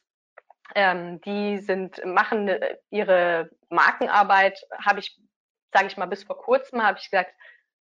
Ähm, 0.74 1.20
die 1.22 1.58
sind, 1.58 2.04
machen 2.04 2.48
äh, 2.48 2.76
ihre 2.90 3.50
Markenarbeit, 3.70 4.60
habe 4.78 5.00
ich, 5.00 5.18
sage 5.72 5.86
ich 5.86 5.96
mal, 5.96 6.06
bis 6.06 6.24
vor 6.24 6.36
kurzem 6.36 6.82
habe 6.82 6.98
ich 6.98 7.10
gesagt, 7.10 7.32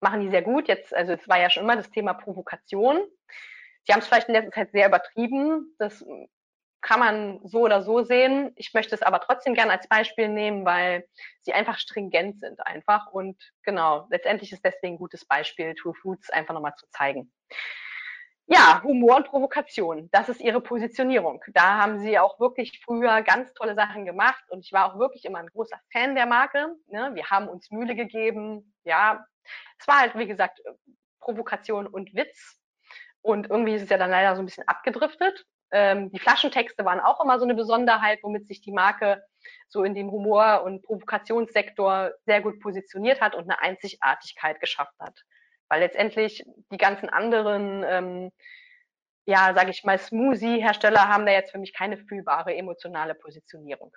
machen 0.01 0.21
die 0.21 0.31
sehr 0.31 0.43
gut. 0.43 0.69
Jetzt, 0.69 0.95
also 0.95 1.13
es 1.13 1.29
war 1.29 1.39
ja 1.39 1.51
schon 1.51 1.65
immer 1.65 1.77
das 1.77 1.91
Thema 1.91 2.15
Provokation. 2.15 3.03
Sie 3.85 3.93
haben 3.93 4.01
es 4.01 4.07
vielleicht 4.07 4.29
in 4.29 4.35
letzter 4.35 4.53
Zeit 4.53 4.73
sehr 4.73 4.89
übertrieben. 4.89 5.75
Das 5.79 6.05
kann 6.87 7.01
man 7.01 7.41
so 7.43 7.63
oder 7.63 7.83
so 7.83 8.05
sehen. 8.05 8.53
Ich 8.55 8.73
möchte 8.73 8.95
es 8.95 9.03
aber 9.03 9.21
trotzdem 9.21 9.55
gerne 9.55 9.73
als 9.73 9.89
Beispiel 9.89 10.29
nehmen, 10.29 10.65
weil 10.65 11.05
sie 11.43 11.53
einfach 11.53 11.79
stringent 11.79 12.39
sind 12.39 12.65
einfach. 12.65 13.09
Und 13.09 13.37
genau, 13.65 14.07
letztendlich 14.09 14.53
ist 14.53 14.65
deswegen 14.65 14.95
ein 14.95 14.99
gutes 14.99 15.25
Beispiel, 15.25 15.75
True 15.75 15.95
Foods 15.95 16.31
einfach 16.31 16.55
nochmal 16.55 16.77
zu 16.77 16.87
zeigen. 16.91 17.33
Ja, 18.47 18.81
Humor 18.85 19.17
und 19.17 19.27
Provokation, 19.27 20.09
das 20.13 20.29
ist 20.29 20.41
ihre 20.41 20.61
Positionierung. 20.61 21.43
Da 21.49 21.77
haben 21.77 21.99
sie 21.99 22.21
auch 22.21 22.39
wirklich 22.39 22.81
früher 22.85 23.23
ganz 23.23 23.53
tolle 23.55 23.75
Sachen 23.75 24.05
gemacht 24.07 24.45
und 24.51 24.65
ich 24.65 24.73
war 24.73 24.87
auch 24.87 25.01
wirklich 25.01 25.25
immer 25.25 25.41
ein 25.41 25.49
großer 25.49 25.81
Fan 25.91 26.15
der 26.15 26.27
Marke. 26.27 26.69
Ne? 26.87 27.11
Wir 27.15 27.29
haben 27.31 27.49
uns 27.49 27.69
Mühle 27.73 27.97
gegeben. 27.97 28.77
Ja, 28.85 29.27
es 29.81 29.89
war 29.89 29.99
halt, 29.99 30.17
wie 30.17 30.29
gesagt, 30.29 30.63
Provokation 31.19 31.89
und 31.89 32.15
Witz. 32.15 32.61
Und 33.23 33.51
irgendwie 33.51 33.75
ist 33.75 33.83
es 33.83 33.89
ja 33.89 33.99
dann 33.99 34.11
leider 34.11 34.37
so 34.37 34.43
ein 34.43 34.47
bisschen 34.47 34.69
abgedriftet. 34.69 35.45
Ähm, 35.73 36.11
die 36.13 36.19
Flaschentexte 36.19 36.85
waren 36.85 37.01
auch 37.01 37.23
immer 37.23 37.39
so 37.39 37.45
eine 37.45 37.55
Besonderheit, 37.55 38.21
womit 38.23 38.47
sich 38.47 38.61
die 38.61 38.73
Marke 38.73 39.23
so 39.69 39.83
in 39.85 39.95
dem 39.95 40.11
Humor- 40.11 40.63
und 40.63 40.83
Provokationssektor 40.83 42.13
sehr 42.25 42.41
gut 42.41 42.61
positioniert 42.61 43.21
hat 43.21 43.35
und 43.35 43.45
eine 43.45 43.61
Einzigartigkeit 43.61 44.61
geschafft 44.61 44.95
hat. 45.01 45.23
Weil 45.69 45.81
letztendlich 45.81 46.45
die 46.71 46.77
ganzen 46.77 47.09
anderen, 47.09 47.85
ähm, 47.85 48.33
ja, 49.25 49.53
sage 49.55 49.71
ich 49.71 49.83
mal, 49.83 49.99
Smoothie-Hersteller 49.99 51.09
haben 51.09 51.27
da 51.27 51.33
jetzt 51.33 51.51
für 51.51 51.59
mich 51.59 51.75
keine 51.75 51.99
fühlbare 51.99 52.55
emotionale 52.55 53.15
Positionierung. 53.15 53.93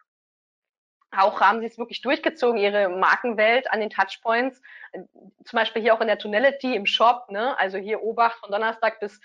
Auch 1.12 1.41
haben 1.41 1.60
sie 1.60 1.65
es 1.65 1.77
wirklich 1.77 2.01
durchgezogen, 2.01 2.60
ihre 2.60 2.89
Markenwelt 2.89 3.71
an 3.71 3.79
den 3.79 3.89
Touchpoints. 3.89 4.62
Zum 4.93 5.58
Beispiel 5.58 5.82
hier 5.82 5.93
auch 5.93 6.01
in 6.01 6.08
der 6.08 6.19
Tonality 6.19 6.75
im 6.75 6.86
Shop, 6.86 7.29
ne? 7.29 7.58
also 7.58 7.77
hier 7.77 8.03
Obacht 8.03 8.38
von 8.39 8.51
Donnerstag 8.51 8.99
bis 8.99 9.19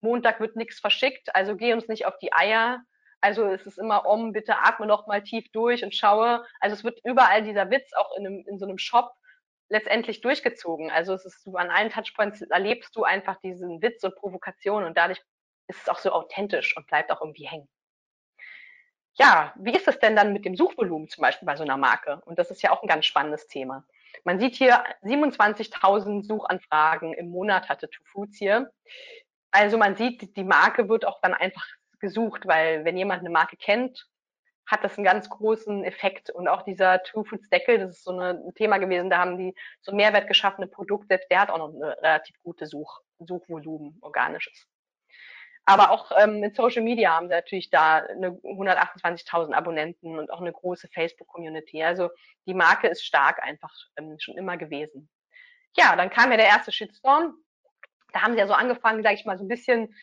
Montag 0.00 0.40
wird 0.40 0.56
nichts 0.56 0.80
verschickt, 0.80 1.34
also 1.34 1.56
geh 1.56 1.72
uns 1.72 1.88
nicht 1.88 2.06
auf 2.06 2.18
die 2.18 2.32
Eier. 2.32 2.82
Also 3.20 3.46
es 3.46 3.66
ist 3.66 3.78
immer 3.78 4.06
um, 4.06 4.32
bitte 4.32 4.58
atme 4.58 4.86
noch 4.86 5.06
mal 5.06 5.22
tief 5.22 5.50
durch 5.52 5.82
und 5.82 5.94
schaue. 5.94 6.44
Also 6.60 6.74
es 6.74 6.84
wird 6.84 7.00
überall 7.04 7.42
dieser 7.42 7.70
Witz 7.70 7.92
auch 7.94 8.16
in, 8.16 8.26
einem, 8.26 8.44
in 8.46 8.58
so 8.58 8.66
einem 8.66 8.78
Shop 8.78 9.12
letztendlich 9.68 10.20
durchgezogen. 10.20 10.90
Also 10.90 11.14
es 11.14 11.24
ist 11.24 11.46
an 11.48 11.70
allen 11.70 11.90
Touchpoints 11.90 12.42
erlebst 12.42 12.94
du 12.96 13.04
einfach 13.04 13.36
diesen 13.40 13.82
Witz 13.82 14.04
und 14.04 14.14
Provokation 14.16 14.84
und 14.84 14.96
dadurch 14.96 15.20
ist 15.66 15.82
es 15.82 15.88
auch 15.88 15.98
so 15.98 16.12
authentisch 16.12 16.76
und 16.76 16.86
bleibt 16.86 17.10
auch 17.10 17.20
irgendwie 17.20 17.46
hängen. 17.46 17.68
Ja, 19.14 19.52
wie 19.56 19.74
ist 19.74 19.88
es 19.88 19.98
denn 19.98 20.14
dann 20.14 20.32
mit 20.32 20.44
dem 20.44 20.56
Suchvolumen 20.56 21.08
zum 21.08 21.22
Beispiel 21.22 21.44
bei 21.44 21.56
so 21.56 21.64
einer 21.64 21.76
Marke? 21.76 22.22
Und 22.24 22.38
das 22.38 22.52
ist 22.52 22.62
ja 22.62 22.70
auch 22.70 22.82
ein 22.82 22.88
ganz 22.88 23.04
spannendes 23.04 23.48
Thema. 23.48 23.84
Man 24.24 24.38
sieht 24.38 24.54
hier 24.54 24.84
27.000 25.02 26.24
Suchanfragen 26.24 27.12
im 27.14 27.28
Monat 27.28 27.68
hatte 27.68 27.90
Two 27.90 28.04
Foods 28.04 28.38
hier. 28.38 28.72
Also 29.50 29.78
man 29.78 29.96
sieht, 29.96 30.36
die 30.36 30.44
Marke 30.44 30.88
wird 30.88 31.04
auch 31.06 31.20
dann 31.22 31.34
einfach 31.34 31.66
gesucht, 32.00 32.46
weil 32.46 32.84
wenn 32.84 32.96
jemand 32.96 33.20
eine 33.20 33.30
Marke 33.30 33.56
kennt, 33.56 34.06
hat 34.66 34.84
das 34.84 34.96
einen 34.96 35.04
ganz 35.04 35.28
großen 35.30 35.82
Effekt. 35.84 36.30
Und 36.30 36.46
auch 36.46 36.62
dieser 36.62 37.02
True 37.02 37.24
Foods 37.24 37.48
Deckel, 37.48 37.78
das 37.78 37.96
ist 37.96 38.04
so 38.04 38.12
ein 38.12 38.54
Thema 38.54 38.78
gewesen, 38.78 39.10
da 39.10 39.18
haben 39.18 39.38
die 39.38 39.54
so 39.80 39.94
Mehrwert 39.94 40.28
geschaffene 40.28 40.66
Produkte, 40.66 41.20
der 41.30 41.40
hat 41.40 41.50
auch 41.50 41.58
noch 41.58 41.74
eine 41.74 41.96
relativ 42.02 42.36
gute 42.42 42.66
Such, 42.66 43.00
Suchvolumen, 43.18 43.98
organisches. 44.02 44.66
Aber 45.64 45.90
auch 45.90 46.12
ähm, 46.18 46.42
in 46.42 46.54
Social 46.54 46.82
Media 46.82 47.14
haben 47.14 47.28
sie 47.28 47.34
natürlich 47.34 47.68
da 47.68 47.96
eine 47.96 48.30
128.000 48.30 49.52
Abonnenten 49.52 50.18
und 50.18 50.30
auch 50.30 50.40
eine 50.40 50.52
große 50.52 50.88
Facebook-Community. 50.88 51.82
Also 51.82 52.08
die 52.46 52.54
Marke 52.54 52.88
ist 52.88 53.04
stark 53.04 53.42
einfach 53.42 53.72
ähm, 53.96 54.16
schon 54.18 54.38
immer 54.38 54.56
gewesen. 54.56 55.10
Ja, 55.76 55.94
dann 55.94 56.08
kam 56.08 56.30
ja 56.30 56.38
der 56.38 56.46
erste 56.46 56.72
Shitstorm 56.72 57.34
da 58.12 58.22
haben 58.22 58.32
sie 58.32 58.38
ja 58.38 58.46
so 58.46 58.54
angefangen, 58.54 59.02
sage 59.02 59.16
ich 59.16 59.24
mal, 59.24 59.38
so 59.38 59.44
ein 59.44 59.48
bisschen 59.48 59.94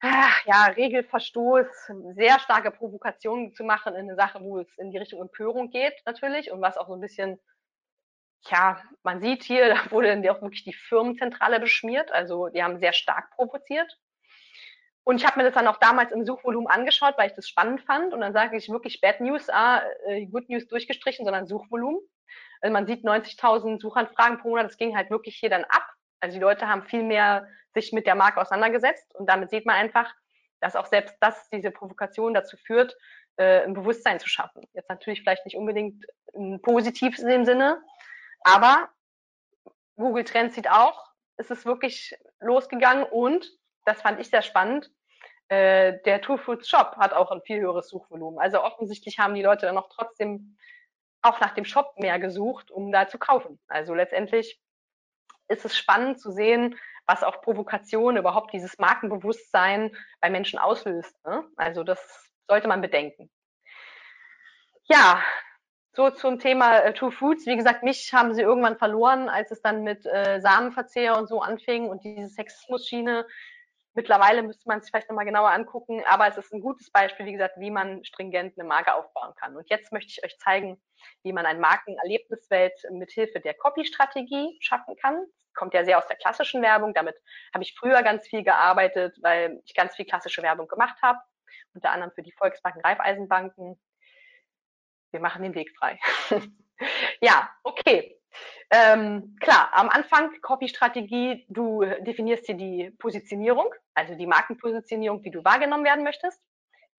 ach, 0.00 0.44
ja, 0.46 0.64
Regelverstoß, 0.66 1.66
sehr 2.14 2.40
starke 2.40 2.70
Provokationen 2.70 3.52
zu 3.52 3.64
machen 3.64 3.94
in 3.94 4.02
eine 4.02 4.16
Sache, 4.16 4.40
wo 4.40 4.58
es 4.58 4.78
in 4.78 4.90
die 4.90 4.98
Richtung 4.98 5.20
Empörung 5.20 5.70
geht 5.70 5.94
natürlich 6.06 6.50
und 6.50 6.62
was 6.62 6.76
auch 6.78 6.88
so 6.88 6.94
ein 6.94 7.00
bisschen, 7.00 7.38
ja, 8.48 8.82
man 9.02 9.20
sieht 9.20 9.44
hier, 9.44 9.68
da 9.74 9.90
wurde 9.90 10.08
dann 10.08 10.28
auch 10.28 10.42
wirklich 10.42 10.64
die 10.64 10.72
Firmenzentrale 10.72 11.60
beschmiert, 11.60 12.10
also 12.12 12.48
die 12.48 12.62
haben 12.62 12.78
sehr 12.78 12.92
stark 12.92 13.30
provoziert. 13.32 13.98
Und 15.02 15.16
ich 15.16 15.26
habe 15.26 15.38
mir 15.38 15.44
das 15.44 15.54
dann 15.54 15.66
auch 15.66 15.78
damals 15.78 16.12
im 16.12 16.24
Suchvolumen 16.24 16.68
angeschaut, 16.68 17.14
weil 17.16 17.30
ich 17.30 17.34
das 17.34 17.48
spannend 17.48 17.80
fand. 17.82 18.12
Und 18.12 18.20
dann 18.20 18.34
sage 18.34 18.56
ich 18.56 18.68
wirklich 18.68 19.00
Bad 19.00 19.20
News, 19.20 19.48
ah, 19.48 19.82
Good 20.30 20.48
News 20.50 20.68
durchgestrichen, 20.68 21.24
sondern 21.24 21.46
Suchvolumen. 21.46 22.00
Also 22.60 22.72
man 22.72 22.86
sieht 22.86 23.04
90.000 23.04 23.80
Suchanfragen 23.80 24.38
pro 24.38 24.50
Monat, 24.50 24.66
das 24.66 24.76
ging 24.76 24.96
halt 24.96 25.10
wirklich 25.10 25.36
hier 25.36 25.50
dann 25.50 25.64
ab. 25.64 25.89
Also 26.20 26.34
die 26.34 26.40
Leute 26.40 26.68
haben 26.68 26.84
viel 26.84 27.02
mehr 27.02 27.48
sich 27.74 27.92
mit 27.92 28.06
der 28.06 28.14
Marke 28.14 28.40
auseinandergesetzt 28.40 29.14
und 29.14 29.28
damit 29.28 29.50
sieht 29.50 29.66
man 29.66 29.76
einfach, 29.76 30.12
dass 30.60 30.76
auch 30.76 30.86
selbst 30.86 31.16
das, 31.20 31.48
diese 31.50 31.70
Provokation 31.70 32.34
dazu 32.34 32.56
führt, 32.56 32.96
äh, 33.36 33.62
ein 33.64 33.74
Bewusstsein 33.74 34.20
zu 34.20 34.28
schaffen. 34.28 34.66
Jetzt 34.72 34.90
natürlich 34.90 35.20
vielleicht 35.20 35.44
nicht 35.44 35.56
unbedingt 35.56 36.04
ein 36.34 36.60
positives 36.60 37.20
in 37.20 37.28
dem 37.28 37.44
Sinne, 37.44 37.82
aber 38.42 38.90
Google 39.96 40.24
Trends 40.24 40.54
sieht 40.54 40.70
auch, 40.70 41.10
ist 41.36 41.50
es 41.50 41.64
wirklich 41.64 42.14
losgegangen 42.40 43.04
und, 43.04 43.50
das 43.84 44.02
fand 44.02 44.20
ich 44.20 44.28
sehr 44.28 44.42
spannend, 44.42 44.90
äh, 45.48 45.98
der 46.04 46.20
True 46.20 46.38
Foods 46.38 46.68
Shop 46.68 46.96
hat 46.96 47.12
auch 47.12 47.30
ein 47.30 47.42
viel 47.42 47.60
höheres 47.60 47.88
Suchvolumen. 47.88 48.38
Also 48.38 48.62
offensichtlich 48.62 49.18
haben 49.18 49.34
die 49.34 49.42
Leute 49.42 49.66
dann 49.66 49.74
noch 49.74 49.88
trotzdem 49.88 50.56
auch 51.22 51.40
nach 51.40 51.54
dem 51.54 51.64
Shop 51.64 51.98
mehr 51.98 52.18
gesucht, 52.18 52.70
um 52.70 52.92
da 52.92 53.08
zu 53.08 53.18
kaufen. 53.18 53.58
Also 53.68 53.94
letztendlich 53.94 54.60
ist 55.50 55.64
es 55.64 55.76
spannend 55.76 56.20
zu 56.20 56.30
sehen, 56.30 56.78
was 57.06 57.22
auch 57.24 57.42
Provokation, 57.42 58.16
überhaupt 58.16 58.52
dieses 58.52 58.78
Markenbewusstsein 58.78 59.94
bei 60.20 60.30
Menschen 60.30 60.58
auslöst. 60.58 61.14
Ne? 61.26 61.44
Also 61.56 61.82
das 61.82 62.30
sollte 62.46 62.68
man 62.68 62.80
bedenken. 62.80 63.30
Ja, 64.84 65.22
so 65.92 66.10
zum 66.10 66.38
Thema 66.38 66.78
äh, 66.78 66.94
True 66.94 67.10
Foods. 67.10 67.46
Wie 67.46 67.56
gesagt, 67.56 67.82
mich 67.82 68.12
haben 68.12 68.32
sie 68.32 68.42
irgendwann 68.42 68.78
verloren, 68.78 69.28
als 69.28 69.50
es 69.50 69.60
dann 69.60 69.82
mit 69.82 70.06
äh, 70.06 70.40
Samenverzehr 70.40 71.18
und 71.18 71.28
so 71.28 71.40
anfing 71.40 71.88
und 71.88 72.04
diese 72.04 72.28
Sexismus-Schiene. 72.28 73.26
Mittlerweile 74.00 74.42
müsste 74.42 74.66
man 74.66 74.78
es 74.78 74.88
vielleicht 74.88 75.10
nochmal 75.10 75.26
genauer 75.26 75.50
angucken, 75.50 76.02
aber 76.06 76.26
es 76.26 76.38
ist 76.38 76.54
ein 76.54 76.62
gutes 76.62 76.90
Beispiel, 76.90 77.26
wie 77.26 77.32
gesagt, 77.32 77.56
wie 77.58 77.70
man 77.70 78.02
stringent 78.02 78.58
eine 78.58 78.66
Marke 78.66 78.94
aufbauen 78.94 79.34
kann. 79.34 79.54
Und 79.54 79.68
jetzt 79.68 79.92
möchte 79.92 80.10
ich 80.10 80.24
euch 80.24 80.38
zeigen, 80.38 80.80
wie 81.22 81.34
man 81.34 81.44
eine 81.44 81.60
Markenerlebniswelt 81.60 82.80
mit 82.92 83.10
Hilfe 83.10 83.40
der 83.40 83.52
Copy-Strategie 83.52 84.56
schaffen 84.62 84.96
kann. 84.96 85.26
Kommt 85.52 85.74
ja 85.74 85.84
sehr 85.84 85.98
aus 85.98 86.06
der 86.06 86.16
klassischen 86.16 86.62
Werbung. 86.62 86.94
Damit 86.94 87.14
habe 87.52 87.62
ich 87.62 87.74
früher 87.78 88.02
ganz 88.02 88.26
viel 88.26 88.42
gearbeitet, 88.42 89.18
weil 89.20 89.60
ich 89.66 89.74
ganz 89.74 89.94
viel 89.94 90.06
klassische 90.06 90.42
Werbung 90.42 90.66
gemacht 90.66 90.96
habe. 91.02 91.18
Unter 91.74 91.90
anderem 91.90 92.10
für 92.14 92.22
die 92.22 92.32
Volksbanken, 92.32 92.80
Raiffeisenbanken. 92.80 93.78
Wir 95.10 95.20
machen 95.20 95.42
den 95.42 95.54
Weg 95.54 95.76
frei. 95.76 96.00
ja, 97.20 97.50
okay. 97.64 98.18
Ähm, 98.70 99.36
klar, 99.40 99.70
am 99.72 99.88
Anfang 99.88 100.40
Copy-Strategie, 100.42 101.44
du 101.48 101.84
definierst 102.00 102.48
dir 102.48 102.54
die 102.54 102.90
Positionierung, 102.98 103.74
also 103.94 104.14
die 104.14 104.26
Markenpositionierung, 104.26 105.24
wie 105.24 105.30
du 105.30 105.44
wahrgenommen 105.44 105.84
werden 105.84 106.04
möchtest. 106.04 106.40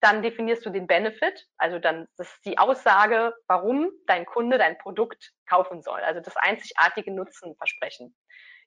Dann 0.00 0.22
definierst 0.22 0.66
du 0.66 0.70
den 0.70 0.86
Benefit, 0.86 1.46
also 1.58 1.78
dann 1.78 2.08
das 2.16 2.28
ist 2.28 2.44
die 2.44 2.58
Aussage, 2.58 3.34
warum 3.46 3.90
dein 4.06 4.26
Kunde 4.26 4.58
dein 4.58 4.76
Produkt 4.76 5.32
kaufen 5.48 5.80
soll, 5.80 6.00
also 6.00 6.20
das 6.20 6.36
einzigartige 6.36 7.12
Nutzenversprechen. 7.12 8.14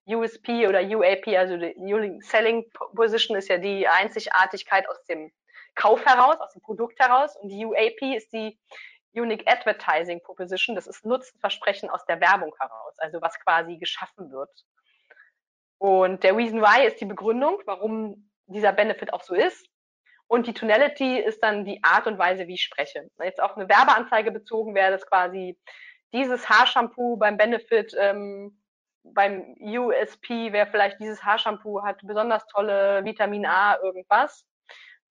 USP 0.07 0.67
oder 0.67 0.81
UAP, 0.81 1.27
also 1.35 1.57
die 1.57 2.19
Selling 2.21 2.69
Position 2.95 3.35
ist 3.35 3.49
ja 3.49 3.57
die 3.57 3.87
Einzigartigkeit 3.87 4.87
aus 4.87 5.03
dem 5.05 5.31
Kauf 5.73 6.05
heraus, 6.05 6.37
aus 6.39 6.53
dem 6.53 6.61
Produkt 6.61 6.99
heraus 6.99 7.35
und 7.35 7.49
die 7.49 7.65
UAP 7.65 8.01
ist 8.15 8.31
die 8.31 8.57
Unique 9.15 9.47
Advertising 9.47 10.21
Proposition, 10.21 10.75
das 10.75 10.87
ist 10.87 11.05
Nutzenversprechen 11.05 11.89
aus 11.89 12.05
der 12.05 12.19
Werbung 12.21 12.53
heraus, 12.59 12.93
also 12.97 13.21
was 13.21 13.39
quasi 13.39 13.77
geschaffen 13.77 14.31
wird. 14.31 14.51
Und 15.77 16.23
der 16.23 16.35
Reason 16.35 16.61
Why 16.61 16.85
ist 16.87 16.99
die 17.01 17.05
Begründung, 17.05 17.61
warum 17.65 18.29
dieser 18.47 18.73
Benefit 18.73 19.13
auch 19.13 19.23
so 19.23 19.35
ist. 19.35 19.67
Und 20.27 20.47
die 20.47 20.53
Tonality 20.53 21.19
ist 21.19 21.43
dann 21.43 21.65
die 21.65 21.83
Art 21.83 22.07
und 22.07 22.17
Weise, 22.17 22.47
wie 22.47 22.55
ich 22.55 22.63
spreche. 22.63 23.09
Wenn 23.17 23.27
jetzt 23.27 23.41
auf 23.41 23.55
eine 23.55 23.69
Werbeanzeige 23.69 24.31
bezogen 24.31 24.73
wäre, 24.73 24.91
das 24.91 25.05
quasi 25.05 25.57
dieses 26.13 26.49
Haarshampoo 26.49 27.17
beim 27.17 27.37
Benefit, 27.37 27.95
ähm, 27.99 28.59
beim 29.03 29.55
USP 29.59 30.51
wäre 30.51 30.67
vielleicht 30.67 30.99
dieses 30.99 31.23
Haarshampoo 31.23 31.83
hat 31.83 31.99
besonders 32.03 32.45
tolle 32.47 33.03
Vitamin 33.05 33.45
A 33.45 33.77
irgendwas. 33.83 34.45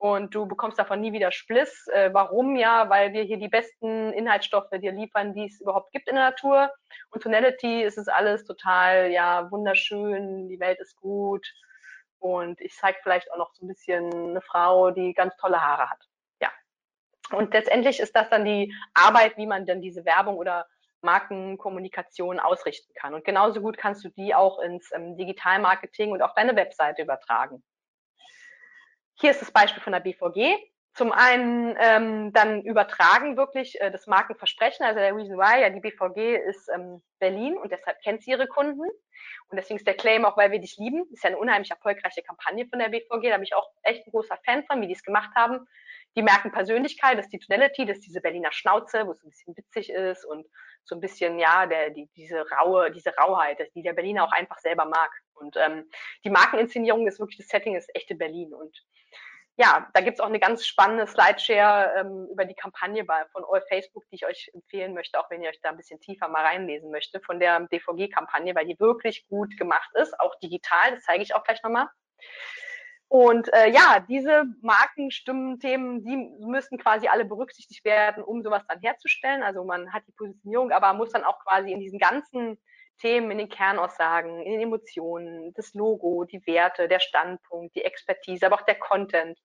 Und 0.04 0.34
du 0.34 0.44
bekommst 0.44 0.78
davon 0.78 1.00
nie 1.00 1.14
wieder 1.14 1.32
Spliss. 1.32 1.86
Äh, 1.86 2.12
warum? 2.12 2.56
Ja, 2.56 2.90
weil 2.90 3.14
wir 3.14 3.22
hier 3.22 3.38
die 3.38 3.48
besten 3.48 4.12
Inhaltsstoffe 4.12 4.68
dir 4.68 4.92
liefern, 4.92 5.32
die 5.32 5.46
es 5.46 5.62
überhaupt 5.62 5.92
gibt 5.92 6.10
in 6.10 6.16
der 6.16 6.24
Natur. 6.24 6.70
Und 7.08 7.22
Tonality 7.22 7.82
ist 7.82 7.96
es 7.96 8.06
alles 8.08 8.44
total, 8.44 9.10
ja, 9.10 9.50
wunderschön, 9.50 10.50
die 10.50 10.60
Welt 10.60 10.78
ist 10.78 10.94
gut 10.96 11.50
und 12.18 12.60
ich 12.60 12.76
zeige 12.76 12.98
vielleicht 13.02 13.32
auch 13.32 13.38
noch 13.38 13.54
so 13.54 13.64
ein 13.64 13.68
bisschen 13.68 14.12
eine 14.12 14.42
Frau, 14.42 14.90
die 14.90 15.14
ganz 15.14 15.34
tolle 15.38 15.62
Haare 15.62 15.88
hat. 15.88 16.04
Ja. 16.42 16.52
Und 17.30 17.54
letztendlich 17.54 17.98
ist 17.98 18.14
das 18.14 18.28
dann 18.28 18.44
die 18.44 18.74
Arbeit, 18.92 19.38
wie 19.38 19.46
man 19.46 19.64
dann 19.64 19.80
diese 19.80 20.04
Werbung 20.04 20.36
oder 20.36 20.66
Markenkommunikation 21.00 22.40
ausrichten 22.40 22.92
kann. 22.94 23.14
Und 23.14 23.24
genauso 23.24 23.62
gut 23.62 23.78
kannst 23.78 24.04
du 24.04 24.10
die 24.10 24.34
auch 24.34 24.58
ins 24.58 24.92
ähm, 24.92 25.16
Digitalmarketing 25.16 26.12
und 26.12 26.20
auf 26.20 26.34
deine 26.34 26.56
Webseite 26.56 27.00
übertragen. 27.00 27.64
Hier 29.16 29.30
ist 29.30 29.40
das 29.40 29.52
Beispiel 29.52 29.82
von 29.82 29.92
der 29.92 30.00
BVG. 30.00 30.56
Zum 30.94 31.10
einen 31.10 31.76
ähm, 31.80 32.32
dann 32.32 32.62
übertragen 32.62 33.36
wirklich 33.36 33.80
äh, 33.80 33.90
das 33.90 34.06
Markenversprechen, 34.06 34.86
also 34.86 35.00
der 35.00 35.14
Reason 35.14 35.36
Why, 35.36 35.62
ja, 35.62 35.70
die 35.70 35.80
BVG 35.80 36.36
ist 36.48 36.68
ähm, 36.72 37.02
Berlin 37.18 37.56
und 37.56 37.72
deshalb 37.72 38.00
kennt 38.00 38.22
sie 38.22 38.30
ihre 38.30 38.46
Kunden. 38.46 38.82
Und 39.48 39.56
deswegen 39.56 39.78
ist 39.78 39.86
der 39.86 39.96
Claim 39.96 40.24
auch, 40.24 40.36
weil 40.36 40.52
wir 40.52 40.60
dich 40.60 40.76
lieben. 40.78 41.04
Ist 41.12 41.24
ja 41.24 41.30
eine 41.30 41.38
unheimlich 41.38 41.70
erfolgreiche 41.70 42.22
Kampagne 42.22 42.66
von 42.66 42.78
der 42.78 42.90
BVG. 42.90 43.28
Da 43.28 43.36
bin 43.36 43.42
ich 43.42 43.54
auch 43.54 43.68
echt 43.82 44.06
ein 44.06 44.10
großer 44.12 44.38
Fan 44.44 44.64
von, 44.66 44.80
wie 44.80 44.86
die 44.86 44.94
es 44.94 45.02
gemacht 45.02 45.30
haben. 45.34 45.66
Die 46.16 46.22
merken 46.22 46.52
Persönlichkeit, 46.52 47.18
das 47.18 47.26
ist 47.26 47.32
die 47.32 47.38
Tonality, 47.38 47.86
das 47.86 47.98
ist 47.98 48.06
diese 48.06 48.20
Berliner 48.20 48.52
Schnauze, 48.52 49.06
wo 49.06 49.12
es 49.12 49.22
ein 49.24 49.30
bisschen 49.30 49.56
witzig 49.56 49.90
ist 49.90 50.24
und 50.24 50.46
so 50.84 50.94
ein 50.94 51.00
bisschen, 51.00 51.38
ja, 51.38 51.66
der, 51.66 51.90
die, 51.90 52.08
diese 52.16 52.44
raue, 52.50 52.90
diese 52.90 53.14
Rauheit, 53.16 53.58
die 53.74 53.82
der 53.82 53.94
Berliner 53.94 54.24
auch 54.24 54.32
einfach 54.32 54.58
selber 54.58 54.84
mag. 54.84 55.10
Und 55.34 55.56
ähm, 55.56 55.90
die 56.24 56.30
Markeninszenierung 56.30 57.06
ist 57.06 57.18
wirklich, 57.18 57.38
das 57.38 57.48
Setting 57.48 57.74
ist 57.74 57.90
echte 57.94 58.14
Berlin. 58.14 58.54
Und 58.54 58.84
ja, 59.56 59.88
da 59.94 60.00
gibt's 60.00 60.20
auch 60.20 60.26
eine 60.26 60.40
ganz 60.40 60.66
spannende 60.66 61.06
Slideshare 61.06 62.00
ähm, 62.00 62.28
über 62.30 62.44
die 62.44 62.54
Kampagne 62.54 63.04
von 63.32 63.44
All 63.48 63.62
Facebook, 63.68 64.04
die 64.10 64.16
ich 64.16 64.26
euch 64.26 64.50
empfehlen 64.52 64.94
möchte, 64.94 65.18
auch 65.18 65.30
wenn 65.30 65.42
ihr 65.42 65.48
euch 65.48 65.60
da 65.62 65.70
ein 65.70 65.76
bisschen 65.76 66.00
tiefer 66.00 66.28
mal 66.28 66.44
reinlesen 66.44 66.90
möchtet, 66.90 67.24
von 67.24 67.38
der 67.38 67.60
DVG-Kampagne, 67.60 68.54
weil 68.54 68.66
die 68.66 68.78
wirklich 68.80 69.26
gut 69.28 69.56
gemacht 69.56 69.90
ist, 69.94 70.18
auch 70.18 70.34
digital, 70.40 70.94
das 70.94 71.04
zeige 71.04 71.22
ich 71.22 71.34
auch 71.34 71.44
gleich 71.44 71.62
nochmal. 71.62 71.88
Und 73.08 73.52
äh, 73.52 73.70
ja, 73.70 74.00
diese 74.08 74.44
Markenstimmen-Themen, 74.62 76.02
die 76.04 76.16
müssen 76.44 76.78
quasi 76.78 77.06
alle 77.06 77.24
berücksichtigt 77.24 77.84
werden, 77.84 78.24
um 78.24 78.42
sowas 78.42 78.64
dann 78.66 78.80
herzustellen. 78.80 79.42
Also 79.42 79.64
man 79.64 79.92
hat 79.92 80.02
die 80.08 80.12
Positionierung, 80.12 80.72
aber 80.72 80.94
muss 80.94 81.12
dann 81.12 81.24
auch 81.24 81.38
quasi 81.40 81.70
in 81.70 81.80
diesen 81.80 81.98
ganzen 81.98 82.58
Themen, 82.98 83.30
in 83.30 83.38
den 83.38 83.48
Kernaussagen, 83.48 84.40
in 84.42 84.52
den 84.52 84.62
Emotionen, 84.62 85.52
das 85.54 85.74
Logo, 85.74 86.24
die 86.24 86.44
Werte, 86.46 86.88
der 86.88 87.00
Standpunkt, 87.00 87.74
die 87.76 87.84
Expertise, 87.84 88.46
aber 88.46 88.56
auch 88.56 88.66
der 88.66 88.78
Content, 88.78 89.38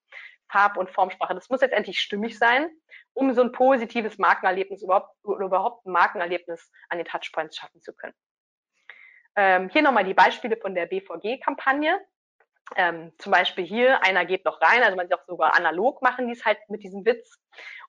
Farb- 0.51 0.77
und 0.77 0.89
Formsprache. 0.89 1.35
Das 1.35 1.49
muss 1.49 1.61
letztendlich 1.61 1.99
stimmig 1.99 2.37
sein, 2.37 2.69
um 3.13 3.33
so 3.33 3.41
ein 3.41 3.51
positives 3.51 4.17
Markenerlebnis 4.17 4.81
überhaupt, 4.81 5.13
überhaupt 5.23 5.85
ein 5.85 5.91
Markenerlebnis 5.91 6.71
an 6.89 6.97
den 6.97 7.05
Touchpoints 7.05 7.55
schaffen 7.55 7.81
zu 7.81 7.93
können. 7.93 8.15
Ähm, 9.35 9.69
hier 9.69 9.83
nochmal 9.83 10.05
die 10.05 10.13
Beispiele 10.13 10.57
von 10.57 10.73
der 10.73 10.87
BVG-Kampagne. 10.87 11.99
Ähm, 12.75 13.11
zum 13.17 13.31
Beispiel 13.31 13.65
hier, 13.65 14.03
einer 14.03 14.25
geht 14.25 14.45
noch 14.45 14.61
rein, 14.61 14.83
also 14.83 14.95
man 14.95 15.07
sieht 15.07 15.17
auch 15.17 15.25
sogar 15.25 15.55
analog 15.55 16.01
machen 16.01 16.27
die 16.27 16.33
es 16.33 16.45
halt 16.45 16.57
mit 16.69 16.83
diesem 16.83 17.05
Witz. 17.05 17.37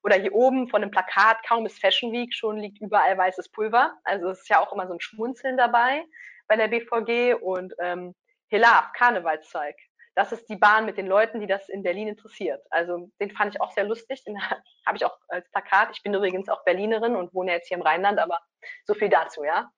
Oder 0.03 0.17
hier 0.17 0.35
oben 0.35 0.69
von 0.69 0.81
dem 0.81 0.91
Plakat, 0.91 1.39
kaum 1.47 1.67
ist 1.67 1.81
Fashion 1.81 2.13
Week, 2.13 2.35
schon 2.35 2.57
liegt 2.57 2.81
überall 2.81 3.17
weißes 3.19 3.51
Pulver. 3.51 3.95
Also 4.05 4.31
es 4.31 4.41
ist 4.41 4.49
ja 4.49 4.61
auch 4.61 4.73
immer 4.73 4.87
so 4.87 4.95
ein 4.95 5.01
Schmunzeln 5.01 5.57
dabei 5.57 6.05
bei 6.49 6.57
der 6.57 6.69
BVG 6.69 7.35
und 7.41 7.75
ähm, 7.79 8.15
Hilaf, 8.49 8.93
Karnevalszeug. 8.95 9.77
Das 10.21 10.33
ist 10.33 10.51
die 10.51 10.57
Bahn 10.57 10.85
mit 10.85 10.99
den 10.99 11.07
Leuten, 11.07 11.41
die 11.41 11.47
das 11.47 11.71
in 11.71 11.83
Berlin 11.83 12.07
interessiert. 12.07 12.63
Also 12.69 13.11
den 13.23 13.31
fand 13.31 13.55
ich 13.55 13.61
auch 13.63 13.73
sehr 13.73 13.85
lustig, 13.85 14.23
den 14.23 14.39
habe 14.87 14.99
ich 14.99 15.07
auch 15.07 15.17
als 15.29 15.51
Plakat. 15.51 15.89
Ich 15.95 16.03
bin 16.03 16.13
übrigens 16.13 16.51
auch 16.51 16.63
Berlinerin 16.63 17.17
und 17.17 17.33
wohne 17.33 17.53
jetzt 17.53 17.69
hier 17.69 17.79
im 17.79 17.83
Rheinland, 17.83 18.19
aber 18.19 18.39
so 18.85 18.93
viel 18.93 19.09
dazu, 19.09 19.45
ja. 19.45 19.71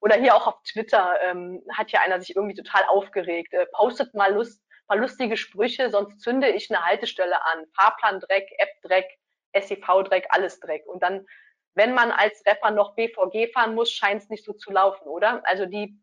Oder 0.00 0.16
hier 0.16 0.34
auch 0.34 0.46
auf 0.46 0.62
Twitter 0.62 1.14
ähm, 1.24 1.62
hat 1.76 1.90
ja 1.90 2.00
einer 2.00 2.18
sich 2.22 2.34
irgendwie 2.34 2.54
total 2.54 2.84
aufgeregt. 2.88 3.52
Äh, 3.52 3.66
postet 3.66 4.14
mal 4.14 4.32
Lust, 4.32 4.62
paar 4.88 4.96
lustige 4.96 5.36
Sprüche, 5.36 5.90
sonst 5.90 6.22
zünde 6.22 6.48
ich 6.48 6.70
eine 6.70 6.86
Haltestelle 6.86 7.44
an. 7.44 7.66
Fahrplan 7.76 8.20
Dreck, 8.20 8.48
App 8.56 8.70
Dreck, 8.80 9.18
SEV-Dreck, 9.52 10.24
alles 10.30 10.58
Dreck. 10.58 10.86
Und 10.86 11.02
dann, 11.02 11.26
wenn 11.74 11.92
man 11.92 12.12
als 12.12 12.42
Rapper 12.46 12.70
noch 12.70 12.94
BVG 12.94 13.52
fahren 13.52 13.74
muss, 13.74 13.92
scheint 13.92 14.22
es 14.22 14.30
nicht 14.30 14.46
so 14.46 14.54
zu 14.54 14.72
laufen, 14.72 15.06
oder? 15.06 15.42
Also 15.44 15.66
die 15.66 16.00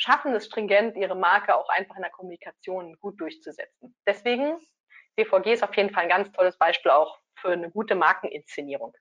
schaffen 0.00 0.34
es 0.34 0.46
stringent, 0.46 0.96
ihre 0.96 1.14
Marke 1.14 1.54
auch 1.54 1.68
einfach 1.68 1.94
in 1.96 2.02
der 2.02 2.10
Kommunikation 2.10 2.96
gut 3.00 3.20
durchzusetzen. 3.20 3.94
Deswegen, 4.06 4.58
BVG 5.16 5.52
ist 5.52 5.62
auf 5.62 5.76
jeden 5.76 5.90
Fall 5.90 6.04
ein 6.04 6.08
ganz 6.08 6.32
tolles 6.32 6.56
Beispiel 6.56 6.90
auch 6.90 7.18
für 7.34 7.50
eine 7.50 7.70
gute 7.70 7.94
Markeninszenierung. 7.94 8.96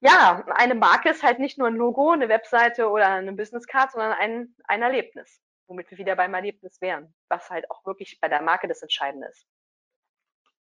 Ja, 0.00 0.44
eine 0.54 0.74
Marke 0.76 1.08
ist 1.08 1.22
halt 1.22 1.40
nicht 1.40 1.58
nur 1.58 1.66
ein 1.66 1.74
Logo, 1.74 2.12
eine 2.12 2.28
Webseite 2.28 2.88
oder 2.88 3.08
eine 3.08 3.32
Businesscard, 3.32 3.90
sondern 3.90 4.12
ein, 4.12 4.54
ein 4.64 4.82
Erlebnis, 4.82 5.40
womit 5.66 5.90
wir 5.90 5.98
wieder 5.98 6.14
beim 6.14 6.34
Erlebnis 6.34 6.80
wären, 6.80 7.12
was 7.28 7.50
halt 7.50 7.68
auch 7.70 7.84
wirklich 7.86 8.20
bei 8.20 8.28
der 8.28 8.42
Marke 8.42 8.68
das 8.68 8.82
Entscheidende 8.82 9.26
ist. 9.28 9.46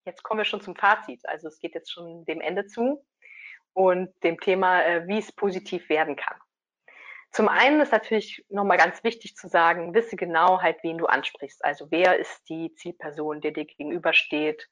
Jetzt 0.04 0.22
kommen 0.24 0.38
wir 0.38 0.44
schon 0.44 0.62
zum 0.62 0.74
Fazit. 0.74 1.20
Also 1.28 1.46
es 1.46 1.60
geht 1.60 1.74
jetzt 1.74 1.92
schon 1.92 2.24
dem 2.24 2.40
Ende 2.40 2.66
zu 2.66 3.04
und 3.74 4.10
dem 4.24 4.40
Thema, 4.40 4.82
äh, 4.82 5.06
wie 5.06 5.18
es 5.18 5.30
positiv 5.30 5.88
werden 5.90 6.16
kann. 6.16 6.38
Zum 7.30 7.48
einen 7.48 7.80
ist 7.80 7.92
natürlich 7.92 8.44
nochmal 8.48 8.78
ganz 8.78 9.04
wichtig 9.04 9.36
zu 9.36 9.48
sagen, 9.48 9.94
wisse 9.94 10.16
genau 10.16 10.62
halt, 10.62 10.78
wen 10.82 10.98
du 10.98 11.06
ansprichst. 11.06 11.64
Also 11.64 11.90
wer 11.90 12.18
ist 12.18 12.48
die 12.48 12.74
Zielperson, 12.74 13.40
der 13.40 13.52
dir 13.52 13.66
gegenübersteht? 13.66 14.68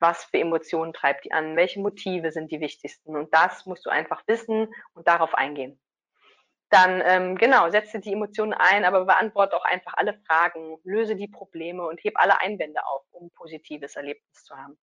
Was 0.00 0.24
für 0.24 0.38
Emotionen 0.38 0.92
treibt 0.94 1.24
die 1.24 1.32
an? 1.32 1.56
Welche 1.56 1.80
Motive 1.80 2.32
sind 2.32 2.50
die 2.50 2.60
wichtigsten? 2.60 3.16
Und 3.16 3.32
das 3.34 3.66
musst 3.66 3.86
du 3.86 3.90
einfach 3.90 4.22
wissen 4.26 4.68
und 4.94 5.06
darauf 5.06 5.34
eingehen. 5.34 5.78
dann 6.70 7.02
ähm, 7.04 7.36
genau, 7.36 7.70
setze 7.70 8.00
die 8.00 8.12
Emotionen 8.14 8.54
ein, 8.54 8.84
aber 8.86 9.04
beantworte 9.04 9.56
auch 9.56 9.64
einfach 9.64 9.92
alle 9.96 10.14
Fragen, 10.26 10.78
löse 10.84 11.16
die 11.16 11.28
Probleme 11.28 11.86
und 11.86 12.02
heb 12.02 12.14
alle 12.16 12.40
Einwände 12.40 12.84
auf, 12.86 13.02
um 13.12 13.26
ein 13.26 13.30
positives 13.32 13.94
Erlebnis 13.96 14.44
zu 14.44 14.56
haben. 14.56 14.78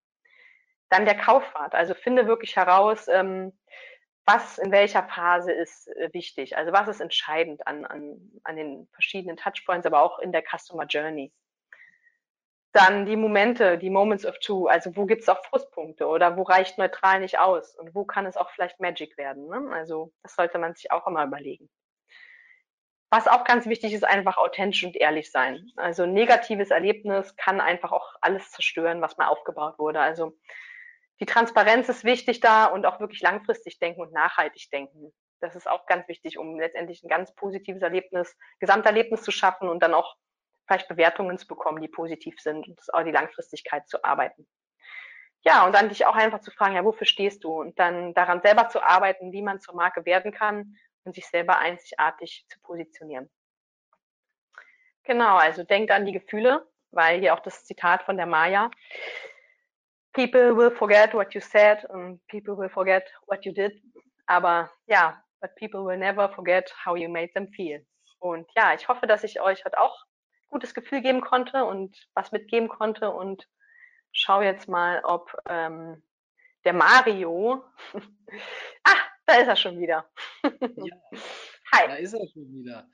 Dann 0.91 1.07
der 1.07 1.17
Kauffahrt, 1.17 1.75
also 1.75 1.95
finde 1.95 2.27
wirklich 2.27 2.57
heraus, 2.57 3.09
ähm, 3.09 3.53
was 4.29 4.59
in 4.59 4.71
welcher 4.71 5.03
Phase 5.05 5.53
ist 5.53 5.89
äh, 5.89 6.13
wichtig, 6.13 6.57
also 6.59 6.71
was 6.71 6.87
ist 6.87 7.01
entscheidend 7.01 7.67
an, 7.67 7.87
an, 7.87 8.21
an 8.45 8.57
den 8.57 8.87
verschiedenen 8.93 9.39
Touchpoints, 9.39 9.87
aber 9.87 10.03
auch 10.03 10.19
in 10.19 10.33
der 10.33 10.43
Customer 10.43 10.85
Journey. 10.85 11.33
Dann 12.73 13.07
die 13.07 13.17
Momente, 13.17 13.79
die 13.79 13.89
Moments 13.89 14.27
of 14.27 14.39
Two, 14.41 14.67
also 14.67 14.95
wo 14.95 15.07
gibt 15.07 15.23
es 15.23 15.31
auch 15.31 15.43
Frustpunkte 15.47 16.07
oder 16.07 16.37
wo 16.37 16.43
reicht 16.43 16.77
neutral 16.77 17.21
nicht 17.21 17.39
aus 17.39 17.75
und 17.77 17.95
wo 17.95 18.05
kann 18.05 18.27
es 18.27 18.37
auch 18.37 18.51
vielleicht 18.51 18.79
Magic 18.81 19.17
werden. 19.17 19.49
Ne? 19.49 19.71
Also 19.73 20.13
das 20.23 20.35
sollte 20.35 20.59
man 20.59 20.75
sich 20.75 20.93
auch 20.93 21.07
immer 21.07 21.25
überlegen. 21.25 21.71
Was 23.11 23.27
auch 23.27 23.45
ganz 23.45 23.65
wichtig 23.65 23.95
ist, 23.95 24.05
einfach 24.05 24.37
authentisch 24.37 24.85
und 24.85 24.95
ehrlich 24.95 25.31
sein. 25.31 25.71
Also 25.77 26.03
ein 26.03 26.13
negatives 26.13 26.71
Erlebnis 26.71 27.35
kann 27.37 27.63
einfach 27.63 27.93
auch 27.93 28.17
alles 28.21 28.51
zerstören, 28.51 29.01
was 29.01 29.17
mal 29.17 29.29
aufgebaut 29.29 29.79
wurde. 29.79 30.01
Also 30.01 30.37
die 31.21 31.27
Transparenz 31.27 31.89
ist 31.89 32.05
wichtig 32.05 32.41
da 32.41 32.67
und 32.67 32.87
auch 32.87 33.01
wirklich 33.01 33.21
langfristig 33.21 33.79
denken 33.79 34.01
und 34.01 34.13
nachhaltig 34.13 34.71
denken. 34.71 35.13
Das 35.41 35.55
ist 35.55 35.69
auch 35.69 35.87
ganz 35.87 36.09
wichtig, 36.09 36.39
um 36.39 36.59
letztendlich 36.59 37.03
ein 37.03 37.09
ganz 37.09 37.35
positives 37.35 37.83
Erlebnis, 37.83 38.37
Gesamterlebnis 38.61 39.23
zu 39.23 39.31
schaffen 39.31 39.69
und 39.69 39.83
dann 39.83 39.95
auch 39.95 40.17
vielleicht 40.67 40.89
Bewertungen 40.89 41.39
zu 41.39 41.47
bekommen, 41.47 41.81
die 41.81 41.89
positiv 41.89 42.41
sind 42.41 42.69
und 42.69 42.81
auch 42.93 43.03
die 43.03 43.11
Langfristigkeit 43.11 43.89
zu 43.89 44.05
arbeiten. 44.05 44.47
Ja, 45.43 45.65
und 45.65 45.75
dann 45.75 45.89
dich 45.89 46.05
auch 46.07 46.17
einfach 46.17 46.41
zu 46.41 46.51
fragen, 46.51 46.75
ja, 46.75 46.85
wofür 46.85 47.07
stehst 47.07 47.45
du? 47.45 47.53
Und 47.53 47.79
dann 47.79 48.13
daran 48.13 48.43
selber 48.43 48.69
zu 48.69 48.83
arbeiten, 48.83 49.33
wie 49.33 49.43
man 49.43 49.61
zur 49.61 49.75
Marke 49.75 50.05
werden 50.05 50.33
kann 50.33 50.77
und 51.05 51.15
sich 51.15 51.27
selber 51.27 51.59
einzigartig 51.59 52.45
zu 52.49 52.61
positionieren. 52.61 53.31
Genau, 55.05 55.37
also 55.37 55.63
denkt 55.63 55.91
an 55.91 56.05
die 56.05 56.13
Gefühle, 56.13 56.69
weil 56.91 57.21
hier 57.21 57.35
auch 57.35 57.41
das 57.41 57.65
Zitat 57.65 58.03
von 58.03 58.17
der 58.17 58.27
Maya. 58.27 58.71
People 60.19 60.57
will 60.57 60.73
forget 60.73 61.15
what 61.15 61.33
you 61.33 61.41
said 61.41 61.85
and 61.91 62.19
people 62.27 62.57
will 62.57 62.69
forget 62.69 63.07
what 63.29 63.45
you 63.45 63.53
did. 63.53 63.81
Aber 64.27 64.69
ja, 64.89 65.15
but 65.41 65.55
people 65.55 65.85
will 65.85 65.97
never 65.97 66.29
forget 66.29 66.69
how 66.85 66.97
you 66.97 67.09
made 67.09 67.33
them 67.35 67.47
feel. 67.53 67.87
Und 68.19 68.51
ja, 68.57 68.75
ich 68.75 68.89
hoffe, 68.89 69.07
dass 69.07 69.23
ich 69.23 69.41
euch 69.41 69.65
heute 69.65 69.79
auch 69.79 69.97
gutes 70.49 70.75
Gefühl 70.75 71.03
geben 71.03 71.21
konnte 71.21 71.65
und 71.65 71.97
was 72.15 72.33
mitgeben 72.33 72.69
konnte 72.69 73.13
und 73.13 73.47
schau 74.11 74.43
jetzt 74.43 74.69
mal, 74.69 75.03
ob 75.05 75.33
ähm, 75.49 76.03
der 76.65 76.73
Mario. 76.73 77.63
ah, 78.83 78.97
da 79.25 79.35
ist 79.37 79.47
er 79.47 79.57
schon 79.57 79.79
wieder. 79.79 80.11
ja, 80.43 80.97
Hi. 81.73 81.87
Da 81.87 81.95
ist 81.95 82.15
er 82.15 82.27
schon 82.27 82.53
wieder. 82.55 82.89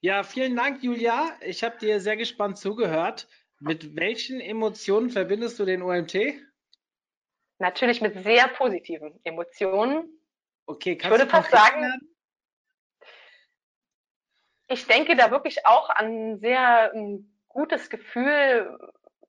Ja, 0.00 0.22
vielen 0.22 0.56
Dank, 0.56 0.82
Julia. 0.82 1.36
Ich 1.42 1.62
habe 1.62 1.76
dir 1.76 2.00
sehr 2.00 2.16
gespannt 2.16 2.56
zugehört. 2.56 3.28
Mit 3.58 3.96
welchen 3.96 4.40
Emotionen 4.40 5.10
verbindest 5.10 5.58
du 5.58 5.64
den 5.64 5.82
OMT? 5.82 6.14
Natürlich 7.58 8.00
mit 8.00 8.22
sehr 8.22 8.48
positiven 8.48 9.18
Emotionen. 9.24 10.20
Okay, 10.66 10.96
kannst 10.96 11.16
ich 11.16 11.20
würde 11.20 11.30
fast 11.30 11.50
sagen, 11.50 11.80
werden? 11.80 12.16
ich 14.68 14.86
denke 14.86 15.16
da 15.16 15.30
wirklich 15.30 15.64
auch 15.66 15.88
an 15.90 16.06
ein 16.06 16.38
sehr 16.38 16.92
ein 16.92 16.98
ähm, 16.98 17.38
gutes 17.48 17.88
Gefühl 17.88 18.78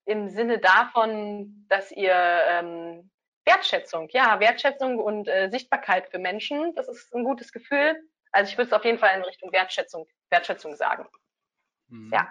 im 0.06 0.30
Sinne 0.30 0.60
davon, 0.60 1.66
dass 1.70 1.92
ihr 1.92 2.14
ähm, 2.14 3.10
Wertschätzung, 3.46 4.10
ja, 4.12 4.40
Wertschätzung 4.40 5.00
und 5.00 5.28
äh, 5.28 5.50
Sichtbarkeit 5.50 6.10
für 6.10 6.20
Menschen, 6.20 6.76
das 6.76 6.90
ist 6.90 7.14
ein 7.14 7.24
gutes 7.24 7.54
Gefühl. 7.54 7.96
Also 8.32 8.52
ich 8.52 8.58
würde 8.58 8.68
es 8.68 8.74
auf 8.74 8.84
jeden 8.84 9.00
Fall 9.00 9.16
in 9.16 9.24
Richtung 9.24 9.52
Wertschätzung, 9.54 10.06
Wertschätzung 10.30 10.76
sagen. 10.76 11.08
Mhm. 11.88 12.12
Ja. 12.12 12.30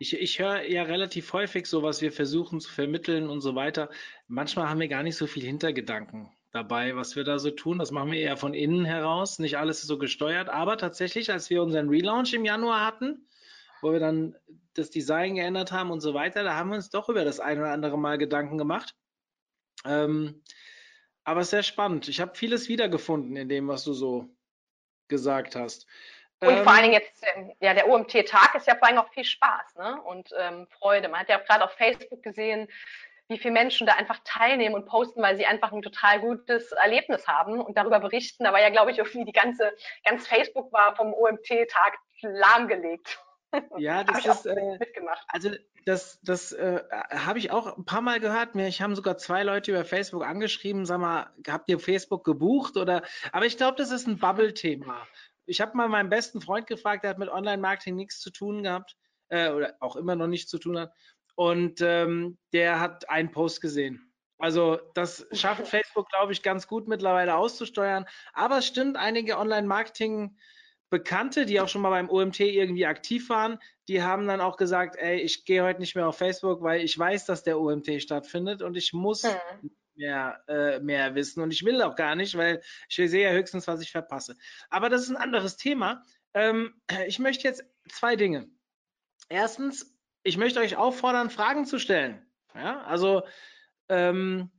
Ich, 0.00 0.14
ich 0.14 0.38
höre 0.38 0.62
ja 0.62 0.84
relativ 0.84 1.30
häufig 1.34 1.66
so, 1.66 1.82
was 1.82 2.00
wir 2.00 2.10
versuchen 2.10 2.58
zu 2.58 2.72
vermitteln 2.72 3.28
und 3.28 3.42
so 3.42 3.54
weiter. 3.54 3.90
Manchmal 4.28 4.66
haben 4.66 4.80
wir 4.80 4.88
gar 4.88 5.02
nicht 5.02 5.16
so 5.16 5.26
viel 5.26 5.44
Hintergedanken 5.44 6.30
dabei, 6.52 6.96
was 6.96 7.16
wir 7.16 7.24
da 7.24 7.38
so 7.38 7.50
tun. 7.50 7.78
Das 7.78 7.90
machen 7.90 8.10
wir 8.10 8.18
eher 8.18 8.38
von 8.38 8.54
innen 8.54 8.86
heraus. 8.86 9.38
Nicht 9.38 9.58
alles 9.58 9.80
ist 9.80 9.88
so 9.88 9.98
gesteuert. 9.98 10.48
Aber 10.48 10.78
tatsächlich, 10.78 11.30
als 11.30 11.50
wir 11.50 11.62
unseren 11.62 11.90
Relaunch 11.90 12.32
im 12.32 12.46
Januar 12.46 12.86
hatten, 12.86 13.28
wo 13.82 13.92
wir 13.92 14.00
dann 14.00 14.34
das 14.72 14.88
Design 14.88 15.34
geändert 15.34 15.70
haben 15.70 15.90
und 15.90 16.00
so 16.00 16.14
weiter, 16.14 16.44
da 16.44 16.54
haben 16.54 16.70
wir 16.70 16.76
uns 16.76 16.88
doch 16.88 17.10
über 17.10 17.26
das 17.26 17.38
ein 17.38 17.58
oder 17.58 17.70
andere 17.70 17.98
Mal 17.98 18.16
Gedanken 18.16 18.56
gemacht. 18.56 18.96
Ähm, 19.84 20.42
aber 21.24 21.44
sehr 21.44 21.62
spannend. 21.62 22.08
Ich 22.08 22.22
habe 22.22 22.34
vieles 22.34 22.70
wiedergefunden 22.70 23.36
in 23.36 23.50
dem, 23.50 23.68
was 23.68 23.84
du 23.84 23.92
so 23.92 24.34
gesagt 25.08 25.56
hast. 25.56 25.86
Und 26.40 26.56
ähm, 26.56 26.64
vor 26.64 26.72
allen 26.72 26.82
Dingen 26.82 26.94
jetzt, 26.94 27.24
ähm, 27.34 27.52
ja, 27.60 27.74
der 27.74 27.88
OMT-Tag 27.88 28.54
ist 28.54 28.66
ja 28.66 28.76
vor 28.76 28.88
allem 28.88 28.98
auch 28.98 29.12
viel 29.12 29.24
Spaß 29.24 29.76
ne? 29.76 30.00
und 30.02 30.30
ähm, 30.38 30.66
Freude. 30.70 31.08
Man 31.08 31.20
hat 31.20 31.28
ja 31.28 31.40
auch 31.40 31.44
gerade 31.44 31.64
auf 31.64 31.72
Facebook 31.72 32.22
gesehen, 32.22 32.68
wie 33.28 33.38
viele 33.38 33.52
Menschen 33.52 33.86
da 33.86 33.94
einfach 33.94 34.18
teilnehmen 34.24 34.74
und 34.74 34.86
posten, 34.86 35.22
weil 35.22 35.36
sie 35.36 35.46
einfach 35.46 35.72
ein 35.72 35.82
total 35.82 36.20
gutes 36.20 36.72
Erlebnis 36.72 37.28
haben 37.28 37.60
und 37.60 37.76
darüber 37.76 38.00
berichten. 38.00 38.44
Da 38.44 38.52
war 38.52 38.60
ja, 38.60 38.70
glaube 38.70 38.90
ich, 38.90 38.98
irgendwie 38.98 39.24
die 39.24 39.32
ganze, 39.32 39.72
ganz 40.04 40.26
Facebook 40.26 40.72
war 40.72 40.96
vom 40.96 41.14
OMT-Tag 41.14 41.98
lahmgelegt. 42.22 43.20
Ja, 43.78 44.04
das 44.04 44.24
ist 44.24 44.46
äh, 44.46 44.78
mitgemacht. 44.78 45.24
Also 45.28 45.50
das, 45.86 46.20
das 46.22 46.52
äh, 46.52 46.82
habe 47.10 47.38
ich 47.38 47.50
auch 47.50 47.76
ein 47.76 47.84
paar 47.84 48.00
Mal 48.00 48.20
gehört. 48.20 48.54
Mir, 48.54 48.66
ich 48.66 48.82
haben 48.82 48.96
sogar 48.96 49.16
zwei 49.16 49.42
Leute 49.42 49.70
über 49.70 49.84
Facebook 49.84 50.24
angeschrieben, 50.24 50.84
sag 50.84 50.98
mal, 50.98 51.30
habt 51.48 51.68
ihr 51.70 51.78
Facebook 51.78 52.24
gebucht 52.24 52.76
oder? 52.76 53.02
Aber 53.32 53.46
ich 53.46 53.56
glaube, 53.56 53.76
das 53.76 53.90
ist 53.90 54.06
ein 54.06 54.18
Bubble-Thema. 54.18 55.06
Ich 55.50 55.60
habe 55.60 55.76
mal 55.76 55.88
meinen 55.88 56.08
besten 56.08 56.40
Freund 56.40 56.66
gefragt, 56.66 57.02
der 57.02 57.10
hat 57.10 57.18
mit 57.18 57.28
Online-Marketing 57.28 57.96
nichts 57.96 58.20
zu 58.20 58.30
tun 58.30 58.62
gehabt 58.62 58.96
äh, 59.28 59.50
oder 59.50 59.74
auch 59.80 59.96
immer 59.96 60.14
noch 60.14 60.28
nichts 60.28 60.50
zu 60.50 60.58
tun 60.58 60.78
hat. 60.78 60.92
Und 61.34 61.80
ähm, 61.80 62.38
der 62.52 62.78
hat 62.78 63.10
einen 63.10 63.32
Post 63.32 63.60
gesehen. 63.60 64.12
Also 64.38 64.78
das 64.94 65.26
schafft 65.32 65.66
Facebook, 65.66 66.08
glaube 66.08 66.32
ich, 66.32 66.42
ganz 66.42 66.66
gut 66.66 66.86
mittlerweile 66.86 67.36
auszusteuern. 67.36 68.06
Aber 68.32 68.58
es 68.58 68.66
stimmt, 68.66 68.96
einige 68.96 69.38
Online-Marketing- 69.38 70.36
Bekannte, 70.90 71.46
die 71.46 71.60
auch 71.60 71.68
schon 71.68 71.82
mal 71.82 71.90
beim 71.90 72.10
OMT 72.10 72.40
irgendwie 72.40 72.84
aktiv 72.84 73.30
waren, 73.30 73.60
die 73.86 74.02
haben 74.02 74.26
dann 74.26 74.40
auch 74.40 74.56
gesagt, 74.56 74.96
ey, 74.96 75.20
ich 75.20 75.44
gehe 75.44 75.62
heute 75.62 75.78
nicht 75.78 75.94
mehr 75.94 76.08
auf 76.08 76.18
Facebook, 76.18 76.62
weil 76.62 76.82
ich 76.82 76.98
weiß, 76.98 77.26
dass 77.26 77.44
der 77.44 77.60
OMT 77.60 78.02
stattfindet 78.02 78.60
und 78.60 78.76
ich 78.76 78.92
muss 78.92 79.22
mhm. 79.22 79.70
Mehr, 80.00 80.42
äh, 80.48 80.80
mehr 80.80 81.14
wissen 81.14 81.42
und 81.42 81.52
ich 81.52 81.64
will 81.64 81.82
auch 81.82 81.94
gar 81.94 82.16
nicht, 82.16 82.36
weil 82.36 82.62
ich 82.88 82.96
sehe 82.96 83.24
ja 83.24 83.30
höchstens, 83.30 83.68
was 83.68 83.80
ich 83.80 83.92
verpasse. 83.92 84.36
Aber 84.70 84.88
das 84.88 85.02
ist 85.02 85.10
ein 85.10 85.16
anderes 85.16 85.56
Thema. 85.56 86.02
Ähm, 86.34 86.74
ich 87.06 87.18
möchte 87.18 87.46
jetzt 87.46 87.64
zwei 87.88 88.16
Dinge. 88.16 88.48
Erstens, 89.28 89.94
ich 90.22 90.36
möchte 90.36 90.60
euch 90.60 90.76
auffordern, 90.76 91.30
Fragen 91.30 91.66
zu 91.66 91.78
stellen. 91.78 92.26
Ja, 92.54 92.82
also 92.82 93.22
ähm, 93.88 94.50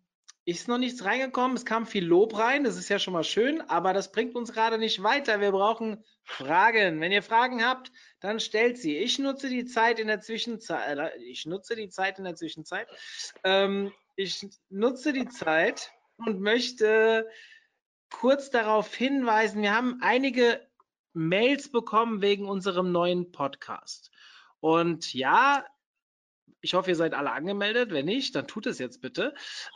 ist 0.46 0.68
noch 0.68 0.78
nichts 0.78 1.04
reingekommen. 1.06 1.56
Es 1.56 1.66
kam 1.66 1.86
viel 1.86 2.06
Lob 2.06 2.38
rein. 2.38 2.64
Das 2.64 2.78
ist 2.78 2.90
ja 2.90 3.00
schon 3.00 3.14
mal 3.14 3.24
schön, 3.24 3.62
aber 3.62 3.94
das 3.94 4.12
bringt 4.12 4.36
uns 4.36 4.54
gerade 4.54 4.78
nicht 4.78 5.04
weiter. 5.04 5.40
Wir 5.40 5.52
brauchen 5.52 6.04
Fragen. 6.24 7.00
Wenn 7.00 7.12
ihr 7.12 7.22
Fragen 7.22 7.66
habt, 7.66 7.92
dann 8.20 8.40
stellt 8.40 8.78
sie. 8.78 8.98
Ich 8.98 9.20
nutze 9.20 9.50
die 9.50 9.66
Zeit 9.66 10.00
in 10.00 10.08
der 10.08 10.22
Zwischenzeit. 10.22 10.98
Äh, 10.98 11.18
ich 11.20 11.46
nutze 11.46 11.76
die 11.76 11.90
Zeit 11.90 12.18
in 12.18 12.24
der 12.24 12.36
Zwischenzeit. 12.36 12.88
Ähm, 13.44 13.92
ich 14.16 14.48
nutze 14.70 15.14
die 15.14 15.28
Zeit 15.28 15.92
und 16.18 16.42
möchte 16.42 17.28
kurz 18.10 18.50
darauf 18.50 18.94
hinweisen, 18.94 19.62
wir 19.62 19.74
haben 19.74 20.00
einige 20.02 20.68
Mails 21.14 21.72
bekommen 21.72 22.22
wegen 22.22 22.48
unserem 22.48 22.92
neuen 22.92 23.32
Podcast. 23.32 24.12
Und 24.60 25.14
ja, 25.14 25.66
ich 26.62 26.74
hoffe, 26.74 26.92
ihr 26.92 26.96
seid 26.96 27.14
alle 27.14 27.32
angemeldet. 27.32 27.92
Wenn 27.92 28.06
nicht, 28.06 28.36
dann 28.36 28.48
tut 28.48 28.68
es 28.68 28.80
jetzt 28.80 29.02
bitte. 29.02 29.34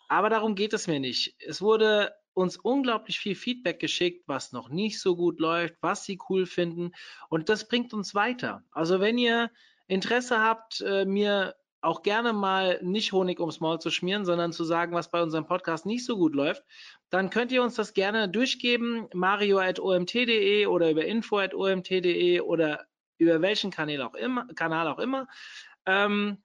Aber 0.07 0.29
darum 0.29 0.55
geht 0.55 0.73
es 0.73 0.87
mir 0.87 0.99
nicht. 0.99 1.35
Es 1.39 1.61
wurde 1.61 2.13
uns 2.33 2.57
unglaublich 2.57 3.19
viel 3.19 3.35
Feedback 3.35 3.79
geschickt, 3.79 4.27
was 4.27 4.51
noch 4.51 4.69
nicht 4.69 4.99
so 4.99 5.15
gut 5.15 5.39
läuft, 5.39 5.75
was 5.81 6.03
sie 6.03 6.19
cool 6.29 6.45
finden. 6.45 6.91
Und 7.29 7.49
das 7.49 7.67
bringt 7.67 7.93
uns 7.93 8.13
weiter. 8.13 8.63
Also 8.71 8.99
wenn 8.99 9.17
ihr 9.17 9.49
Interesse 9.87 10.39
habt, 10.39 10.81
äh, 10.81 11.05
mir 11.05 11.55
auch 11.85 12.01
gerne 12.01 12.33
mal 12.33 12.79
nicht 12.81 13.13
Honig 13.13 13.39
ums 13.39 13.59
Maul 13.59 13.79
zu 13.79 13.91
schmieren, 13.91 14.25
sondern 14.25 14.51
zu 14.51 14.63
sagen, 14.63 14.93
was 14.93 15.11
bei 15.11 15.21
unserem 15.21 15.45
Podcast 15.45 15.85
nicht 15.85 16.05
so 16.05 16.17
gut 16.17 16.35
läuft, 16.35 16.63
dann 17.09 17.29
könnt 17.29 17.51
ihr 17.51 17.63
uns 17.63 17.75
das 17.75 17.93
gerne 17.93 18.27
durchgeben, 18.27 19.07
mario.omt.de 19.13 20.65
oder 20.65 20.91
über 20.91 21.05
info.omt.de 21.05 22.41
oder 22.41 22.85
über 23.17 23.41
welchen 23.41 23.71
Kanal 23.71 24.01
auch 24.01 24.15
immer. 24.15 24.47
Kanal 24.55 24.87
auch 24.87 24.99
immer. 24.99 25.27
Ähm, 25.85 26.37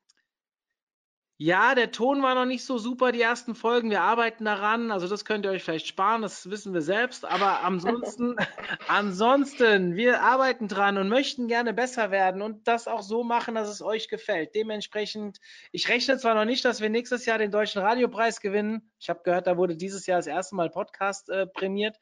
ja, 1.43 1.75
der 1.75 1.91
Ton 1.91 2.23
war 2.23 2.35
noch 2.35 2.45
nicht 2.45 2.67
so 2.67 2.77
super, 2.77 3.13
die 3.13 3.23
ersten 3.23 3.55
Folgen. 3.55 3.89
Wir 3.89 4.03
arbeiten 4.03 4.45
daran. 4.45 4.91
Also 4.91 5.09
das 5.09 5.25
könnt 5.25 5.47
ihr 5.47 5.51
euch 5.51 5.63
vielleicht 5.63 5.87
sparen, 5.87 6.21
das 6.21 6.51
wissen 6.51 6.75
wir 6.75 6.83
selbst. 6.83 7.25
Aber 7.25 7.63
ansonsten, 7.63 8.37
ansonsten, 8.89 9.97
wir 9.97 10.21
arbeiten 10.21 10.69
dran 10.69 10.99
und 10.99 11.09
möchten 11.09 11.49
gerne 11.49 11.73
besser 11.73 12.11
werden 12.11 12.43
und 12.43 12.69
das 12.69 12.87
auch 12.87 13.01
so 13.01 13.25
machen, 13.25 13.55
dass 13.55 13.71
es 13.71 13.81
euch 13.81 14.09
gefällt. 14.09 14.55
Dementsprechend, 14.55 15.39
ich 15.73 15.89
rechne 15.89 16.19
zwar 16.19 16.35
noch 16.35 16.45
nicht, 16.45 16.63
dass 16.67 16.83
wir 16.83 16.91
nächstes 16.91 17.25
Jahr 17.25 17.39
den 17.39 17.51
Deutschen 17.51 17.81
Radiopreis 17.81 18.43
gewinnen. 18.43 18.91
Ich 18.99 19.09
habe 19.09 19.23
gehört, 19.25 19.47
da 19.47 19.57
wurde 19.57 19.77
dieses 19.77 20.05
Jahr 20.07 20.19
das 20.19 20.27
erste 20.27 20.57
Mal 20.57 20.69
Podcast 20.69 21.31
äh, 21.31 21.47
prämiert. 21.47 21.97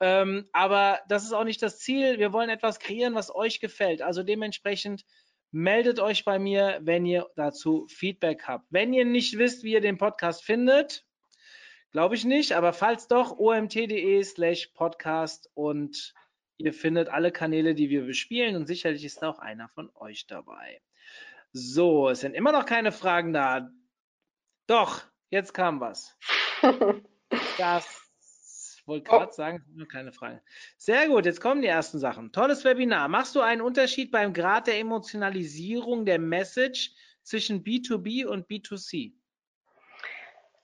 Ähm, 0.00 0.46
aber 0.52 1.00
das 1.08 1.24
ist 1.24 1.32
auch 1.32 1.44
nicht 1.44 1.62
das 1.62 1.78
Ziel. 1.78 2.18
Wir 2.18 2.34
wollen 2.34 2.50
etwas 2.50 2.80
kreieren, 2.80 3.14
was 3.14 3.34
euch 3.34 3.60
gefällt. 3.60 4.02
Also 4.02 4.22
dementsprechend 4.22 5.06
meldet 5.54 6.00
euch 6.00 6.24
bei 6.24 6.38
mir, 6.38 6.80
wenn 6.82 7.06
ihr 7.06 7.30
dazu 7.36 7.86
Feedback 7.88 8.42
habt. 8.48 8.66
Wenn 8.70 8.92
ihr 8.92 9.04
nicht 9.04 9.38
wisst, 9.38 9.62
wie 9.62 9.72
ihr 9.72 9.80
den 9.80 9.98
Podcast 9.98 10.44
findet, 10.44 11.06
glaube 11.92 12.16
ich 12.16 12.24
nicht, 12.24 12.52
aber 12.52 12.72
falls 12.72 13.06
doch, 13.06 13.38
omt.de 13.38 14.22
slash 14.24 14.66
podcast 14.74 15.48
und 15.54 16.12
ihr 16.56 16.72
findet 16.72 17.08
alle 17.08 17.30
Kanäle, 17.30 17.76
die 17.76 17.88
wir 17.88 18.04
bespielen 18.04 18.56
und 18.56 18.66
sicherlich 18.66 19.04
ist 19.04 19.22
da 19.22 19.30
auch 19.30 19.38
einer 19.38 19.68
von 19.68 19.90
euch 19.94 20.26
dabei. 20.26 20.82
So, 21.52 22.08
es 22.08 22.20
sind 22.20 22.34
immer 22.34 22.50
noch 22.50 22.66
keine 22.66 22.90
Fragen 22.90 23.32
da. 23.32 23.70
Doch, 24.66 25.02
jetzt 25.30 25.54
kam 25.54 25.80
was. 25.80 26.18
Das 27.58 28.03
wollte 28.86 29.08
gerade 29.08 29.28
oh. 29.28 29.32
sagen, 29.32 29.64
keine 29.90 30.12
Frage. 30.12 30.42
Sehr 30.76 31.08
gut, 31.08 31.26
jetzt 31.26 31.40
kommen 31.40 31.62
die 31.62 31.68
ersten 31.68 31.98
Sachen. 31.98 32.32
Tolles 32.32 32.64
Webinar. 32.64 33.08
Machst 33.08 33.34
du 33.34 33.40
einen 33.40 33.62
Unterschied 33.62 34.10
beim 34.10 34.32
Grad 34.32 34.66
der 34.66 34.78
Emotionalisierung 34.78 36.04
der 36.04 36.18
Message 36.18 36.92
zwischen 37.22 37.64
B2B 37.64 38.26
und 38.26 38.48
B2C? 38.48 39.12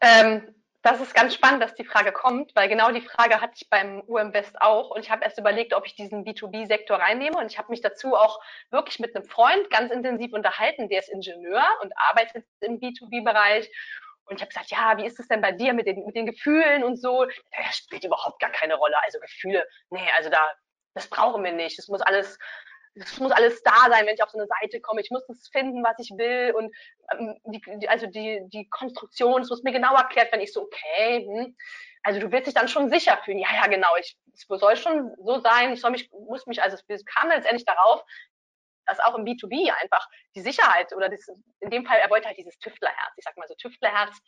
Ähm, 0.03 0.55
das 0.83 1.01
ist 1.01 1.15
ganz 1.15 1.35
spannend, 1.35 1.63
dass 1.63 1.75
die 1.75 1.85
Frage 1.85 2.11
kommt, 2.11 2.57
weil 2.57 2.69
genau 2.69 2.91
die 2.91 3.03
Frage 3.03 3.41
hatte 3.41 3.53
ich 3.57 3.69
beim 3.69 4.01
UM 4.07 4.33
West 4.33 4.61
auch 4.63 4.91
und 4.91 5.01
ich 5.01 5.11
habe 5.11 5.25
erst 5.25 5.39
überlegt, 5.39 5.75
ob 5.75 5.85
ich 5.85 5.95
diesen 5.95 6.25
B2B-Sektor 6.25 6.99
reinnehme 6.99 7.37
und 7.37 7.51
ich 7.51 7.59
habe 7.59 7.71
mich 7.71 7.83
dazu 7.83 8.15
auch 8.15 8.41
wirklich 8.71 8.99
mit 8.99 9.15
einem 9.15 9.27
Freund 9.27 9.69
ganz 9.69 9.93
intensiv 9.93 10.33
unterhalten, 10.33 10.89
der 10.89 11.01
ist 11.01 11.11
Ingenieur 11.11 11.63
und 11.83 11.93
arbeitet 11.97 12.47
im 12.61 12.81
B2B-Bereich 12.81 13.71
und 14.31 14.37
ich 14.37 14.43
habe 14.43 14.49
gesagt, 14.49 14.71
ja, 14.71 14.97
wie 14.97 15.07
ist 15.07 15.19
es 15.19 15.27
denn 15.27 15.41
bei 15.41 15.51
dir 15.51 15.73
mit 15.73 15.89
den, 15.89 16.07
mit 16.07 16.15
den 16.15 16.27
Gefühlen 16.27 16.85
und 16.85 16.97
so? 16.97 17.27
Das 17.51 17.77
spielt 17.77 18.05
überhaupt 18.05 18.41
gar 18.41 18.51
keine 18.51 18.77
Rolle. 18.77 18.95
Also 19.03 19.19
Gefühle, 19.19 19.67
nee, 19.91 20.09
also 20.17 20.31
da, 20.31 20.39
das 20.95 21.09
brauchen 21.09 21.43
wir 21.43 21.51
nicht. 21.51 21.77
Es 21.81 21.89
muss 21.89 22.01
alles, 22.01 22.39
es 22.95 23.19
muss 23.19 23.33
alles 23.33 23.61
da 23.65 23.91
sein, 23.91 24.07
wenn 24.07 24.15
ich 24.15 24.23
auf 24.23 24.31
so 24.31 24.39
eine 24.39 24.47
Seite 24.47 24.81
komme. 24.81 25.01
Ich 25.01 25.11
muss 25.11 25.27
das 25.27 25.49
finden, 25.51 25.83
was 25.83 25.99
ich 25.99 26.11
will. 26.17 26.55
Und 26.57 26.73
ähm, 27.13 27.37
die, 27.45 27.89
also 27.89 28.07
die, 28.07 28.41
die 28.47 28.69
Konstruktion, 28.69 29.43
es 29.43 29.51
muss 29.51 29.65
mir 29.65 29.73
genau 29.73 29.97
erklärt 29.97 30.31
werden. 30.31 30.43
Ich 30.43 30.53
so, 30.53 30.63
okay, 30.63 31.27
hm. 31.27 31.57
also 32.05 32.21
du 32.21 32.31
wirst 32.31 32.47
dich 32.47 32.55
dann 32.55 32.69
schon 32.69 32.89
sicher 32.89 33.19
fühlen. 33.25 33.39
Ja, 33.39 33.49
ja, 33.53 33.67
genau. 33.67 33.97
Ich, 33.99 34.17
es 34.33 34.47
soll 34.47 34.77
schon 34.77 35.13
so 35.25 35.41
sein. 35.41 35.73
Ich 35.73 35.81
soll 35.81 35.91
mich, 35.91 36.09
muss 36.13 36.47
mich, 36.47 36.63
also 36.63 36.77
es 36.87 37.05
kam 37.05 37.31
letztendlich 37.31 37.65
darauf, 37.65 38.05
dass 38.91 39.01
auch 39.01 39.17
im 39.17 39.25
B2B 39.25 39.73
einfach 39.81 40.09
die 40.35 40.41
Sicherheit 40.41 40.93
oder 40.95 41.09
das, 41.09 41.27
in 41.61 41.71
dem 41.71 41.87
Fall, 41.87 41.99
er 41.99 42.11
wollte 42.11 42.29
halt 42.29 42.39
dieses 42.39 42.59
Tüftlerherz, 42.59 43.13
ich 43.17 43.25
sag 43.25 43.37
mal 43.37 43.49
so 43.49 43.55
Tüftlerherz, 43.55 44.21